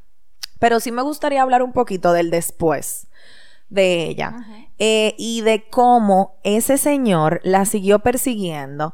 Pero 0.58 0.80
sí 0.80 0.90
me 0.90 1.02
gustaría 1.02 1.42
hablar 1.42 1.62
un 1.62 1.74
poquito 1.74 2.14
del 2.14 2.32
después 2.32 3.10
de 3.68 4.04
ella 4.08 4.34
eh, 4.78 5.16
y 5.18 5.42
de 5.42 5.68
cómo 5.70 6.40
ese 6.46 6.78
señor 6.78 7.42
la 7.44 7.66
siguió 7.66 8.00
persiguiendo. 8.00 8.94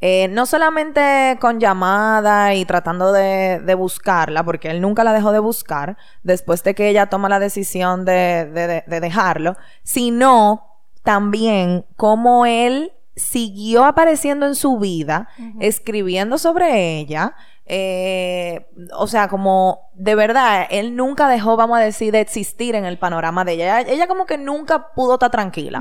Eh, 0.00 0.28
no 0.28 0.44
solamente 0.44 1.38
con 1.40 1.60
llamada 1.60 2.52
y 2.54 2.64
tratando 2.66 3.12
de, 3.12 3.60
de 3.64 3.74
buscarla, 3.74 4.44
porque 4.44 4.70
él 4.70 4.80
nunca 4.82 5.02
la 5.02 5.12
dejó 5.14 5.32
de 5.32 5.38
buscar 5.38 5.96
después 6.22 6.62
de 6.62 6.74
que 6.74 6.88
ella 6.90 7.06
toma 7.06 7.28
la 7.30 7.38
decisión 7.38 8.04
de, 8.04 8.44
de- 8.52 8.66
de- 8.66 8.84
de 8.86 9.00
dejarlo, 9.00 9.56
sino 9.82 10.66
también 11.02 11.86
cómo 11.96 12.44
él 12.44 12.92
siguió 13.16 13.84
apareciendo 13.84 14.44
en 14.46 14.56
su 14.56 14.78
vida, 14.78 15.28
escribiendo 15.60 16.36
sobre 16.36 16.98
ella, 16.98 17.34
eh, 17.66 18.66
o 18.98 19.06
sea, 19.06 19.28
como 19.28 19.90
de 19.94 20.14
verdad, 20.16 20.66
él 20.70 20.96
nunca 20.96 21.28
dejó, 21.28 21.56
vamos 21.56 21.78
a 21.78 21.80
decir, 21.80 22.12
de 22.12 22.20
existir 22.20 22.74
en 22.74 22.84
el 22.84 22.98
panorama 22.98 23.44
de 23.44 23.52
ella. 23.52 23.80
Ella, 23.80 23.90
ella 23.92 24.06
como 24.08 24.26
que 24.26 24.36
nunca 24.36 24.92
pudo 24.94 25.14
estar 25.14 25.30
tranquila. 25.30 25.80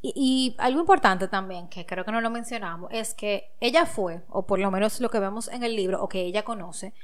Y, 0.00 0.12
y 0.14 0.56
algo 0.58 0.80
importante 0.80 1.28
también, 1.28 1.68
que 1.68 1.84
creo 1.84 2.04
que 2.04 2.12
no 2.12 2.20
lo 2.20 2.30
mencionamos, 2.30 2.90
es 2.92 3.14
que 3.14 3.52
ella 3.60 3.84
fue, 3.84 4.22
o 4.28 4.46
por 4.46 4.58
lo 4.58 4.70
menos 4.70 5.00
lo 5.00 5.10
que 5.10 5.18
vemos 5.18 5.48
en 5.48 5.64
el 5.64 5.74
libro, 5.74 6.02
o 6.02 6.08
que 6.08 6.20
ella 6.20 6.44
conoce, 6.44 6.94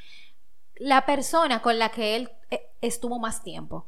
la 0.76 1.07
persona 1.07 1.62
con 1.62 1.78
la 1.78 1.90
que 1.90 2.16
él 2.16 2.30
eh, 2.50 2.70
estuvo 2.80 3.18
más 3.18 3.42
tiempo. 3.42 3.87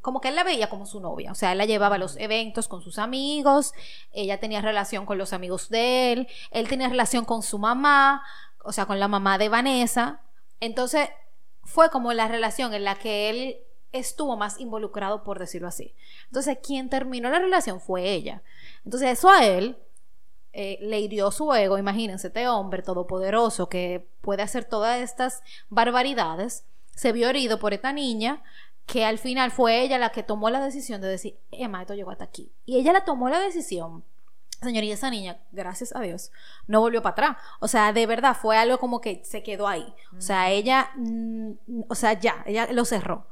Como 0.00 0.20
que 0.20 0.28
él 0.28 0.36
la 0.36 0.44
veía 0.44 0.68
como 0.68 0.84
su 0.84 1.00
novia, 1.00 1.32
o 1.32 1.34
sea, 1.34 1.52
él 1.52 1.58
la 1.58 1.64
llevaba 1.64 1.96
a 1.96 1.98
los 1.98 2.16
eventos 2.18 2.68
con 2.68 2.82
sus 2.82 2.98
amigos, 2.98 3.72
ella 4.12 4.38
tenía 4.38 4.60
relación 4.60 5.06
con 5.06 5.16
los 5.16 5.32
amigos 5.32 5.70
de 5.70 6.12
él, 6.12 6.28
él 6.50 6.68
tenía 6.68 6.90
relación 6.90 7.24
con 7.24 7.42
su 7.42 7.58
mamá, 7.58 8.22
o 8.62 8.72
sea, 8.72 8.84
con 8.84 9.00
la 9.00 9.08
mamá 9.08 9.38
de 9.38 9.48
Vanessa. 9.48 10.20
Entonces, 10.60 11.08
fue 11.62 11.88
como 11.88 12.12
la 12.12 12.28
relación 12.28 12.74
en 12.74 12.84
la 12.84 12.96
que 12.96 13.30
él 13.30 13.56
estuvo 13.94 14.36
más 14.36 14.60
involucrado, 14.60 15.24
por 15.24 15.38
decirlo 15.38 15.68
así. 15.68 15.94
Entonces, 16.26 16.58
quien 16.62 16.90
terminó 16.90 17.30
la 17.30 17.38
relación 17.38 17.80
fue 17.80 18.10
ella. 18.10 18.42
Entonces, 18.84 19.10
eso 19.10 19.30
a 19.30 19.44
él, 19.46 19.78
eh, 20.52 20.78
le 20.80 21.00
hirió 21.00 21.30
su 21.30 21.52
ego, 21.52 21.78
imagínense, 21.78 22.28
este 22.28 22.48
hombre 22.48 22.82
todopoderoso 22.82 23.68
que 23.68 24.06
puede 24.20 24.42
hacer 24.42 24.64
todas 24.64 25.00
estas 25.00 25.42
barbaridades, 25.68 26.64
se 26.94 27.12
vio 27.12 27.28
herido 27.28 27.58
por 27.58 27.74
esta 27.74 27.92
niña 27.92 28.42
que 28.86 29.04
al 29.04 29.18
final 29.18 29.50
fue 29.50 29.82
ella 29.82 29.98
la 29.98 30.10
que 30.10 30.22
tomó 30.22 30.50
la 30.50 30.60
decisión 30.60 31.00
de 31.00 31.08
decir, 31.08 31.38
Emma, 31.50 31.80
esto 31.80 31.94
llegó 31.94 32.10
hasta 32.10 32.24
aquí. 32.24 32.52
Y 32.66 32.78
ella 32.78 32.92
la 32.92 33.04
tomó 33.04 33.28
la 33.28 33.40
decisión. 33.40 34.04
Señor, 34.62 34.84
y 34.84 34.92
esa 34.92 35.10
niña, 35.10 35.38
gracias 35.52 35.94
a 35.94 36.00
Dios, 36.00 36.30
no 36.66 36.80
volvió 36.80 37.02
para 37.02 37.12
atrás. 37.12 37.36
O 37.60 37.68
sea, 37.68 37.92
de 37.92 38.06
verdad 38.06 38.36
fue 38.40 38.56
algo 38.56 38.78
como 38.78 39.00
que 39.00 39.22
se 39.24 39.42
quedó 39.42 39.68
ahí. 39.68 39.94
O 40.16 40.20
sea, 40.20 40.50
ella, 40.50 40.90
mm, 40.96 41.52
o 41.88 41.94
sea, 41.94 42.12
ya, 42.14 42.42
ella 42.46 42.68
lo 42.70 42.84
cerró. 42.84 43.26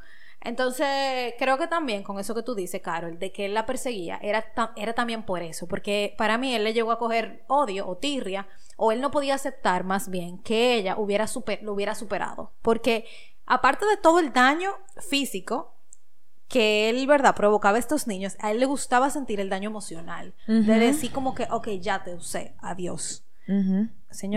Entonces, 0.45 1.35
creo 1.39 1.57
que 1.57 1.69
también 1.69 2.03
con 2.03 2.19
eso 2.19 2.35
que 2.35 2.43
tú 2.43 2.55
dices, 2.55 2.83
Carol, 2.83 3.19
de 3.19 3.33
que 3.33 3.45
él 3.45 3.55
la 3.55 3.65
perseguía, 3.67 4.19
era, 4.23 4.53
era 4.77 4.93
también 4.93 5.23
por 5.25 5.43
eso, 5.43 5.69
porque 5.69 6.15
para 6.19 6.37
mí 6.39 6.55
él 6.55 6.65
le 6.65 6.73
llegó 6.73 6.91
a 6.91 6.99
coger 6.99 7.45
odio 7.47 7.87
o 7.87 7.97
tirria, 7.97 8.49
o 8.77 8.91
él 8.91 9.01
no 9.01 9.11
podía 9.11 9.35
aceptar 9.35 9.85
más 9.85 10.09
bien 10.09 10.39
que 10.39 10.75
ella 10.75 10.97
hubiera 10.99 11.27
super, 11.27 11.63
lo 11.63 11.73
hubiera 11.73 11.95
superado, 11.95 12.53
porque 12.63 13.05
aparte 13.47 13.87
de 13.87 13.97
todo 13.97 14.19
el 14.19 14.33
daño 14.33 14.73
físico 15.09 15.75
que 16.49 16.91
él, 16.91 17.07
¿verdad?, 17.07 17.35
provocaba 17.35 17.77
a 17.77 17.81
estos 17.81 18.07
niños, 18.07 18.37
a 18.41 18.51
él 18.51 18.61
le 18.61 18.67
gustaba 18.67 19.11
sentir 19.11 19.41
el 19.41 19.49
daño 19.49 19.71
emocional, 19.71 20.35
de 20.47 20.79
decir 20.79 21.11
como 21.13 21.35
que, 21.35 21.47
ok, 21.51 21.69
ya 21.81 22.03
te 22.05 22.15
usé, 22.15 22.55
adiós. 22.61 23.25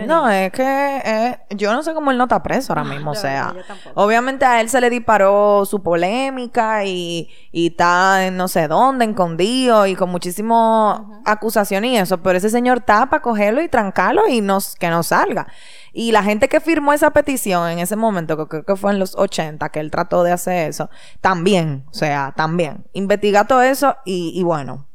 No, 0.06 0.30
es 0.30 0.52
que 0.52 1.02
eh, 1.04 1.38
yo 1.50 1.72
no 1.72 1.82
sé 1.82 1.92
cómo 1.92 2.10
él 2.10 2.16
no 2.16 2.24
está 2.24 2.42
preso 2.42 2.72
ahora 2.72 2.84
mismo. 2.84 3.10
o 3.10 3.14
sea, 3.14 3.54
obviamente 3.94 4.44
a 4.44 4.60
él 4.60 4.68
se 4.68 4.80
le 4.80 4.88
disparó 4.88 5.64
su 5.66 5.82
polémica 5.82 6.84
y, 6.84 7.28
y 7.52 7.68
está 7.68 8.26
en 8.26 8.36
no 8.36 8.48
sé 8.48 8.68
dónde, 8.68 9.04
escondido 9.04 9.86
y 9.86 9.94
con 9.94 10.10
muchísimas 10.10 11.00
acusaciones 11.24 11.90
y 11.90 11.96
eso. 11.96 12.22
Pero 12.22 12.38
ese 12.38 12.50
señor 12.50 12.78
está 12.78 13.06
para 13.06 13.22
cogerlo 13.22 13.62
y 13.62 13.68
trancarlo 13.68 14.26
y 14.28 14.40
no, 14.40 14.58
que 14.78 14.88
no 14.88 15.02
salga. 15.02 15.46
Y 15.92 16.12
la 16.12 16.22
gente 16.22 16.48
que 16.48 16.60
firmó 16.60 16.92
esa 16.92 17.10
petición 17.10 17.70
en 17.70 17.78
ese 17.78 17.96
momento, 17.96 18.36
que 18.36 18.48
creo 18.48 18.64
que 18.64 18.76
fue 18.76 18.92
en 18.92 18.98
los 18.98 19.14
80 19.14 19.68
que 19.70 19.80
él 19.80 19.90
trató 19.90 20.22
de 20.24 20.32
hacer 20.32 20.68
eso, 20.68 20.90
también, 21.20 21.84
o 21.90 21.94
sea, 21.94 22.32
también. 22.36 22.84
Investiga 22.92 23.44
todo 23.44 23.62
eso 23.62 23.96
y, 24.04 24.32
y 24.34 24.42
bueno. 24.42 24.86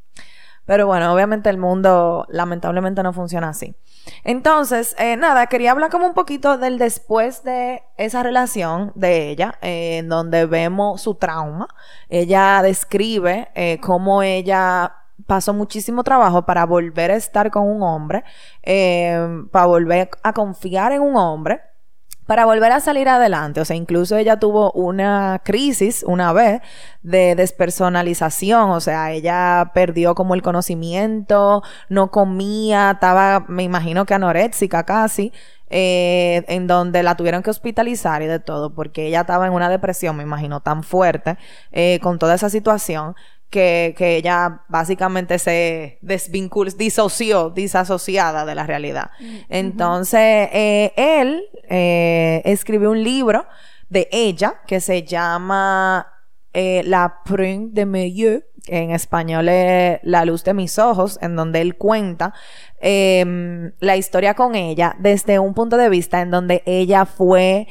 Pero 0.66 0.88
bueno, 0.88 1.14
obviamente 1.14 1.49
el 1.49 1.57
mundo 1.57 2.26
lamentablemente 2.30 3.03
no 3.03 3.14
funciona 3.14 3.49
así. 3.49 3.76
Entonces, 4.24 4.95
eh, 4.97 5.18
nada, 5.18 5.47
quería 5.47 5.72
hablar 5.72 5.89
como 5.89 6.08
un 6.08 6.14
poquito 6.14 6.58
del 6.58 6.78
después 6.78 7.43
de 7.43 7.84
esa 7.97 8.24
relación 8.24 8.91
de 8.95 9.30
ella, 9.30 9.56
eh, 9.62 9.97
en 9.99 10.10
donde 10.10 10.45
vemos 10.45 11.02
su 11.02 11.16
trauma. 11.16 11.68
Ella 12.10 12.62
describe 12.62 13.49
eh, 13.56 13.80
cómo 13.82 14.24
ella 14.24 14.95
pasó 15.28 15.54
muchísimo 15.54 16.04
trabajo 16.04 16.45
para 16.45 16.66
volver 16.66 17.12
a 17.12 17.16
estar 17.16 17.52
con 17.52 17.68
un 17.68 17.84
hombre, 17.84 18.24
para 19.52 19.66
volver 19.66 20.10
a 20.24 20.34
confiar 20.34 20.91
en 20.91 21.02
un 21.02 21.16
hombre 21.16 21.62
para 22.26 22.46
volver 22.46 22.72
a 22.72 22.80
salir 22.80 23.10
adelante. 23.10 23.62
O 23.62 23.66
sea, 23.66 23.76
incluso 23.76 24.18
ella 24.18 24.40
tuvo 24.40 24.72
una 24.72 25.42
crisis 25.44 26.04
una 26.08 26.34
vez 26.34 26.62
de 27.04 27.36
despersonalización. 27.36 28.70
O 28.72 28.80
sea, 28.80 29.12
ella 29.12 29.72
perdió 29.74 30.16
como 30.16 30.36
el 30.36 30.42
conocimiento, 30.42 31.64
no 31.90 32.12
comía, 32.12 32.92
estaba, 32.92 33.46
me 33.48 33.64
imagino 33.64 34.06
que 34.06 34.14
anoréxica 34.14 34.84
casi. 34.84 35.32
Eh, 35.74 36.44
en 36.50 36.68
donde 36.68 37.02
la 37.02 37.16
tuvieron 37.16 37.44
que 37.44 37.50
hospitalizar 37.50 38.22
y 38.22 38.26
de 38.26 38.40
todo, 38.40 38.74
porque 38.76 39.08
ella 39.08 39.22
estaba 39.22 39.48
en 39.48 39.54
una 39.54 39.70
depresión, 39.70 40.18
me 40.18 40.24
imagino, 40.24 40.60
tan 40.60 40.84
fuerte, 40.84 41.38
eh, 41.72 42.02
con 42.04 42.20
toda 42.20 42.36
esa 42.36 42.50
situación, 42.50 43.16
que, 43.52 43.93
que 43.97 44.16
ella 44.16 44.62
básicamente 44.70 45.38
se 45.38 45.99
desvinculó, 46.02 46.72
disoció, 46.72 47.49
disasociada 47.52 48.45
de 48.45 48.56
la 48.56 48.66
realidad. 48.66 49.12
Mm, 49.20 49.36
Entonces, 49.49 50.49
eh, 50.54 50.93
él 50.95 51.43
eh, 51.70 52.41
escribió 52.45 52.89
un 52.91 53.04
libro 53.04 53.45
de 53.89 54.08
ella 54.12 54.62
que 54.66 54.80
se 54.80 55.04
llama 55.04 56.08
eh, 56.54 56.82
La 56.86 57.20
Prune 57.26 57.70
de 57.72 57.86
mes 57.86 58.14
yeux, 58.14 58.43
en 58.68 58.91
español 58.91 59.49
es 59.49 59.99
La 60.04 60.24
luz 60.24 60.43
de 60.43 60.54
mis 60.54 60.80
ojos, 60.80 61.20
en 61.22 61.36
donde 61.36 61.62
él 61.62 61.76
cuenta 61.76 62.34
em, 62.80 63.74
la 63.80 63.97
historia 63.97 64.34
con 64.34 64.56
ella 64.56 64.95
desde 64.99 65.39
un 65.39 65.54
punto 65.54 65.78
de 65.78 65.89
vista 65.89 66.22
en 66.22 66.32
donde 66.32 66.64
ella 66.66 67.06
fue 67.06 67.68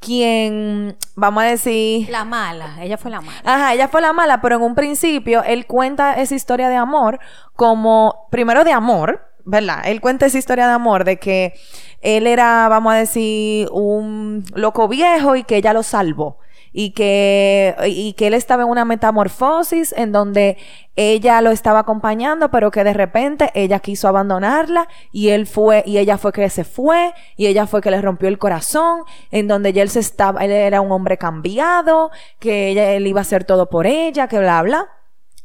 quien, 0.00 0.96
vamos 1.16 1.42
a 1.42 1.46
decir... 1.46 2.08
La 2.10 2.24
mala, 2.24 2.76
ella 2.82 2.96
fue 2.96 3.10
la 3.10 3.20
mala. 3.20 3.40
Ajá, 3.44 3.74
ella 3.74 3.88
fue 3.88 4.00
la 4.00 4.12
mala, 4.12 4.40
pero 4.40 4.56
en 4.56 4.62
un 4.62 4.74
principio 4.74 5.42
él 5.42 5.66
cuenta 5.66 6.14
esa 6.14 6.34
historia 6.34 6.68
de 6.68 6.76
amor 6.76 7.18
como, 7.54 8.26
primero 8.30 8.64
de 8.64 8.72
amor, 8.72 9.28
¿verdad? 9.44 9.82
Él 9.84 10.00
cuenta 10.00 10.26
esa 10.26 10.38
historia 10.38 10.66
de 10.66 10.74
amor 10.74 11.04
de 11.04 11.18
que 11.18 11.54
él 12.00 12.26
era, 12.26 12.68
vamos 12.68 12.92
a 12.92 12.96
decir, 12.96 13.68
un 13.72 14.44
loco 14.54 14.88
viejo 14.88 15.36
y 15.36 15.44
que 15.44 15.56
ella 15.56 15.72
lo 15.72 15.82
salvó 15.82 16.38
y 16.72 16.90
que, 16.90 17.74
y 17.86 18.12
que 18.14 18.26
él 18.28 18.34
estaba 18.34 18.62
en 18.62 18.68
una 18.68 18.84
metamorfosis 18.84 19.92
en 19.96 20.12
donde 20.12 20.56
ella 20.96 21.40
lo 21.42 21.50
estaba 21.50 21.80
acompañando, 21.80 22.50
pero 22.50 22.70
que 22.70 22.84
de 22.84 22.92
repente 22.92 23.50
ella 23.54 23.78
quiso 23.78 24.08
abandonarla 24.08 24.88
y 25.12 25.28
él 25.28 25.46
fue, 25.46 25.82
y 25.86 25.98
ella 25.98 26.18
fue 26.18 26.32
que 26.32 26.50
se 26.50 26.64
fue, 26.64 27.14
y 27.36 27.46
ella 27.46 27.66
fue 27.66 27.80
que 27.80 27.90
le 27.90 28.00
rompió 28.00 28.28
el 28.28 28.38
corazón, 28.38 29.02
en 29.30 29.46
donde 29.46 29.72
ya 29.72 29.82
él 29.82 29.90
se 29.90 30.00
estaba, 30.00 30.44
él 30.44 30.50
era 30.50 30.80
un 30.80 30.90
hombre 30.90 31.16
cambiado, 31.16 32.10
que 32.40 32.68
ella, 32.68 32.92
él 32.92 33.06
iba 33.06 33.20
a 33.20 33.22
hacer 33.22 33.44
todo 33.44 33.70
por 33.70 33.86
ella, 33.86 34.26
que 34.28 34.38
bla, 34.38 34.62
bla. 34.62 34.88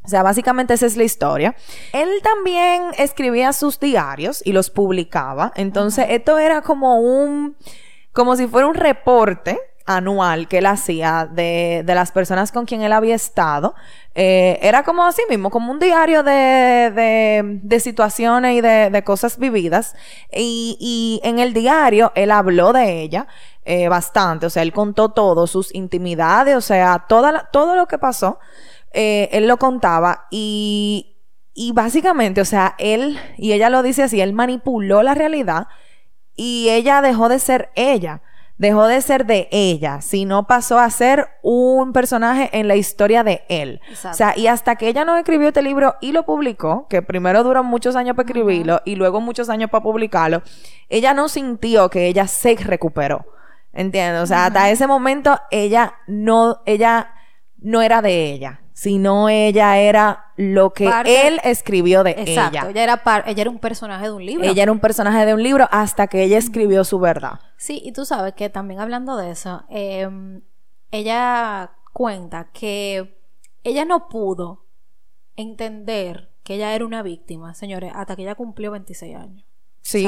O 0.05 0.07
sea, 0.09 0.21
básicamente 0.21 0.73
esa 0.73 0.85
es 0.85 0.97
la 0.97 1.03
historia. 1.03 1.55
Él 1.93 2.09
también 2.21 2.83
escribía 2.97 3.53
sus 3.53 3.79
diarios 3.79 4.41
y 4.45 4.51
los 4.51 4.69
publicaba. 4.69 5.53
Entonces, 5.55 6.07
esto 6.09 6.37
era 6.39 6.61
como 6.61 6.99
un, 6.99 7.55
como 8.11 8.35
si 8.35 8.47
fuera 8.47 8.67
un 8.67 8.75
reporte 8.75 9.59
anual 9.85 10.47
que 10.47 10.59
él 10.59 10.65
hacía 10.65 11.27
de, 11.29 11.83
de 11.85 11.95
las 11.95 12.11
personas 12.11 12.51
con 12.51 12.65
quien 12.65 12.81
él 12.81 12.93
había 12.93 13.15
estado. 13.15 13.75
Eh, 14.15 14.59
era 14.61 14.83
como 14.83 15.03
así 15.05 15.23
mismo, 15.29 15.49
como 15.49 15.71
un 15.71 15.79
diario 15.79 16.23
de, 16.23 16.91
de, 16.93 17.59
de 17.61 17.79
situaciones 17.79 18.55
y 18.55 18.61
de, 18.61 18.89
de, 18.89 19.03
cosas 19.03 19.37
vividas. 19.37 19.95
Y, 20.31 20.77
y, 20.79 21.27
en 21.27 21.39
el 21.39 21.53
diario 21.53 22.11
él 22.15 22.31
habló 22.31 22.73
de 22.73 23.01
ella 23.01 23.27
eh, 23.65 23.87
bastante, 23.87 24.45
o 24.45 24.49
sea, 24.49 24.63
él 24.63 24.73
contó 24.73 25.09
todo, 25.09 25.47
sus 25.47 25.73
intimidades, 25.73 26.55
o 26.55 26.61
sea, 26.61 27.05
toda 27.07 27.49
todo 27.51 27.75
lo 27.75 27.87
que 27.87 27.97
pasó, 27.97 28.39
eh, 28.91 29.29
él 29.31 29.47
lo 29.47 29.57
contaba 29.57 30.27
y, 30.31 31.17
y 31.53 31.71
básicamente, 31.71 32.41
o 32.41 32.45
sea, 32.45 32.75
él, 32.77 33.19
y 33.37 33.53
ella 33.53 33.69
lo 33.69 33.81
dice 33.83 34.03
así, 34.03 34.21
él 34.21 34.33
manipuló 34.33 35.01
la 35.01 35.15
realidad 35.15 35.67
y 36.35 36.69
ella 36.69 37.01
dejó 37.01 37.29
de 37.29 37.39
ser 37.39 37.69
ella 37.75 38.21
dejó 38.57 38.87
de 38.87 39.01
ser 39.01 39.25
de 39.25 39.47
ella, 39.51 40.01
sino 40.01 40.47
pasó 40.47 40.79
a 40.79 40.89
ser 40.89 41.27
un 41.41 41.93
personaje 41.93 42.49
en 42.53 42.67
la 42.67 42.75
historia 42.75 43.23
de 43.23 43.43
él. 43.49 43.81
O 44.09 44.13
sea, 44.13 44.33
y 44.37 44.47
hasta 44.47 44.75
que 44.75 44.87
ella 44.87 45.05
no 45.05 45.17
escribió 45.17 45.49
este 45.49 45.61
libro 45.61 45.95
y 46.01 46.11
lo 46.11 46.23
publicó, 46.23 46.87
que 46.87 47.01
primero 47.01 47.43
duró 47.43 47.63
muchos 47.63 47.95
años 47.95 48.15
para 48.15 48.27
escribirlo 48.27 48.81
y 48.85 48.95
luego 48.95 49.21
muchos 49.21 49.49
años 49.49 49.69
para 49.69 49.83
publicarlo, 49.83 50.43
ella 50.89 51.13
no 51.13 51.29
sintió 51.29 51.89
que 51.89 52.07
ella 52.07 52.27
se 52.27 52.55
recuperó. 52.55 53.25
¿Entiendes? 53.73 54.21
O 54.21 54.27
sea, 54.27 54.45
hasta 54.45 54.69
ese 54.69 54.85
momento 54.85 55.39
ella 55.49 55.95
no, 56.07 56.61
ella 56.65 57.11
no 57.57 57.81
era 57.81 58.03
de 58.03 58.31
ella 58.31 58.62
sino 58.73 59.29
ella 59.29 59.77
era 59.77 60.31
lo 60.35 60.73
que 60.73 60.91
él 61.05 61.39
escribió 61.43 62.03
de 62.03 62.11
Exacto, 62.11 62.69
ella. 62.69 62.83
era 62.83 63.01
ella 63.27 63.41
era 63.41 63.49
un 63.49 63.59
personaje 63.59 64.05
de 64.05 64.11
un 64.11 64.25
libro. 64.25 64.43
Ella 64.45 64.63
era 64.63 64.71
un 64.71 64.79
personaje 64.79 65.25
de 65.25 65.33
un 65.33 65.43
libro 65.43 65.67
hasta 65.71 66.07
que 66.07 66.23
ella 66.23 66.37
escribió 66.37 66.83
su 66.83 66.99
verdad. 66.99 67.39
Sí, 67.57 67.81
y 67.83 67.91
tú 67.91 68.03
sabes 68.05 68.33
que 68.33 68.49
también 68.49 68.79
hablando 68.79 69.15
de 69.15 69.31
eso, 69.31 69.63
em, 69.69 70.41
ella 70.91 71.71
cuenta 71.93 72.49
que 72.51 73.19
ella 73.63 73.85
no 73.85 74.09
pudo 74.09 74.65
entender 75.35 76.31
que 76.43 76.55
ella 76.55 76.73
era 76.75 76.85
una 76.85 77.03
víctima, 77.03 77.53
señores, 77.53 77.91
hasta 77.95 78.15
que 78.15 78.23
ella 78.23 78.35
cumplió 78.35 78.71
26 78.71 79.15
años. 79.15 79.45
Sí. 79.81 80.07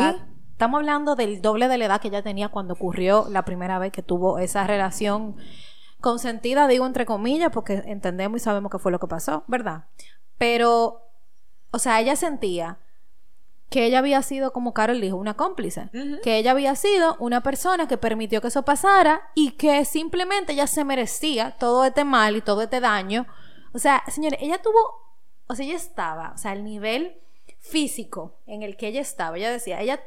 estamos 0.51 0.79
hablando 0.79 1.15
del 1.15 1.41
doble 1.41 1.67
de 1.67 1.77
la 1.77 1.85
edad 1.85 2.01
que 2.01 2.07
ella 2.07 2.23
tenía 2.23 2.47
cuando 2.47 2.75
ocurrió 2.75 3.27
la 3.29 3.43
primera 3.43 3.77
vez 3.77 3.91
que 3.91 4.01
tuvo 4.01 4.39
esa 4.39 4.65
relación 4.65 5.35
Consentida, 6.05 6.67
digo 6.67 6.85
entre 6.85 7.07
comillas, 7.07 7.49
porque 7.51 7.81
entendemos 7.87 8.39
y 8.39 8.43
sabemos 8.43 8.71
que 8.71 8.77
fue 8.77 8.91
lo 8.91 8.99
que 8.99 9.07
pasó, 9.07 9.43
¿verdad? 9.47 9.85
Pero, 10.37 11.01
o 11.71 11.79
sea, 11.79 11.99
ella 11.99 12.15
sentía 12.15 12.77
que 13.71 13.87
ella 13.87 13.97
había 13.97 14.21
sido, 14.21 14.53
como 14.53 14.75
Carol 14.75 15.01
dijo, 15.01 15.17
una 15.17 15.33
cómplice. 15.33 15.89
Que 16.21 16.37
ella 16.37 16.51
había 16.51 16.75
sido 16.75 17.15
una 17.17 17.41
persona 17.41 17.87
que 17.87 17.97
permitió 17.97 18.39
que 18.39 18.49
eso 18.49 18.61
pasara 18.61 19.31
y 19.33 19.53
que 19.53 19.83
simplemente 19.83 20.53
ella 20.53 20.67
se 20.67 20.83
merecía 20.83 21.55
todo 21.57 21.83
este 21.85 22.03
mal 22.03 22.35
y 22.35 22.41
todo 22.41 22.61
este 22.61 22.81
daño. 22.81 23.25
O 23.73 23.79
sea, 23.79 24.03
señores, 24.07 24.37
ella 24.43 24.61
tuvo, 24.61 24.77
o 25.47 25.55
sea, 25.55 25.65
ella 25.65 25.75
estaba, 25.75 26.33
o 26.35 26.37
sea, 26.37 26.53
el 26.53 26.63
nivel 26.63 27.19
físico 27.57 28.37
en 28.45 28.61
el 28.61 28.77
que 28.77 28.89
ella 28.89 29.01
estaba, 29.01 29.37
ella 29.37 29.51
decía, 29.51 29.81
ella 29.81 29.99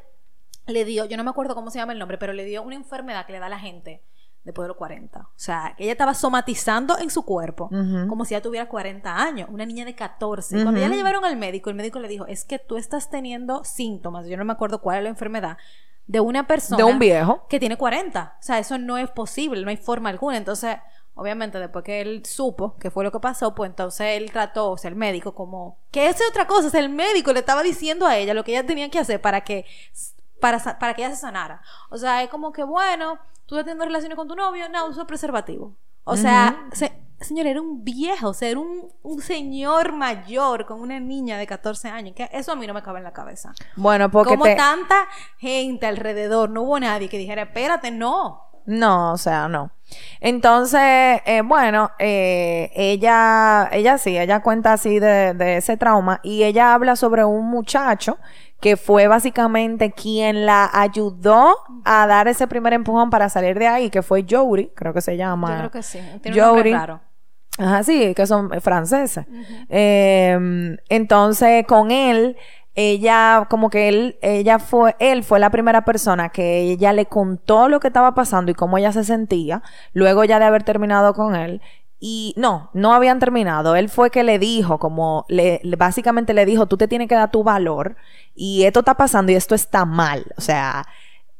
le 0.65 0.85
dio, 0.85 1.03
yo 1.03 1.17
no 1.17 1.25
me 1.25 1.31
acuerdo 1.31 1.55
cómo 1.55 1.71
se 1.71 1.79
llama 1.79 1.91
el 1.91 1.99
nombre, 1.99 2.17
pero 2.17 2.31
le 2.31 2.45
dio 2.45 2.63
una 2.63 2.75
enfermedad 2.75 3.25
que 3.25 3.33
le 3.33 3.39
da 3.39 3.47
a 3.47 3.49
la 3.49 3.59
gente 3.59 4.01
después 4.43 4.65
de 4.65 4.69
los 4.69 4.77
40. 4.77 5.19
O 5.19 5.27
sea, 5.35 5.75
ella 5.77 5.91
estaba 5.91 6.13
somatizando 6.13 6.97
en 6.97 7.09
su 7.09 7.23
cuerpo 7.23 7.69
como 8.07 8.25
si 8.25 8.31
ya 8.31 8.41
tuviera 8.41 8.67
40 8.67 9.15
años, 9.15 9.49
una 9.51 9.65
niña 9.65 9.85
de 9.85 9.95
14. 9.95 10.63
Cuando 10.63 10.79
ella 10.79 10.89
le 10.89 10.95
llevaron 10.95 11.25
al 11.25 11.37
médico, 11.37 11.69
el 11.69 11.75
médico 11.75 11.99
le 11.99 12.07
dijo, 12.07 12.25
es 12.25 12.45
que 12.45 12.59
tú 12.59 12.77
estás 12.77 13.09
teniendo 13.09 13.63
síntomas, 13.63 14.27
yo 14.27 14.37
no 14.37 14.45
me 14.45 14.53
acuerdo 14.53 14.81
cuál 14.81 14.97
es 14.97 15.03
la 15.03 15.09
enfermedad, 15.09 15.57
de 16.07 16.19
una 16.19 16.47
persona... 16.47 16.77
De 16.77 16.83
un 16.83 16.97
viejo. 16.97 17.45
Que 17.47 17.59
tiene 17.59 17.77
40. 17.77 18.37
O 18.39 18.43
sea, 18.43 18.57
eso 18.57 18.79
no 18.79 18.97
es 18.97 19.11
posible, 19.11 19.61
no 19.61 19.69
hay 19.69 19.77
forma 19.77 20.09
alguna. 20.09 20.37
Entonces, 20.37 20.77
obviamente, 21.13 21.59
después 21.59 21.85
que 21.85 22.01
él 22.01 22.25
supo 22.25 22.75
qué 22.79 22.89
fue 22.89 23.03
lo 23.03 23.11
que 23.11 23.19
pasó, 23.19 23.53
pues 23.53 23.69
entonces 23.69 24.17
él 24.17 24.31
trató, 24.31 24.71
o 24.71 24.77
sea, 24.77 24.89
el 24.89 24.95
médico 24.95 25.35
como... 25.35 25.77
Que 25.91 26.07
esa 26.07 26.23
es 26.23 26.29
otra 26.31 26.47
cosa, 26.47 26.69
o 26.69 26.71
sea, 26.71 26.79
el 26.79 26.89
médico 26.89 27.31
le 27.31 27.41
estaba 27.41 27.61
diciendo 27.61 28.07
a 28.07 28.17
ella 28.17 28.33
lo 28.33 28.43
que 28.43 28.53
ella 28.53 28.65
tenía 28.65 28.89
que 28.89 28.97
hacer 28.97 29.21
para 29.21 29.41
que... 29.41 29.65
Para, 30.39 30.59
para 30.79 30.93
que 30.93 31.03
ella 31.03 31.15
se 31.15 31.21
sanara. 31.21 31.61
O 31.89 31.97
sea, 31.97 32.23
es 32.23 32.29
como 32.29 32.51
que, 32.51 32.63
bueno, 32.63 33.19
tú 33.45 33.55
estás 33.55 33.65
teniendo 33.65 33.85
relaciones 33.85 34.15
con 34.15 34.27
tu 34.27 34.35
novio, 34.35 34.69
no, 34.69 34.87
uso 34.87 35.05
preservativo. 35.05 35.75
O 36.03 36.17
sea, 36.17 36.65
señor, 37.19 37.47
era 37.47 37.61
un 37.61 37.83
viejo, 37.83 38.29
o 38.29 38.33
sea, 38.33 38.49
era 38.49 38.59
un, 38.59 38.91
un, 39.03 39.21
señor 39.21 39.93
mayor 39.93 40.65
con 40.65 40.81
una 40.81 40.99
niña 40.99 41.37
de 41.37 41.45
14 41.45 41.89
años. 41.89 42.15
Que 42.15 42.29
eso 42.31 42.51
a 42.51 42.55
mí 42.55 42.65
no 42.65 42.73
me 42.73 42.81
cabe 42.81 42.99
en 42.99 43.03
la 43.03 43.13
cabeza. 43.13 43.53
Bueno, 43.75 44.09
porque. 44.09 44.35
Como 44.35 44.45
tanta 44.55 45.07
gente 45.37 45.85
alrededor, 45.85 46.49
no 46.49 46.63
hubo 46.63 46.79
nadie 46.79 47.09
que 47.09 47.17
dijera, 47.17 47.43
espérate, 47.43 47.91
no. 47.91 48.45
No, 48.65 49.13
o 49.13 49.17
sea, 49.17 49.47
no. 49.47 49.71
Entonces, 50.19 51.21
eh, 51.25 51.41
bueno, 51.43 51.89
eh, 51.97 52.71
ella, 52.75 53.67
ella 53.71 53.97
sí, 53.97 54.15
ella 54.15 54.41
cuenta 54.41 54.73
así 54.73 54.99
de, 54.99 55.33
de 55.33 55.57
ese 55.57 55.75
trauma 55.75 56.19
y 56.21 56.43
ella 56.43 56.75
habla 56.75 56.95
sobre 56.95 57.25
un 57.25 57.49
muchacho 57.49 58.19
que 58.59 58.77
fue 58.77 59.07
básicamente 59.07 59.91
quien 59.91 60.45
la 60.45 60.69
ayudó 60.73 61.55
a 61.85 62.07
dar 62.07 62.27
ese 62.27 62.47
primer 62.47 62.73
empujón 62.73 63.09
para 63.09 63.29
salir 63.29 63.57
de 63.57 63.67
ahí, 63.67 63.89
que 63.89 64.01
fue 64.01 64.25
Jory, 64.29 64.71
creo 64.75 64.93
que 64.93 65.01
se 65.01 65.15
llama. 65.15 65.49
Yo 65.49 65.57
creo 65.57 65.71
que 65.71 65.83
sí. 65.83 65.99
Tiene 66.21 66.41
Un 66.41 67.01
Ajá, 67.57 67.83
sí, 67.83 68.13
que 68.15 68.25
son 68.25 68.49
franceses. 68.61 69.25
Em, 69.67 70.77
entonces, 70.87 71.65
con 71.67 71.91
él, 71.91 72.37
ella, 72.73 73.47
como 73.49 73.69
que 73.69 73.89
él, 73.89 74.17
ella 74.21 74.59
fue, 74.59 74.95
él 74.99 75.25
fue 75.25 75.39
la 75.39 75.49
primera 75.49 75.83
persona 75.83 76.29
que 76.29 76.59
ella 76.61 76.93
le 76.93 77.07
contó 77.07 77.67
lo 77.67 77.81
que 77.81 77.87
estaba 77.87 78.15
pasando 78.15 78.51
y 78.51 78.53
cómo 78.53 78.77
ella 78.77 78.93
se 78.93 79.03
sentía, 79.03 79.61
luego 79.91 80.23
ya 80.23 80.39
de 80.39 80.45
haber 80.45 80.63
terminado 80.63 81.13
con 81.13 81.35
él, 81.35 81.61
y 81.99 82.33
no, 82.37 82.69
no 82.73 82.93
habían 82.93 83.19
terminado. 83.19 83.75
Él 83.75 83.89
fue 83.89 84.09
que 84.09 84.23
le 84.23 84.39
dijo, 84.39 84.79
como 84.79 85.25
le, 85.27 85.61
básicamente 85.77 86.33
le 86.33 86.45
dijo, 86.45 86.65
tú 86.65 86.77
te 86.77 86.87
tienes 86.87 87.09
que 87.09 87.15
dar 87.15 87.31
tu 87.31 87.43
valor 87.43 87.97
y 88.35 88.63
esto 88.63 88.79
está 88.79 88.95
pasando 88.95 89.31
y 89.31 89.35
esto 89.35 89.53
está 89.55 89.85
mal. 89.85 90.25
O 90.37 90.41
sea, 90.41 90.87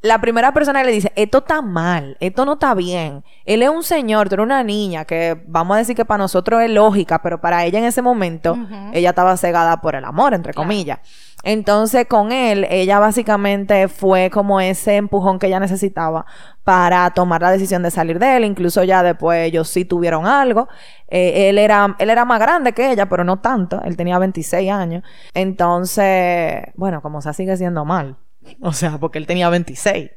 la 0.02 0.22
primera 0.22 0.54
persona 0.54 0.82
le 0.84 0.92
dice, 0.92 1.12
esto 1.16 1.40
está 1.40 1.62
mal, 1.62 2.16
esto 2.22 2.46
no 2.46 2.54
está 2.54 2.74
bien. 2.74 3.24
Él 3.44 3.62
es 3.62 3.70
un 3.70 3.84
señor, 3.84 4.30
tú 4.30 4.36
eres 4.36 4.46
una 4.46 4.64
niña 4.64 5.04
que 5.04 5.44
vamos 5.46 5.76
a 5.76 5.80
decir 5.80 5.96
que 5.96 6.06
para 6.06 6.20
nosotros 6.20 6.62
es 6.62 6.70
lógica, 6.70 7.22
pero 7.22 7.42
para 7.42 7.66
ella 7.66 7.80
en 7.80 7.86
ese 7.86 8.02
momento, 8.02 8.58
ella 8.94 9.10
estaba 9.10 9.36
cegada 9.36 9.82
por 9.82 9.96
el 9.96 10.06
amor, 10.06 10.34
entre 10.34 10.54
comillas. 10.54 11.00
Entonces, 11.44 12.06
con 12.08 12.32
él, 12.32 12.66
ella 12.70 13.00
básicamente 13.00 13.88
fue 13.88 14.30
como 14.30 14.60
ese 14.60 14.98
empujón 14.98 15.40
que 15.40 15.48
ella 15.48 15.60
necesitaba 15.60 16.26
para 16.64 17.10
tomar 17.12 17.42
la 17.42 17.52
decisión 17.52 17.82
de 17.82 17.92
salir 17.92 18.20
de 18.20 18.38
él. 18.38 18.46
Incluso 18.46 18.84
ya 18.84 19.04
después 19.04 19.48
ellos 19.48 19.70
sí 19.70 19.86
tuvieron 19.86 20.28
algo. 20.28 20.68
Eh, 21.08 21.50
él, 21.50 21.58
era, 21.58 21.96
él 22.00 22.10
era 22.10 22.26
más 22.26 22.40
grande 22.40 22.74
que 22.74 22.92
ella, 22.92 23.08
pero 23.08 23.24
no 23.24 23.40
tanto. 23.40 23.82
Él 23.84 23.96
tenía 23.96 24.20
26 24.20 24.70
años. 24.70 25.04
Entonces, 25.34 26.64
bueno, 26.76 27.02
como 27.02 27.22
se 27.22 27.34
sigue 27.34 27.56
siendo 27.56 27.86
mal. 27.86 28.18
O 28.62 28.74
sea, 28.74 28.98
porque 28.98 29.18
él 29.18 29.28
tenía 29.28 29.50
26. 29.50 30.12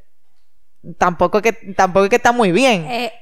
Tampoco 0.99 1.43
que, 1.43 1.53
tampoco 1.53 2.05
es 2.05 2.11
que 2.11 2.17
está 2.17 2.33
muy 2.33 2.53
bien. 2.53 2.85
Eh, 2.87 3.13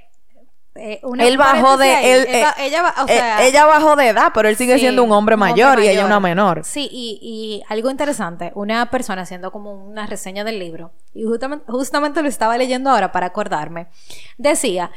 eh, 0.76 1.00
él 1.18 1.36
bajó 1.36 1.76
de 1.76 2.12
él, 2.12 2.26
eh, 2.28 2.44
ella, 2.60 2.94
o 3.02 3.06
sea, 3.08 3.44
ella 3.44 3.66
bajó 3.66 3.96
de 3.96 4.06
edad 4.06 4.30
pero 4.32 4.48
él 4.48 4.54
sigue 4.54 4.78
siendo 4.78 5.02
un 5.02 5.10
hombre 5.10 5.36
mayor 5.36 5.80
y 5.80 5.88
ella 5.88 6.06
una 6.06 6.20
menor 6.20 6.64
sí 6.64 6.88
y, 6.92 7.18
y, 7.20 7.62
algo 7.68 7.90
interesante 7.90 8.52
una 8.54 8.88
persona 8.88 9.22
haciendo 9.22 9.50
como 9.50 9.74
una 9.74 10.06
reseña 10.06 10.44
del 10.44 10.60
libro 10.60 10.92
y 11.12 11.24
justamente, 11.24 11.64
justamente 11.66 12.22
lo 12.22 12.28
estaba 12.28 12.56
leyendo 12.56 12.88
ahora 12.88 13.10
para 13.10 13.26
acordarme 13.26 13.88
decía 14.38 14.92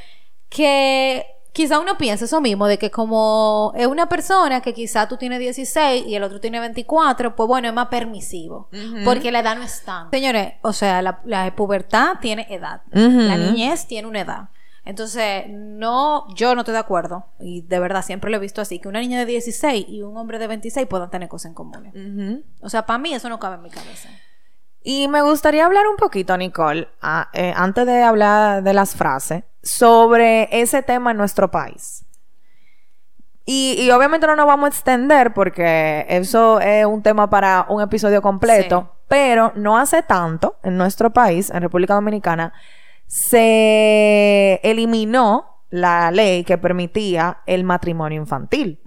que 0.47 1.25
quizá 1.53 1.79
uno 1.79 1.97
piensa 1.97 2.25
eso 2.25 2.41
mismo, 2.41 2.67
de 2.67 2.77
que 2.77 2.91
como 2.91 3.71
es 3.75 3.87
una 3.87 4.09
persona 4.09 4.61
que 4.61 4.73
quizá 4.73 5.07
tú 5.07 5.17
tienes 5.17 5.39
16 5.39 6.05
y 6.07 6.15
el 6.15 6.23
otro 6.23 6.41
tiene 6.41 6.59
24, 6.59 7.35
pues 7.35 7.47
bueno, 7.47 7.67
es 7.67 7.73
más 7.73 7.87
permisivo, 7.87 8.67
porque 9.05 9.31
la 9.31 9.39
edad 9.39 9.55
no 9.55 9.63
es 9.63 9.83
tan. 9.83 10.09
Señores, 10.11 10.55
o 10.63 10.73
sea, 10.73 11.01
la, 11.01 11.21
la 11.23 11.55
pubertad 11.55 12.15
tiene 12.19 12.47
edad, 12.49 12.81
la 12.91 13.37
niñez 13.37 13.85
tiene 13.87 14.07
una 14.07 14.21
edad. 14.21 14.49
Entonces, 14.85 15.45
no, 15.47 16.27
yo 16.35 16.55
no 16.55 16.61
estoy 16.61 16.73
de 16.73 16.79
acuerdo, 16.79 17.27
y 17.39 17.61
de 17.61 17.79
verdad 17.79 18.03
siempre 18.03 18.29
lo 18.29 18.35
he 18.35 18.39
visto 18.41 18.59
así, 18.59 18.79
que 18.79 18.89
una 18.89 18.99
niña 18.99 19.17
de 19.19 19.25
16 19.25 19.85
y 19.87 20.01
un 20.01 20.17
hombre 20.17 20.39
de 20.39 20.47
26 20.47 20.87
puedan 20.87 21.09
tener 21.09 21.29
cosas 21.29 21.51
en 21.51 21.53
común. 21.53 22.43
O 22.61 22.67
sea, 22.69 22.85
para 22.85 22.97
mí 22.97 23.13
eso 23.13 23.29
no 23.29 23.39
cabe 23.39 23.55
en 23.55 23.61
mi 23.61 23.69
cabeza. 23.69 24.09
Y 24.83 25.07
me 25.07 25.21
gustaría 25.21 25.65
hablar 25.65 25.87
un 25.87 25.95
poquito, 25.95 26.35
Nicole, 26.35 26.89
eh, 27.31 27.53
antes 27.55 27.85
de 27.85 28.03
hablar 28.03 28.63
de 28.63 28.73
las 28.73 28.95
frases, 28.95 29.45
sobre 29.63 30.49
ese 30.51 30.83
tema 30.83 31.11
en 31.11 31.17
nuestro 31.17 31.49
país. 31.49 32.05
Y, 33.45 33.89
obviamente 33.91 34.25
no 34.25 34.35
nos 34.35 34.47
vamos 34.47 34.65
a 34.65 34.69
extender 34.69 35.33
porque 35.33 36.05
eso 36.07 36.61
es 36.61 36.85
un 36.85 37.01
tema 37.01 37.29
para 37.29 37.65
un 37.67 37.81
episodio 37.81 38.21
completo, 38.21 38.95
pero 39.09 39.51
no 39.55 39.77
hace 39.77 40.01
tanto 40.01 40.57
en 40.63 40.77
nuestro 40.77 41.11
país, 41.11 41.49
en 41.49 41.61
República 41.61 41.93
Dominicana, 41.93 42.53
se 43.05 44.61
eliminó 44.63 45.53
la 45.69 46.11
ley 46.11 46.43
que 46.43 46.57
permitía 46.57 47.39
el 47.45 47.63
matrimonio 47.63 48.21
infantil. 48.21 48.79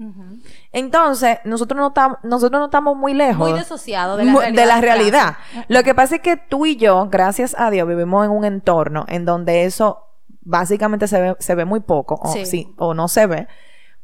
Entonces, 0.72 1.38
nosotros 1.44 1.78
no, 1.78 1.88
estamos, 1.88 2.18
nosotros 2.22 2.60
no 2.60 2.66
estamos 2.66 2.96
muy 2.96 3.12
lejos. 3.12 3.50
Muy 3.50 3.58
desociados 3.58 4.16
de 4.16 4.24
la 4.24 4.32
realidad. 4.32 4.62
De 4.62 4.66
la 4.66 4.80
realidad. 4.80 5.36
Lo 5.68 5.82
que 5.82 5.94
pasa 5.94 6.16
es 6.16 6.20
que 6.22 6.36
tú 6.36 6.64
y 6.64 6.76
yo, 6.76 7.08
gracias 7.10 7.56
a 7.58 7.70
Dios, 7.70 7.88
vivimos 7.88 8.24
en 8.24 8.30
un 8.30 8.44
entorno 8.44 9.04
en 9.08 9.24
donde 9.24 9.64
eso 9.64 10.05
básicamente 10.46 11.08
se 11.08 11.20
ve, 11.20 11.36
se 11.38 11.54
ve 11.54 11.64
muy 11.64 11.80
poco, 11.80 12.18
o, 12.22 12.32
sí. 12.44 12.72
o 12.78 12.94
no 12.94 13.08
se 13.08 13.26
ve. 13.26 13.48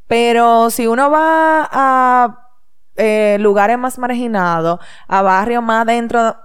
Pero 0.06 0.68
si 0.70 0.86
uno 0.86 1.10
va 1.10 1.68
a 1.70 2.50
eh, 2.96 3.38
lugares 3.40 3.78
más 3.78 3.98
marginados, 3.98 4.80
a 5.08 5.22
barrios 5.22 5.62
más 5.62 5.86
dentro 5.86 6.36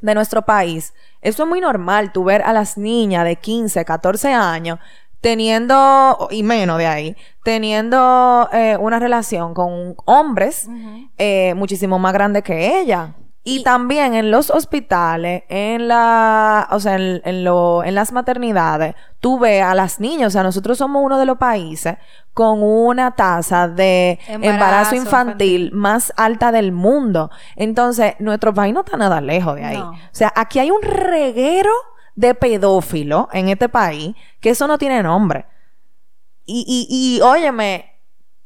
de 0.00 0.14
nuestro 0.14 0.42
país, 0.42 0.92
eso 1.22 1.44
es 1.44 1.48
muy 1.48 1.60
normal, 1.60 2.12
tú 2.12 2.24
ver 2.24 2.42
a 2.42 2.52
las 2.52 2.76
niñas 2.76 3.24
de 3.24 3.36
15, 3.36 3.84
14 3.84 4.32
años 4.32 4.78
teniendo, 5.20 6.28
y 6.30 6.42
menos 6.42 6.78
de 6.78 6.86
ahí, 6.86 7.16
teniendo 7.42 8.48
eh, 8.52 8.76
una 8.78 8.98
relación 8.98 9.54
con 9.54 9.96
hombres 10.04 10.68
eh, 11.18 11.54
muchísimo 11.54 11.98
más 11.98 12.12
grandes 12.12 12.42
que 12.42 12.80
ella. 12.80 13.14
Y, 13.48 13.62
también 13.62 14.14
en 14.14 14.32
los 14.32 14.50
hospitales, 14.50 15.44
en 15.48 15.86
la, 15.86 16.66
o 16.72 16.80
sea, 16.80 16.96
en, 16.96 17.22
en, 17.24 17.44
lo, 17.44 17.84
en 17.84 17.94
las 17.94 18.10
maternidades, 18.10 18.96
tú 19.20 19.38
ves 19.38 19.62
a 19.62 19.72
las 19.76 20.00
niñas, 20.00 20.26
o 20.26 20.30
sea, 20.30 20.42
nosotros 20.42 20.76
somos 20.78 21.00
uno 21.04 21.16
de 21.16 21.26
los 21.26 21.38
países 21.38 21.96
con 22.34 22.60
una 22.60 23.12
tasa 23.12 23.68
de 23.68 24.18
embarazo, 24.26 24.96
infantil, 24.96 25.70
más 25.72 26.12
alta 26.16 26.50
del 26.50 26.72
mundo. 26.72 27.30
Entonces, 27.54 28.14
nuestro 28.18 28.52
país 28.52 28.74
no 28.74 28.80
está 28.80 28.96
nada 28.96 29.20
lejos 29.20 29.54
de 29.54 29.64
ahí. 29.64 29.78
O 29.78 29.94
sea, 30.10 30.32
aquí 30.34 30.58
hay 30.58 30.72
un 30.72 30.82
reguero 30.82 31.70
de 32.16 32.34
pedófilo 32.34 33.28
en 33.32 33.48
este 33.48 33.68
país 33.68 34.16
que 34.40 34.50
eso 34.50 34.66
no 34.66 34.76
tiene 34.76 35.04
nombre. 35.04 35.46
Y, 36.44 36.64
y, 36.66 37.16
y 37.16 37.20
óyeme, 37.20 37.92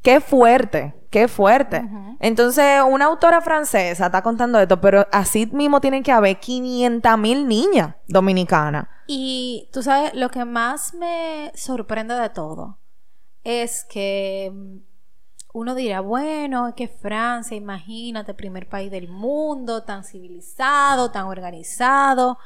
qué 0.03 0.21
fuerte 0.21 1.00
Qué 1.11 1.27
fuerte. 1.27 1.83
Entonces, 2.21 2.81
una 2.87 3.05
autora 3.05 3.41
francesa 3.41 4.05
está 4.05 4.23
contando 4.23 4.57
esto, 4.59 4.79
pero 4.79 5.05
así 5.11 5.45
mismo 5.47 5.81
tienen 5.81 6.03
que 6.03 6.11
haber 6.13 6.39
500 6.39 7.17
mil 7.17 7.49
niñas 7.49 7.95
dominicanas. 8.07 8.87
Y 9.07 9.67
tú 9.73 9.83
sabes, 9.83 10.13
lo 10.13 10.29
que 10.29 10.45
más 10.45 10.93
me 10.93 11.51
sorprende 11.53 12.15
de 12.15 12.29
todo 12.29 12.77
es 13.43 13.83
que 13.83 14.51
mm, 14.53 14.77
uno 15.53 15.75
dirá, 15.75 15.99
bueno, 15.99 16.69
es 16.69 16.75
que 16.75 16.87
Francia, 16.87 17.57
imagínate, 17.57 18.33
primer 18.33 18.69
país 18.69 18.89
del 18.89 19.09
mundo, 19.09 19.83
tan 19.83 20.05
civilizado, 20.05 21.11
tan 21.11 21.25
organizado. 21.25 22.37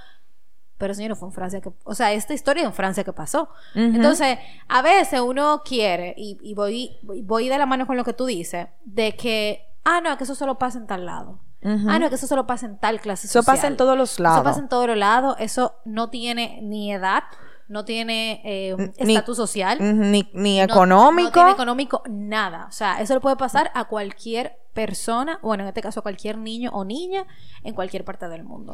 Pero 0.77 0.93
señor, 0.93 1.15
fue 1.15 1.29
en 1.29 1.33
Francia 1.33 1.61
que, 1.61 1.71
o 1.83 1.95
sea, 1.95 2.11
esta 2.11 2.33
historia 2.33 2.63
en 2.63 2.73
Francia 2.73 3.03
que 3.03 3.13
pasó. 3.13 3.49
Entonces, 3.75 4.37
a 4.67 4.81
veces 4.81 5.21
uno 5.21 5.61
quiere, 5.63 6.13
y, 6.17 6.53
voy, 6.53 6.97
voy 7.01 7.47
de 7.47 7.57
la 7.57 7.65
mano 7.65 7.87
con 7.87 7.95
lo 7.95 8.03
que 8.03 8.13
tú 8.13 8.25
dices, 8.25 8.67
de 8.83 9.15
que, 9.15 9.65
ah, 9.85 10.01
no, 10.01 10.17
que 10.17 10.25
eso 10.25 10.35
solo 10.35 10.57
pasa 10.57 10.77
en 10.77 10.87
tal 10.87 11.05
lado. 11.05 11.39
Ah, 11.63 11.97
no, 11.97 12.09
que 12.09 12.15
eso 12.15 12.27
solo 12.27 12.45
pasa 12.45 12.67
en 12.67 12.77
tal 12.77 12.99
clase 12.99 13.27
social. 13.27 13.41
Eso 13.41 13.51
pasa 13.51 13.67
en 13.67 13.77
todos 13.77 13.97
los 13.97 14.19
lados. 14.19 14.37
Eso 14.37 14.43
pasa 14.43 14.59
en 14.59 14.69
todos 14.69 14.87
los 14.87 14.97
lados. 14.97 15.35
Eso 15.39 15.75
no 15.85 16.09
tiene 16.09 16.59
ni 16.61 16.93
edad. 16.93 17.23
No 17.67 17.85
tiene 17.85 18.41
eh, 18.43 18.75
Ni- 18.99 19.13
estatus 19.15 19.37
social, 19.37 19.77
Ni, 20.11 20.29
ni 20.33 20.61
económico. 20.61 21.27
No, 21.29 21.31
tiene 21.33 21.51
económico, 21.51 22.03
nada. 22.09 22.65
O 22.69 22.71
sea, 22.71 23.01
eso 23.01 23.13
le 23.13 23.19
puede 23.19 23.35
pasar 23.35 23.71
a 23.73 23.85
cualquier 23.85 24.57
persona, 24.73 25.39
bueno, 25.41 25.63
en 25.63 25.69
este 25.69 25.81
caso 25.81 26.01
a 26.01 26.03
cualquier 26.03 26.37
niño 26.37 26.69
o 26.73 26.83
niña 26.83 27.25
en 27.63 27.73
cualquier 27.73 28.03
parte 28.03 28.27
del 28.27 28.43
mundo. 28.43 28.73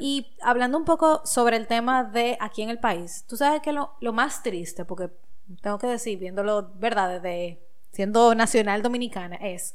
Y 0.00 0.26
hablando 0.40 0.78
un 0.78 0.84
poco 0.84 1.22
sobre 1.24 1.56
el 1.56 1.66
tema 1.66 2.04
de 2.04 2.38
aquí 2.40 2.62
en 2.62 2.70
el 2.70 2.78
país, 2.78 3.24
tú 3.28 3.36
sabes 3.36 3.60
que 3.60 3.72
lo, 3.72 3.94
lo 4.00 4.12
más 4.12 4.42
triste, 4.42 4.84
porque 4.84 5.10
tengo 5.62 5.78
que 5.78 5.86
decir, 5.88 6.18
viéndolo, 6.18 6.70
¿verdad? 6.76 7.20
Desde 7.20 7.60
siendo 7.92 8.34
nacional 8.34 8.82
dominicana, 8.82 9.36
es 9.36 9.74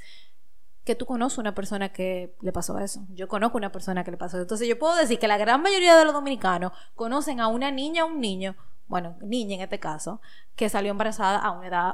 que 0.91 0.95
tú 0.95 1.05
conoces 1.05 1.37
una 1.37 1.55
persona 1.55 1.89
que 1.89 2.35
le 2.41 2.51
pasó 2.51 2.77
eso. 2.79 3.01
Yo 3.13 3.27
conozco 3.29 3.57
una 3.57 3.71
persona 3.71 4.03
que 4.03 4.11
le 4.11 4.17
pasó 4.17 4.35
eso. 4.37 4.41
Entonces 4.43 4.67
yo 4.67 4.77
puedo 4.77 4.95
decir 4.95 5.19
que 5.19 5.27
la 5.27 5.37
gran 5.37 5.61
mayoría 5.61 5.95
de 5.95 6.03
los 6.03 6.13
dominicanos 6.13 6.73
conocen 6.95 7.39
a 7.39 7.47
una 7.47 7.71
niña 7.71 8.03
o 8.03 8.07
un 8.07 8.19
niño, 8.19 8.55
bueno, 8.87 9.15
niña 9.21 9.55
en 9.55 9.61
este 9.61 9.79
caso, 9.79 10.19
que 10.55 10.67
salió 10.67 10.91
embarazada 10.91 11.37
a 11.39 11.51
una 11.51 11.67
edad 11.67 11.93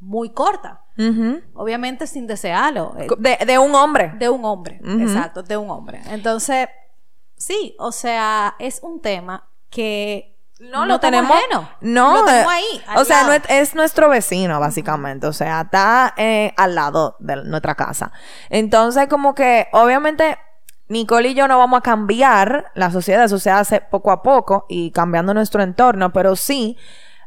muy 0.00 0.30
corta. 0.30 0.80
Obviamente 1.54 2.08
sin 2.08 2.26
desearlo. 2.26 2.94
eh, 2.98 3.06
De, 3.18 3.38
de 3.46 3.58
un 3.60 3.74
hombre. 3.76 4.12
de 4.18 4.28
un 4.28 4.44
hombre, 4.44 4.80
exacto, 4.82 5.44
de 5.44 5.56
un 5.56 5.70
hombre. 5.70 6.02
Entonces, 6.10 6.68
sí, 7.36 7.76
o 7.78 7.92
sea, 7.92 8.56
es 8.58 8.80
un 8.82 9.00
tema 9.00 9.48
que 9.70 10.31
No 10.62 10.86
lo 10.86 11.00
tenemos. 11.00 11.36
No, 11.80 12.18
lo 12.20 12.24
tenemos 12.24 12.52
eh, 12.52 12.56
ahí. 12.56 12.82
al 12.86 12.98
O 12.98 13.04
sea, 13.04 13.16
lado. 13.18 13.28
no 13.28 13.34
es, 13.34 13.42
es 13.48 13.74
nuestro 13.74 14.08
vecino, 14.08 14.60
básicamente. 14.60 15.26
O 15.26 15.32
sea, 15.32 15.62
está 15.62 16.14
eh, 16.16 16.54
al 16.56 16.76
lado 16.76 17.16
de 17.18 17.36
nuestra 17.44 17.74
casa. 17.74 18.12
Entonces, 18.48 19.08
como 19.08 19.34
que, 19.34 19.66
obviamente, 19.72 20.38
Nicole 20.88 21.30
y 21.30 21.34
yo 21.34 21.48
no 21.48 21.58
vamos 21.58 21.78
a 21.78 21.82
cambiar 21.82 22.70
la 22.74 22.92
sociedad. 22.92 23.24
Eso 23.24 23.40
se 23.40 23.50
hace 23.50 23.80
poco 23.80 24.12
a 24.12 24.22
poco 24.22 24.66
y 24.68 24.92
cambiando 24.92 25.34
nuestro 25.34 25.62
entorno, 25.62 26.12
pero 26.12 26.36
sí 26.36 26.76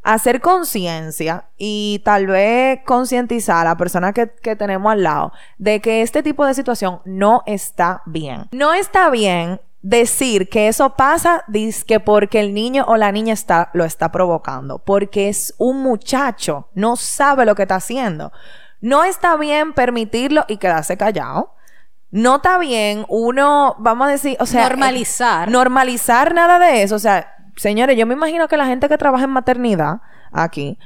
hacer 0.02 0.40
conciencia 0.40 1.46
y 1.58 2.00
tal 2.06 2.28
vez 2.28 2.80
concientizar 2.86 3.66
a 3.66 3.72
la 3.72 3.76
persona 3.78 4.14
que, 4.14 4.30
que 4.42 4.56
tenemos 4.56 4.92
al 4.92 5.02
lado 5.02 5.34
de 5.58 5.82
que 5.82 6.04
este 6.04 6.22
tipo 6.22 6.46
de 6.46 6.54
situación 6.54 7.02
no 7.06 7.42
está 7.48 8.04
bien. 8.06 8.48
No 8.52 8.72
está 8.74 9.10
bien 9.10 9.60
decir 9.86 10.50
que 10.50 10.68
eso 10.68 10.96
pasa 10.96 11.46
que 11.86 12.00
porque 12.00 12.40
el 12.40 12.56
niño 12.56 12.86
o 12.88 12.98
la 12.98 13.12
niña 13.12 13.34
está, 13.34 13.70
lo 13.74 13.86
está 13.86 14.12
provocando, 14.12 14.80
porque 14.80 15.30
es 15.30 15.54
un 15.60 15.84
muchacho, 15.84 16.70
no 16.74 16.96
sabe 16.96 17.46
lo 17.46 17.54
que 17.54 17.62
está 17.62 17.76
haciendo. 17.76 18.32
No 18.82 19.04
está 19.04 19.38
bien 19.38 19.74
permitirlo 19.74 20.44
y 20.48 20.58
quedarse 20.58 20.98
callado. 20.98 21.54
No 22.10 22.38
está 22.38 22.58
bien 22.58 23.06
uno, 23.10 23.76
vamos 23.78 24.08
a 24.08 24.12
decir, 24.12 24.36
o 24.40 24.48
sea, 24.48 24.70
Normalizar. 24.70 25.48
eh, 25.48 25.52
normalizar 25.52 26.34
nada 26.34 26.58
de 26.58 26.82
eso. 26.82 26.96
O 26.96 27.00
sea, 27.00 27.36
señores, 27.56 27.96
yo 27.96 28.08
me 28.08 28.16
imagino 28.16 28.48
que 28.48 28.58
la 28.58 28.66
gente 28.66 28.90
que 28.90 28.98
trabaja 28.98 29.26
en 29.26 29.32
maternidad 29.32 30.02
aquí, 30.32 30.80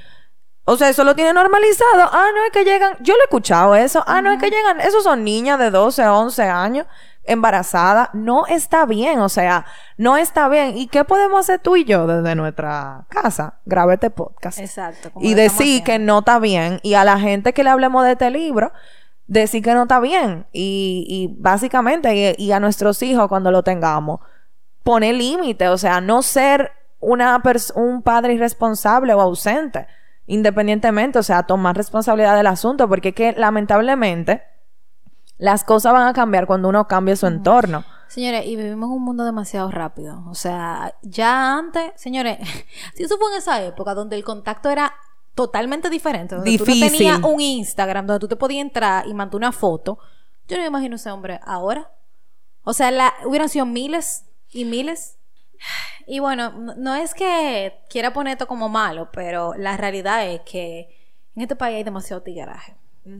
o 0.65 0.75
sea, 0.75 0.89
eso 0.89 1.05
lo 1.05 1.15
tiene 1.15 1.31
normalizado. 1.31 2.09
Ah, 2.11 2.27
no 2.35 2.43
es 2.43 2.51
que 2.51 2.65
llegan, 2.65 2.97
yo 2.99 3.13
lo 3.13 3.21
he 3.21 3.23
escuchado 3.23 3.75
eso. 3.75 4.03
Ah, 4.05 4.21
no 4.21 4.31
es 4.31 4.39
que 4.39 4.49
llegan, 4.49 4.81
esos 4.81 5.03
son 5.05 5.23
niñas 5.23 5.57
de 5.57 5.71
12, 5.71 6.05
11 6.05 6.43
años 6.43 6.85
embarazadas. 7.23 8.09
No 8.13 8.47
está 8.47 8.85
bien, 8.85 9.19
o 9.19 9.29
sea, 9.29 9.65
no 9.97 10.17
está 10.17 10.47
bien. 10.49 10.77
¿Y 10.77 10.87
qué 10.87 11.03
podemos 11.03 11.41
hacer 11.41 11.59
tú 11.59 11.75
y 11.75 11.85
yo 11.85 12.07
desde 12.07 12.35
nuestra 12.35 13.05
casa? 13.09 13.59
Grabe 13.65 13.95
este 13.95 14.09
podcast. 14.09 14.59
Exacto. 14.59 15.11
como 15.11 15.25
Y 15.25 15.33
decir 15.33 15.83
que 15.83 15.99
no 15.99 16.19
está 16.19 16.39
bien. 16.39 16.79
Y 16.83 16.95
a 16.95 17.03
la 17.03 17.19
gente 17.19 17.53
que 17.53 17.63
le 17.63 17.69
hablemos 17.69 18.03
de 18.03 18.13
este 18.13 18.29
libro, 18.29 18.71
decir 19.27 19.63
que 19.63 19.73
no 19.73 19.83
está 19.83 19.99
bien. 19.99 20.47
Y, 20.51 21.05
y 21.07 21.35
básicamente, 21.39 22.35
y, 22.37 22.43
y 22.43 22.51
a 22.51 22.59
nuestros 22.59 23.01
hijos 23.03 23.27
cuando 23.27 23.51
lo 23.51 23.63
tengamos, 23.63 24.19
poner 24.83 25.15
límite. 25.15 25.69
O 25.69 25.77
sea, 25.77 26.01
no 26.01 26.21
ser 26.21 26.71
una 26.99 27.41
un 27.75 28.01
padre 28.01 28.33
irresponsable 28.33 29.13
o 29.13 29.21
ausente. 29.21 29.87
Independientemente, 30.25 31.17
o 31.19 31.23
sea, 31.23 31.43
tomar 31.43 31.75
responsabilidad 31.75 32.35
del 32.35 32.47
asunto. 32.47 32.87
Porque 32.87 33.09
es 33.09 33.15
que 33.15 33.33
lamentablemente 33.33 34.43
las 35.39 35.63
cosas 35.63 35.93
van 35.93 36.07
a 36.07 36.13
cambiar 36.13 36.45
cuando 36.45 36.67
uno 36.69 36.87
cambie 36.87 37.15
su 37.15 37.25
entorno. 37.25 37.83
Señores, 38.07 38.45
y 38.45 38.55
vivimos 38.55 38.89
en 38.89 38.95
un 38.95 39.03
mundo 39.03 39.23
demasiado 39.23 39.71
rápido. 39.71 40.23
O 40.27 40.35
sea, 40.35 40.95
ya 41.01 41.57
antes, 41.57 41.93
señores, 41.95 42.39
si 42.93 43.03
eso 43.03 43.17
fue 43.17 43.31
en 43.31 43.37
esa 43.37 43.63
época 43.63 43.93
donde 43.93 44.17
el 44.17 44.23
contacto 44.23 44.69
era 44.69 44.93
totalmente 45.35 45.89
diferente, 45.89 46.35
donde 46.35 46.57
tú 46.57 46.65
no 46.65 46.73
tenías 46.73 47.21
un 47.23 47.39
Instagram 47.39 48.05
donde 48.05 48.19
tú 48.19 48.27
te 48.27 48.35
podías 48.35 48.61
entrar 48.61 49.07
y 49.07 49.13
mandar 49.13 49.37
una 49.37 49.53
foto, 49.53 49.97
yo 50.49 50.57
no 50.57 50.63
me 50.63 50.67
imagino 50.67 50.97
ese 50.97 51.09
hombre 51.09 51.39
ahora. 51.45 51.89
O 52.63 52.73
sea, 52.73 52.91
la, 52.91 53.13
hubieran 53.25 53.47
sido 53.47 53.65
miles 53.65 54.25
y 54.51 54.65
miles. 54.65 55.17
Y 56.11 56.17
bueno, 56.17 56.49
no, 56.75 56.95
es 56.95 57.13
que 57.13 57.83
quiera 57.87 58.13
poner 58.13 58.31
esto 58.31 58.47
como 58.47 58.67
malo, 58.67 59.09
pero 59.13 59.53
la 59.53 59.77
realidad 59.77 60.25
es 60.25 60.41
que 60.41 60.89
en 61.35 61.43
este 61.43 61.55
país 61.55 61.75
hay 61.75 61.83
demasiado 61.83 62.23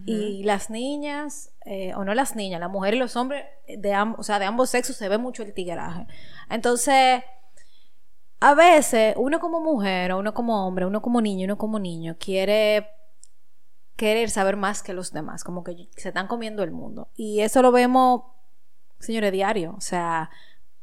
Y 0.05 0.43
las 0.43 0.69
niñas, 0.69 1.51
eh, 1.65 1.93
o 1.95 2.03
no 2.03 2.13
las 2.13 2.35
niñas, 2.35 2.59
las 2.59 2.69
mujeres 2.69 2.97
y 2.97 2.99
los 2.99 3.15
hombres, 3.15 3.45
de, 3.67 3.93
am- 3.93 4.15
o 4.17 4.23
sea, 4.23 4.37
de 4.37 4.45
ambos 4.45 4.69
sexos 4.69 4.95
se 4.95 5.09
ve 5.09 5.17
mucho 5.17 5.41
el 5.41 5.53
tigueraje. 5.53 6.05
Entonces, 6.49 7.23
a 8.39 8.53
veces 8.53 9.15
uno 9.17 9.39
como 9.39 9.59
mujer, 9.61 10.11
o 10.11 10.19
uno 10.19 10.33
como 10.33 10.65
hombre, 10.67 10.85
uno 10.85 11.01
como 11.01 11.21
niño, 11.21 11.45
uno 11.45 11.57
como 11.57 11.79
niño, 11.79 12.17
quiere 12.19 12.87
querer 13.95 14.29
saber 14.29 14.55
más 14.55 14.81
que 14.81 14.93
los 14.93 15.11
demás, 15.11 15.43
como 15.43 15.63
que 15.63 15.89
se 15.97 16.09
están 16.09 16.27
comiendo 16.27 16.63
el 16.63 16.71
mundo. 16.71 17.09
Y 17.15 17.41
eso 17.41 17.61
lo 17.61 17.71
vemos, 17.71 18.23
señores, 18.99 19.31
diario. 19.31 19.75
O 19.77 19.81
sea, 19.81 20.29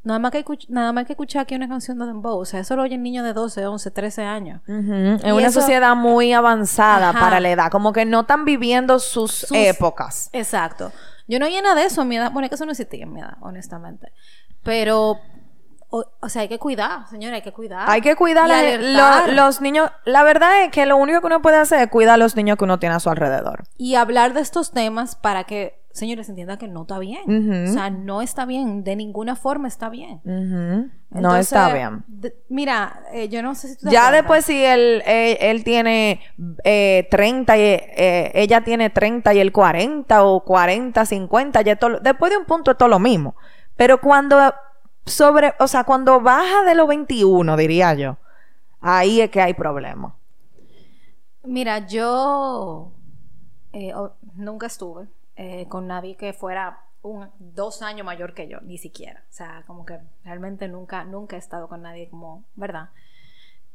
nada 0.06 0.18
más 0.18 0.30
que, 0.32 0.44
nada 0.68 0.92
más 0.92 1.04
que 1.04 1.12
escuchar 1.12 1.42
aquí 1.42 1.54
una 1.54 1.68
canción 1.68 1.98
de 1.98 2.06
Dembow. 2.06 2.38
O 2.38 2.44
sea, 2.44 2.60
eso 2.60 2.76
lo 2.76 2.82
oyen 2.82 3.02
niños 3.02 3.24
de 3.24 3.32
12, 3.32 3.66
11, 3.66 3.90
13 3.90 4.22
años. 4.22 4.62
En 4.66 5.32
una 5.34 5.46
eso- 5.48 5.60
sociedad 5.60 5.94
muy 5.96 6.32
avanzada 6.32 7.10
Ajá. 7.10 7.20
para 7.20 7.40
la 7.40 7.50
edad, 7.50 7.70
como 7.70 7.92
que 7.92 8.04
no 8.04 8.20
están 8.20 8.44
viviendo 8.44 8.98
sus, 8.98 9.32
Sus- 9.32 9.50
épocas. 9.52 10.30
Exacto. 10.32 10.92
Yo 11.28 11.38
no 11.38 11.48
llena 11.48 11.74
de 11.74 11.84
eso 11.84 12.02
en 12.02 12.08
mi 12.08 12.16
edad. 12.16 12.30
Bueno, 12.32 12.46
es 12.46 12.50
que 12.50 12.54
eso 12.54 12.64
no 12.64 12.70
existía 12.72 13.02
en 13.02 13.12
mi 13.12 13.20
edad, 13.20 13.36
honestamente. 13.40 14.12
Pero, 14.62 15.18
o, 15.90 16.04
o 16.20 16.28
sea, 16.28 16.42
hay 16.42 16.48
que 16.48 16.58
cuidar, 16.58 17.08
señora, 17.08 17.36
hay 17.36 17.42
que 17.42 17.52
cuidar. 17.52 17.88
Hay 17.88 18.00
que 18.00 18.16
cuidar 18.16 18.48
lo- 19.28 19.32
los 19.32 19.60
niños. 19.60 19.90
La 20.04 20.22
verdad 20.22 20.62
es 20.64 20.70
que 20.70 20.86
lo 20.86 20.96
único 20.96 21.20
que 21.20 21.26
uno 21.26 21.42
puede 21.42 21.56
hacer 21.56 21.80
es 21.80 21.88
cuidar 21.90 22.14
a 22.14 22.18
los 22.18 22.36
niños 22.36 22.56
que 22.58 22.64
uno 22.64 22.78
tiene 22.78 22.94
a 22.94 23.00
su 23.00 23.10
alrededor. 23.10 23.64
y 23.76 23.94
hablar 23.96 24.34
de 24.34 24.40
estos 24.40 24.72
temas 24.72 25.16
para 25.16 25.44
que, 25.44 25.80
señores, 25.96 26.28
entiendan 26.28 26.58
que 26.58 26.68
no 26.68 26.82
está 26.82 26.98
bien. 26.98 27.68
O 27.68 27.72
sea, 27.72 27.90
no 27.90 28.22
está 28.22 28.44
bien. 28.46 28.84
De 28.84 28.94
ninguna 28.96 29.34
forma 29.34 29.66
está 29.68 29.88
bien. 29.88 30.20
No 30.24 30.90
Entonces, 31.12 31.46
está 31.46 31.72
bien. 31.72 32.04
mira, 32.48 33.00
eh, 33.12 33.28
yo 33.28 33.42
no 33.42 33.54
sé 33.54 33.68
si 33.68 33.76
tú 33.76 33.86
te 33.86 33.92
Ya 33.92 34.02
acuerdas. 34.08 34.22
después 34.22 34.44
si 34.44 34.64
él, 34.64 35.02
él, 35.06 35.36
él 35.40 35.64
tiene 35.64 36.20
eh, 36.64 37.08
30 37.10 37.56
y 37.56 37.60
eh, 37.60 38.32
ella 38.34 38.62
tiene 38.62 38.90
30 38.90 39.34
y 39.34 39.40
él 39.40 39.52
40 39.52 40.24
o 40.24 40.44
40, 40.44 41.04
50, 41.06 41.62
ya 41.62 41.76
todo, 41.76 41.98
después 42.00 42.30
de 42.30 42.38
un 42.38 42.44
punto 42.44 42.70
es 42.70 42.76
todo 42.78 42.88
lo 42.88 42.98
mismo. 42.98 43.34
Pero 43.76 44.00
cuando 44.00 44.38
sobre, 45.06 45.54
o 45.58 45.68
sea, 45.68 45.84
cuando 45.84 46.20
baja 46.20 46.64
de 46.64 46.74
los 46.74 46.86
21, 46.88 47.56
diría 47.56 47.94
yo, 47.94 48.18
ahí 48.80 49.20
es 49.20 49.30
que 49.30 49.40
hay 49.40 49.54
problema. 49.54 50.14
Mira, 51.44 51.86
yo 51.86 52.92
eh, 53.72 53.92
nunca 54.34 54.66
estuve 54.66 55.06
eh, 55.36 55.66
con 55.68 55.86
nadie 55.86 56.16
que 56.16 56.32
fuera 56.32 56.80
un, 57.02 57.28
dos 57.38 57.82
años 57.82 58.04
mayor 58.04 58.34
que 58.34 58.48
yo, 58.48 58.60
ni 58.62 58.78
siquiera. 58.78 59.22
O 59.30 59.32
sea, 59.32 59.62
como 59.66 59.84
que 59.86 59.98
realmente 60.24 60.66
nunca, 60.68 61.04
nunca 61.04 61.36
he 61.36 61.38
estado 61.38 61.68
con 61.68 61.82
nadie 61.82 62.08
como, 62.08 62.44
¿verdad? 62.54 62.88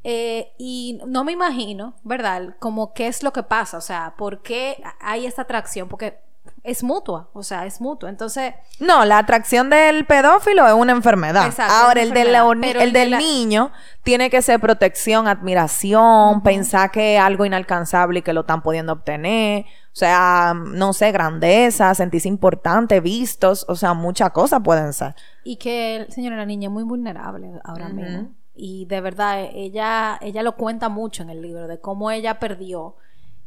Eh, 0.03 0.51
y 0.57 0.99
no 1.05 1.23
me 1.23 1.31
imagino, 1.31 1.93
¿verdad? 2.03 2.55
Como 2.59 2.93
qué 2.93 3.07
es 3.07 3.21
lo 3.21 3.31
que 3.31 3.43
pasa, 3.43 3.77
o 3.77 3.81
sea, 3.81 4.15
¿por 4.17 4.41
qué 4.41 4.81
hay 4.99 5.27
esta 5.27 5.43
atracción? 5.43 5.87
Porque 5.87 6.17
es 6.63 6.81
mutua, 6.83 7.29
o 7.33 7.43
sea, 7.43 7.67
es 7.67 7.79
mutua. 7.79 8.09
Entonces, 8.09 8.55
No, 8.79 9.05
la 9.05 9.19
atracción 9.19 9.69
del 9.69 10.05
pedófilo 10.07 10.65
es 10.67 10.73
una 10.73 10.91
enfermedad. 10.91 11.45
Exacto, 11.45 11.71
Ahora, 11.73 12.01
el, 12.01 12.09
una 12.09 12.19
del, 12.19 12.35
enfermedad, 12.35 12.75
el 12.81 12.81
el 12.87 12.93
de 12.93 12.99
del 12.99 13.11
la- 13.11 13.17
niño 13.19 13.71
tiene 14.01 14.31
que 14.31 14.41
ser 14.41 14.59
protección, 14.59 15.27
admiración, 15.27 16.41
pensar 16.41 16.89
que 16.89 17.15
es 17.17 17.21
algo 17.21 17.45
inalcanzable 17.45 18.19
y 18.19 18.21
que 18.23 18.33
lo 18.33 18.41
están 18.41 18.63
pudiendo 18.63 18.93
obtener. 18.93 19.65
O 19.93 19.95
sea, 19.95 20.53
no 20.55 20.93
sé, 20.93 21.11
grandeza, 21.11 21.93
sentirse 21.93 22.29
importante, 22.29 23.01
vistos. 23.01 23.65
O 23.67 23.75
sea, 23.75 23.93
muchas 23.93 24.31
cosas 24.31 24.61
pueden 24.63 24.93
ser. 24.93 25.15
Y 25.43 25.57
que, 25.57 26.05
señora, 26.09 26.37
la 26.37 26.45
niña 26.45 26.69
es 26.69 26.71
muy 26.71 26.83
vulnerable 26.83 27.51
ahora 27.63 27.89
mismo. 27.89 28.33
Y 28.55 28.85
de 28.85 29.01
verdad, 29.01 29.49
ella, 29.53 30.17
ella 30.21 30.43
lo 30.43 30.55
cuenta 30.55 30.87
mucho 30.87 31.23
en 31.23 31.29
el 31.29 31.41
libro, 31.41 31.67
de 31.67 31.79
cómo 31.79 32.09
ella 32.09 32.39
perdió 32.39 32.95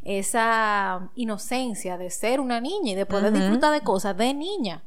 esa 0.03 1.11
inocencia 1.15 1.97
de 1.97 2.11
ser 2.11 2.41
una 2.41 2.61
niña 2.61 2.93
y 2.93 2.95
de 2.95 3.07
poder 3.07 3.33
disfrutar 3.33 3.73
de 3.73 3.81
cosas 3.81 4.17
de 4.17 4.35
niña. 4.35 4.83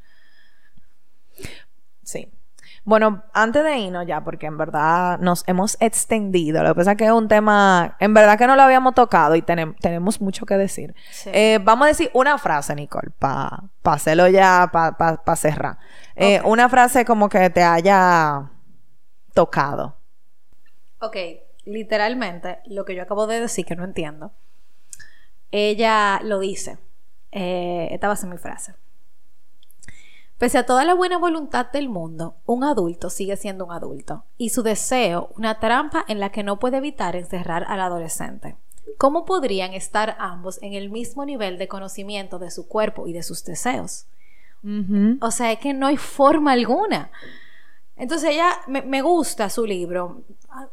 Sí. 2.03 2.31
Bueno, 2.87 3.21
antes 3.33 3.65
de 3.65 3.79
irnos 3.79 4.07
ya, 4.07 4.23
porque 4.23 4.45
en 4.45 4.57
verdad 4.57 5.19
nos 5.19 5.43
hemos 5.45 5.75
extendido. 5.81 6.63
Lo 6.63 6.69
que 6.69 6.75
pasa 6.75 6.91
es 6.91 6.97
que 6.97 7.03
es 7.03 7.11
un 7.11 7.27
tema, 7.27 7.97
en 7.99 8.13
verdad 8.13 8.37
que 8.37 8.47
no 8.47 8.55
lo 8.55 8.61
habíamos 8.61 8.95
tocado 8.95 9.35
y 9.35 9.41
tenem- 9.41 9.75
tenemos 9.81 10.21
mucho 10.21 10.45
que 10.45 10.55
decir. 10.57 10.95
Sí. 11.11 11.29
Eh, 11.33 11.59
vamos 11.61 11.83
a 11.83 11.89
decir 11.89 12.09
una 12.13 12.37
frase, 12.37 12.73
Nicole, 12.75 13.09
para 13.19 13.61
pa 13.81 13.91
hacerlo 13.95 14.29
ya, 14.29 14.69
para 14.71 14.95
pa, 14.97 15.17
pa 15.21 15.35
cerrar. 15.35 15.77
Eh, 16.15 16.41
Una 16.45 16.69
frase 16.69 17.03
como 17.03 17.27
que 17.27 17.49
te 17.49 17.61
haya 17.61 18.51
tocado. 19.33 19.97
Ok, 20.99 21.17
literalmente 21.65 22.59
lo 22.67 22.85
que 22.85 22.95
yo 22.95 23.03
acabo 23.03 23.27
de 23.27 23.41
decir 23.41 23.65
que 23.65 23.75
no 23.75 23.83
entiendo. 23.83 24.31
Ella 25.51 26.21
lo 26.23 26.39
dice. 26.39 26.77
Eh, 27.33 27.89
esta 27.91 28.07
va 28.07 28.13
a 28.13 28.15
ser 28.15 28.29
mi 28.29 28.37
frase. 28.37 28.75
Pese 30.37 30.59
a 30.59 30.65
toda 30.67 30.85
la 30.85 30.93
buena 30.93 31.17
voluntad 31.17 31.71
del 31.71 31.89
mundo, 31.89 32.35
un 32.45 32.63
adulto 32.63 33.09
sigue 33.09 33.37
siendo 33.37 33.65
un 33.65 33.71
adulto 33.71 34.23
y 34.37 34.49
su 34.49 34.61
deseo 34.61 35.29
una 35.35 35.59
trampa 35.59 36.05
en 36.07 36.19
la 36.19 36.31
que 36.31 36.43
no 36.43 36.59
puede 36.59 36.77
evitar 36.77 37.15
encerrar 37.15 37.65
al 37.67 37.81
adolescente. 37.81 38.55
¿Cómo 38.99 39.25
podrían 39.25 39.73
estar 39.73 40.15
ambos 40.19 40.61
en 40.61 40.73
el 40.73 40.91
mismo 40.91 41.25
nivel 41.25 41.57
de 41.57 41.67
conocimiento 41.67 42.37
de 42.37 42.51
su 42.51 42.67
cuerpo 42.67 43.07
y 43.07 43.13
de 43.13 43.23
sus 43.23 43.43
deseos? 43.43 44.05
O 45.21 45.31
sea, 45.31 45.51
es 45.51 45.59
que 45.59 45.73
no 45.73 45.87
hay 45.87 45.97
forma 45.97 46.51
alguna. 46.51 47.09
Entonces 47.95 48.31
ella, 48.31 48.59
me, 48.67 49.01
gusta 49.01 49.49
su 49.49 49.65
libro. 49.65 50.23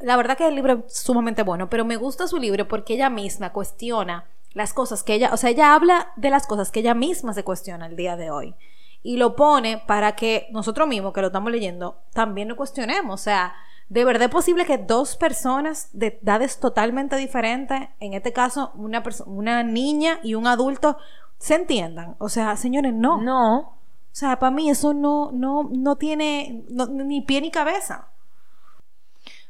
La 0.01 0.17
verdad 0.17 0.37
que 0.37 0.47
el 0.47 0.55
libro 0.57 0.85
es 0.87 0.97
sumamente 0.97 1.43
bueno, 1.43 1.71
pero 1.71 1.85
me 1.85 1.97
gusta 1.97 2.27
su 2.27 2.39
libro 2.39 2.69
porque 2.69 2.95
ella 2.95 3.09
misma 3.09 3.53
cuestiona 3.53 4.27
las 4.53 4.75
cosas 4.75 5.03
que 5.03 5.15
ella, 5.15 5.31
o 5.33 5.37
sea, 5.37 5.51
ella 5.51 5.75
habla 5.75 6.13
de 6.17 6.31
las 6.31 6.47
cosas 6.47 6.71
que 6.71 6.81
ella 6.81 6.95
misma 6.95 7.33
se 7.33 7.45
cuestiona 7.45 7.87
el 7.87 7.97
día 7.97 8.17
de 8.17 8.31
hoy. 8.31 8.55
Y 9.05 9.19
lo 9.19 9.37
pone 9.37 9.81
para 9.87 10.17
que 10.17 10.49
nosotros 10.51 10.89
mismos 10.89 11.13
que 11.13 11.21
lo 11.21 11.29
estamos 11.29 11.53
leyendo 11.53 12.01
también 12.13 12.49
lo 12.49 12.57
cuestionemos. 12.57 13.21
O 13.21 13.23
sea, 13.23 13.55
¿de 13.89 14.05
verdad 14.05 14.25
es 14.25 14.31
posible 14.31 14.65
que 14.65 14.79
dos 14.79 15.17
personas 15.17 15.91
de 15.93 16.19
edades 16.21 16.59
totalmente 16.59 17.15
diferentes, 17.17 17.91
en 18.01 18.15
este 18.15 18.33
caso 18.33 18.73
una, 18.75 19.05
una 19.27 19.63
niña 19.63 20.19
y 20.25 20.35
un 20.35 20.49
adulto, 20.49 20.97
se 21.39 21.55
entiendan? 21.55 22.17
O 22.19 22.29
sea, 22.29 22.57
señores, 22.57 22.93
no. 22.93 23.21
No. 23.21 23.59
O 23.59 24.17
sea, 24.17 24.39
para 24.39 24.51
mí 24.51 24.71
eso 24.71 24.95
no, 24.95 25.31
no, 25.33 25.69
no 25.71 25.97
tiene 25.97 26.65
ni 26.69 27.21
pie 27.21 27.41
ni 27.41 27.51
cabeza. 27.51 28.09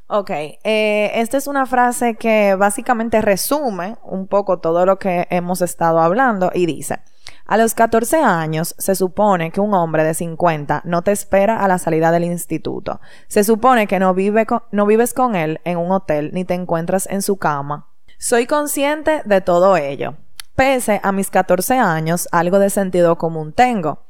Ok, 0.07 0.31
eh, 0.31 1.13
esta 1.15 1.39
es 1.39 1.47
una 1.47 1.65
frase 1.65 2.17
que 2.17 2.55
básicamente 2.57 3.23
resume 3.23 3.97
un 4.03 4.27
poco 4.27 4.59
todo 4.59 4.85
lo 4.85 4.99
que 4.99 5.27
hemos 5.31 5.63
estado 5.63 5.99
hablando 6.01 6.51
y 6.53 6.67
dice, 6.67 7.01
a 7.47 7.59
los 7.59 7.75
14 7.75 8.19
años 8.23 8.75
se 8.79 8.95
supone 8.95 9.51
que 9.51 9.61
un 9.61 9.75
hombre 9.75 10.03
de 10.03 10.15
50 10.15 10.83
no 10.85 11.03
te 11.03 11.13
espera 11.13 11.63
a 11.63 11.69
la 11.69 11.79
salida 11.79 12.11
del 12.11 12.25
instituto. 12.25 13.01
Se 13.29 13.45
supone 13.45 13.87
que 13.87 13.99
no, 13.99 14.15
vive 14.15 14.47
no 14.73 14.87
vives 14.87 15.13
con 15.13 15.37
él 15.37 15.61
en 15.65 15.79
un 15.79 15.93
hotel 15.93 16.31
ni 16.33 16.45
te 16.45 16.55
encuentras 16.55 17.07
en 17.07 17.21
su 17.21 17.37
cama. 17.37 17.89
Soy 18.19 18.47
consciente 18.47 19.23
de 19.27 19.43
todo 19.43 19.77
ello. 19.77 20.15
Pese 20.55 21.01
a 21.03 21.13
mis 21.13 21.31
14 21.31 21.79
años, 21.79 22.29
algo 22.33 22.59
de 22.59 22.71
sentido 22.71 23.19
común 23.19 23.53
tengo. 23.53 24.05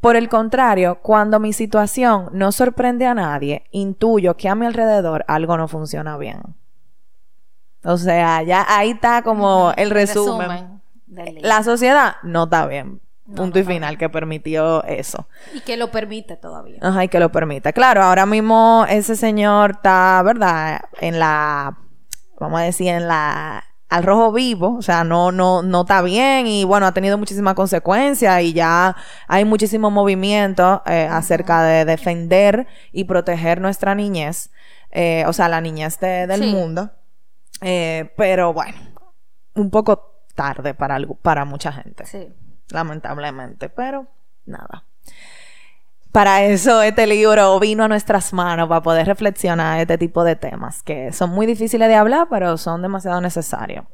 Por 0.00 0.16
el 0.16 0.28
contrario, 0.28 1.00
cuando 1.02 1.40
mi 1.40 1.52
situación 1.52 2.28
no 2.32 2.52
sorprende 2.52 3.06
a 3.06 3.14
nadie, 3.14 3.64
intuyo 3.72 4.36
que 4.36 4.48
a 4.48 4.54
mi 4.54 4.66
alrededor 4.66 5.24
algo 5.28 5.56
no 5.56 5.68
funciona 5.68 6.16
bien. 6.16 6.40
O 7.84 7.98
sea, 7.98 8.42
ya 8.42 8.64
ahí 8.68 8.92
está 8.92 9.22
como 9.22 9.72
el 9.76 9.90
resumen. 9.90 10.83
La 11.40 11.62
sociedad 11.62 12.16
no 12.22 12.44
está 12.44 12.66
bien. 12.66 13.00
Punto 13.34 13.58
y 13.58 13.64
final 13.64 13.96
que 13.96 14.10
permitió 14.10 14.84
eso. 14.84 15.26
Y 15.54 15.60
que 15.60 15.78
lo 15.78 15.90
permite 15.90 16.36
todavía. 16.36 16.78
Ajá, 16.82 17.04
y 17.04 17.08
que 17.08 17.18
lo 17.18 17.32
permite. 17.32 17.72
Claro, 17.72 18.02
ahora 18.02 18.26
mismo 18.26 18.84
ese 18.88 19.16
señor 19.16 19.72
está, 19.72 20.20
¿verdad? 20.22 20.82
En 21.00 21.18
la, 21.18 21.78
vamos 22.38 22.60
a 22.60 22.64
decir, 22.64 22.88
en 22.88 23.08
la 23.08 23.64
al 23.88 24.02
rojo 24.02 24.32
vivo, 24.32 24.74
o 24.76 24.82
sea, 24.82 25.04
no, 25.04 25.30
no, 25.30 25.62
no 25.62 25.82
está 25.82 26.02
bien 26.02 26.48
y 26.48 26.64
bueno, 26.64 26.84
ha 26.86 26.92
tenido 26.92 27.16
muchísimas 27.16 27.54
consecuencias 27.54 28.42
y 28.42 28.52
ya 28.52 28.96
hay 29.28 29.44
muchísimo 29.44 29.88
movimiento 29.88 30.82
eh, 30.86 31.06
acerca 31.08 31.62
de 31.62 31.84
defender 31.84 32.66
y 32.90 33.04
proteger 33.04 33.60
nuestra 33.60 33.94
niñez, 33.94 34.50
eh, 34.90 35.24
o 35.28 35.32
sea, 35.32 35.48
la 35.48 35.60
niñez 35.60 36.00
del 36.00 36.50
mundo. 36.50 36.90
Eh, 37.60 38.12
pero 38.16 38.52
bueno, 38.52 38.76
un 39.54 39.70
poco 39.70 40.13
tarde 40.34 40.74
para, 40.74 40.98
para 41.22 41.44
mucha 41.44 41.72
gente. 41.72 42.04
Sí. 42.06 42.32
Lamentablemente, 42.70 43.68
pero 43.68 44.06
nada. 44.46 44.84
Para 46.12 46.44
eso 46.44 46.80
este 46.82 47.08
libro 47.08 47.58
vino 47.58 47.84
a 47.84 47.88
nuestras 47.88 48.32
manos 48.32 48.68
para 48.68 48.82
poder 48.82 49.06
reflexionar 49.06 49.80
este 49.80 49.98
tipo 49.98 50.22
de 50.22 50.36
temas 50.36 50.82
que 50.82 51.12
son 51.12 51.30
muy 51.30 51.44
difíciles 51.44 51.88
de 51.88 51.96
hablar, 51.96 52.28
pero 52.30 52.56
son 52.56 52.82
demasiado 52.82 53.20
necesarios. 53.20 53.84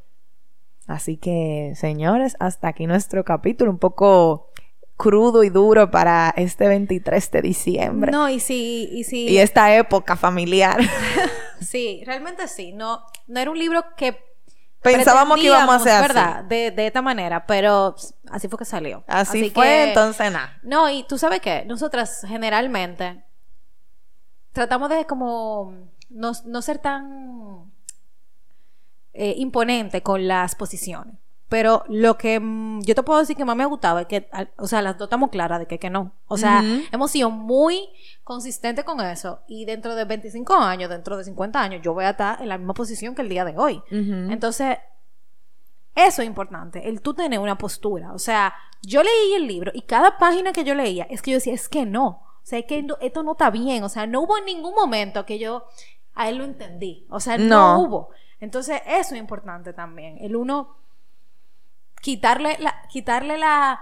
Así 0.87 1.17
que, 1.17 1.73
señores, 1.77 2.37
hasta 2.41 2.69
aquí 2.69 2.87
nuestro 2.87 3.25
capítulo, 3.25 3.71
un 3.71 3.79
poco 3.79 4.51
crudo 4.97 5.45
y 5.45 5.49
duro 5.49 5.91
para 5.91 6.35
este 6.37 6.69
23 6.69 7.31
de 7.31 7.41
diciembre. 7.41 8.13
No, 8.13 8.29
y 8.29 8.39
sí, 8.39 8.89
y 8.93 9.05
sí. 9.05 9.27
Y 9.29 9.39
esta 9.39 9.75
época 9.75 10.15
familiar. 10.15 10.79
sí, 11.61 12.03
realmente 12.05 12.49
sí. 12.49 12.73
No, 12.73 13.03
no 13.29 13.41
era 13.41 13.51
un 13.51 13.59
libro 13.59 13.83
que 13.97 14.19
Pensábamos 14.83 15.39
que 15.39 15.47
íbamos 15.47 15.75
a 15.75 15.77
hacer 15.77 16.01
¿verdad? 16.01 16.45
De, 16.45 16.71
de, 16.71 16.87
esta 16.87 17.03
manera, 17.03 17.47
pero 17.47 17.95
así 18.31 18.49
fue 18.49 18.59
que 18.59 18.65
salió. 18.65 19.05
Así, 19.07 19.51
fue, 19.51 19.89
entonces 19.89 20.33
nada. 20.33 20.59
No, 20.63 20.89
y 20.89 21.05
tú 21.05 21.19
sabes 21.19 21.41
qué, 21.41 21.65
nosotras 21.67 22.25
generalmente 22.27 23.23
tratamos 24.53 24.89
de 24.89 25.05
como 25.05 25.75
no, 26.09 26.33
no 26.47 26.63
ser 26.63 26.79
tan 26.79 27.71
eh, 29.13 29.35
imponente 29.37 30.03
con 30.03 30.27
las 30.27 30.55
posiciones. 30.55 31.17
Pero 31.51 31.83
lo 31.89 32.17
que 32.17 32.39
mm, 32.39 32.83
yo 32.83 32.95
te 32.95 33.03
puedo 33.03 33.19
decir 33.19 33.37
que 33.37 33.45
más 33.45 33.57
me 33.57 33.65
ha 33.65 33.67
gustado 33.67 33.99
es 33.99 34.07
que, 34.07 34.31
o 34.57 34.69
sea, 34.69 34.81
las 34.83 34.97
dos 34.97 35.07
estamos 35.07 35.31
claras 35.31 35.59
de 35.59 35.67
que, 35.67 35.81
que 35.81 35.91
no. 35.91 36.13
O 36.29 36.39
sea, 36.39 36.63
hemos 36.93 37.11
sido 37.11 37.29
muy 37.29 37.89
consistentes 38.23 38.85
con 38.85 39.01
eso. 39.01 39.41
Y 39.49 39.65
dentro 39.65 39.97
de 39.97 40.05
25 40.05 40.55
años, 40.55 40.89
dentro 40.89 41.17
de 41.17 41.25
50 41.25 41.61
años, 41.61 41.83
yo 41.83 41.93
voy 41.93 42.05
a 42.05 42.11
estar 42.11 42.41
en 42.41 42.49
la 42.49 42.57
misma 42.57 42.73
posición 42.73 43.17
que 43.17 43.23
el 43.23 43.29
día 43.29 43.45
de 43.45 43.59
hoy. 43.59 43.83
Entonces, 43.91 44.79
eso 45.97 46.23
es 46.23 46.29
importante, 46.29 46.89
el 46.89 47.03
tú 47.03 47.15
tener 47.15 47.41
una 47.41 47.59
postura. 47.59 48.13
O 48.13 48.21
sea, 48.21 48.55
yo 48.83 49.03
leí 49.03 49.35
el 49.35 49.49
libro 49.49 49.73
y 49.75 49.83
cada 49.83 50.19
página 50.19 50.53
que 50.53 50.63
yo 50.63 50.77
leía 50.77 51.09
es 51.11 51.21
que 51.21 51.33
yo 51.33 51.39
decía, 51.39 51.53
es 51.53 51.69
que 51.69 51.85
no. 51.85 52.07
O 52.07 52.45
sea, 52.45 52.61
es 52.61 52.67
que 52.67 52.87
esto 53.01 53.25
no 53.25 53.33
está 53.33 53.51
bien. 53.51 53.83
O 53.83 53.89
sea, 53.89 54.07
no 54.07 54.21
hubo 54.21 54.41
ningún 54.41 54.75
momento 54.75 55.27
que 55.27 55.41
yo 55.41 55.65
a 56.15 56.29
él 56.29 56.37
lo 56.39 56.45
entendí. 56.45 57.07
O 57.11 57.19
sea, 57.19 57.39
no 57.39 57.81
hubo. 57.81 58.11
Entonces, 58.39 58.81
eso 58.87 59.17
es 59.17 59.21
importante 59.21 59.73
también. 59.73 60.17
El 60.21 60.37
uno 60.37 60.80
quitarle 62.01 62.57
la, 62.59 62.83
quitarle 62.89 63.39
la, 63.39 63.81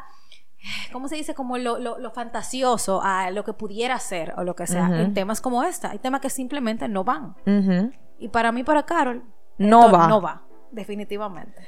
¿cómo 0.92 1.08
se 1.08 1.16
dice? 1.16 1.34
Como 1.34 1.58
lo, 1.58 1.78
lo, 1.78 2.10
fantasioso 2.10 3.00
a 3.02 3.30
lo 3.30 3.44
que 3.44 3.52
pudiera 3.52 3.98
ser 3.98 4.34
o 4.36 4.44
lo 4.44 4.54
que 4.54 4.66
sea 4.66 4.86
en 5.00 5.14
temas 5.14 5.40
como 5.40 5.62
esta. 5.62 5.90
Hay 5.90 5.98
temas 5.98 6.20
que 6.20 6.30
simplemente 6.30 6.88
no 6.88 7.04
van. 7.04 7.36
Y 8.18 8.28
para 8.28 8.52
mí, 8.52 8.64
para 8.64 8.84
Carol, 8.84 9.22
no 9.58 9.90
va. 9.90 10.08
No 10.08 10.20
va, 10.20 10.42
definitivamente. 10.70 11.66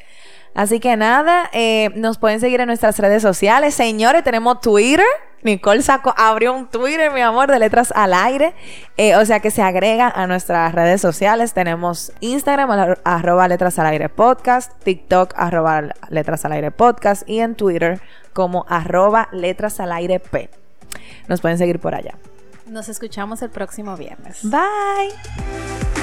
Así 0.55 0.81
que 0.81 0.97
nada, 0.97 1.49
eh, 1.53 1.91
nos 1.95 2.19
pueden 2.19 2.41
seguir 2.41 2.61
en 2.61 2.67
nuestras 2.67 2.99
redes 2.99 3.23
sociales. 3.23 3.75
Señores, 3.75 4.25
tenemos 4.25 4.61
Twitter. 4.61 5.07
Nicole 5.43 5.81
Saco 5.81 6.13
abrió 6.19 6.53
un 6.53 6.69
Twitter, 6.69 7.11
mi 7.13 7.23
amor, 7.23 7.51
de 7.51 7.59
letras 7.59 7.93
al 7.97 8.13
aire. 8.13 8.55
Eh, 8.97 9.17
o 9.17 9.25
sea 9.25 9.41
que 9.41 9.51
se 9.51 9.63
agrega 9.63 10.09
a 10.09 10.27
nuestras 10.27 10.75
redes 10.75 11.01
sociales. 11.01 11.55
Tenemos 11.55 12.13
Instagram, 12.21 12.97
arroba 13.05 13.49
letras 13.49 13.79
al 13.79 13.87
aire 13.87 14.09
podcast, 14.09 14.73
TikTok, 14.83 15.33
arroba 15.37 15.83
letras 16.11 16.45
al 16.45 16.53
aire 16.53 16.71
podcast 16.71 17.27
y 17.29 17.41
en 17.41 17.55
Twitter 17.55 18.01
como 18.33 18.67
arroba 18.69 19.29
letras 19.33 19.81
al 19.81 19.93
aire 19.93 20.21
P. 20.21 20.51
Nos 21.29 21.41
pueden 21.41 21.59
seguir 21.59 21.79
por 21.79 21.95
allá. 21.95 22.17
Nos 22.67 22.89
escuchamos 22.89 23.43
el 23.43 23.51
próximo 23.51 23.97
viernes. 23.97 24.41
Bye. 24.45 26.00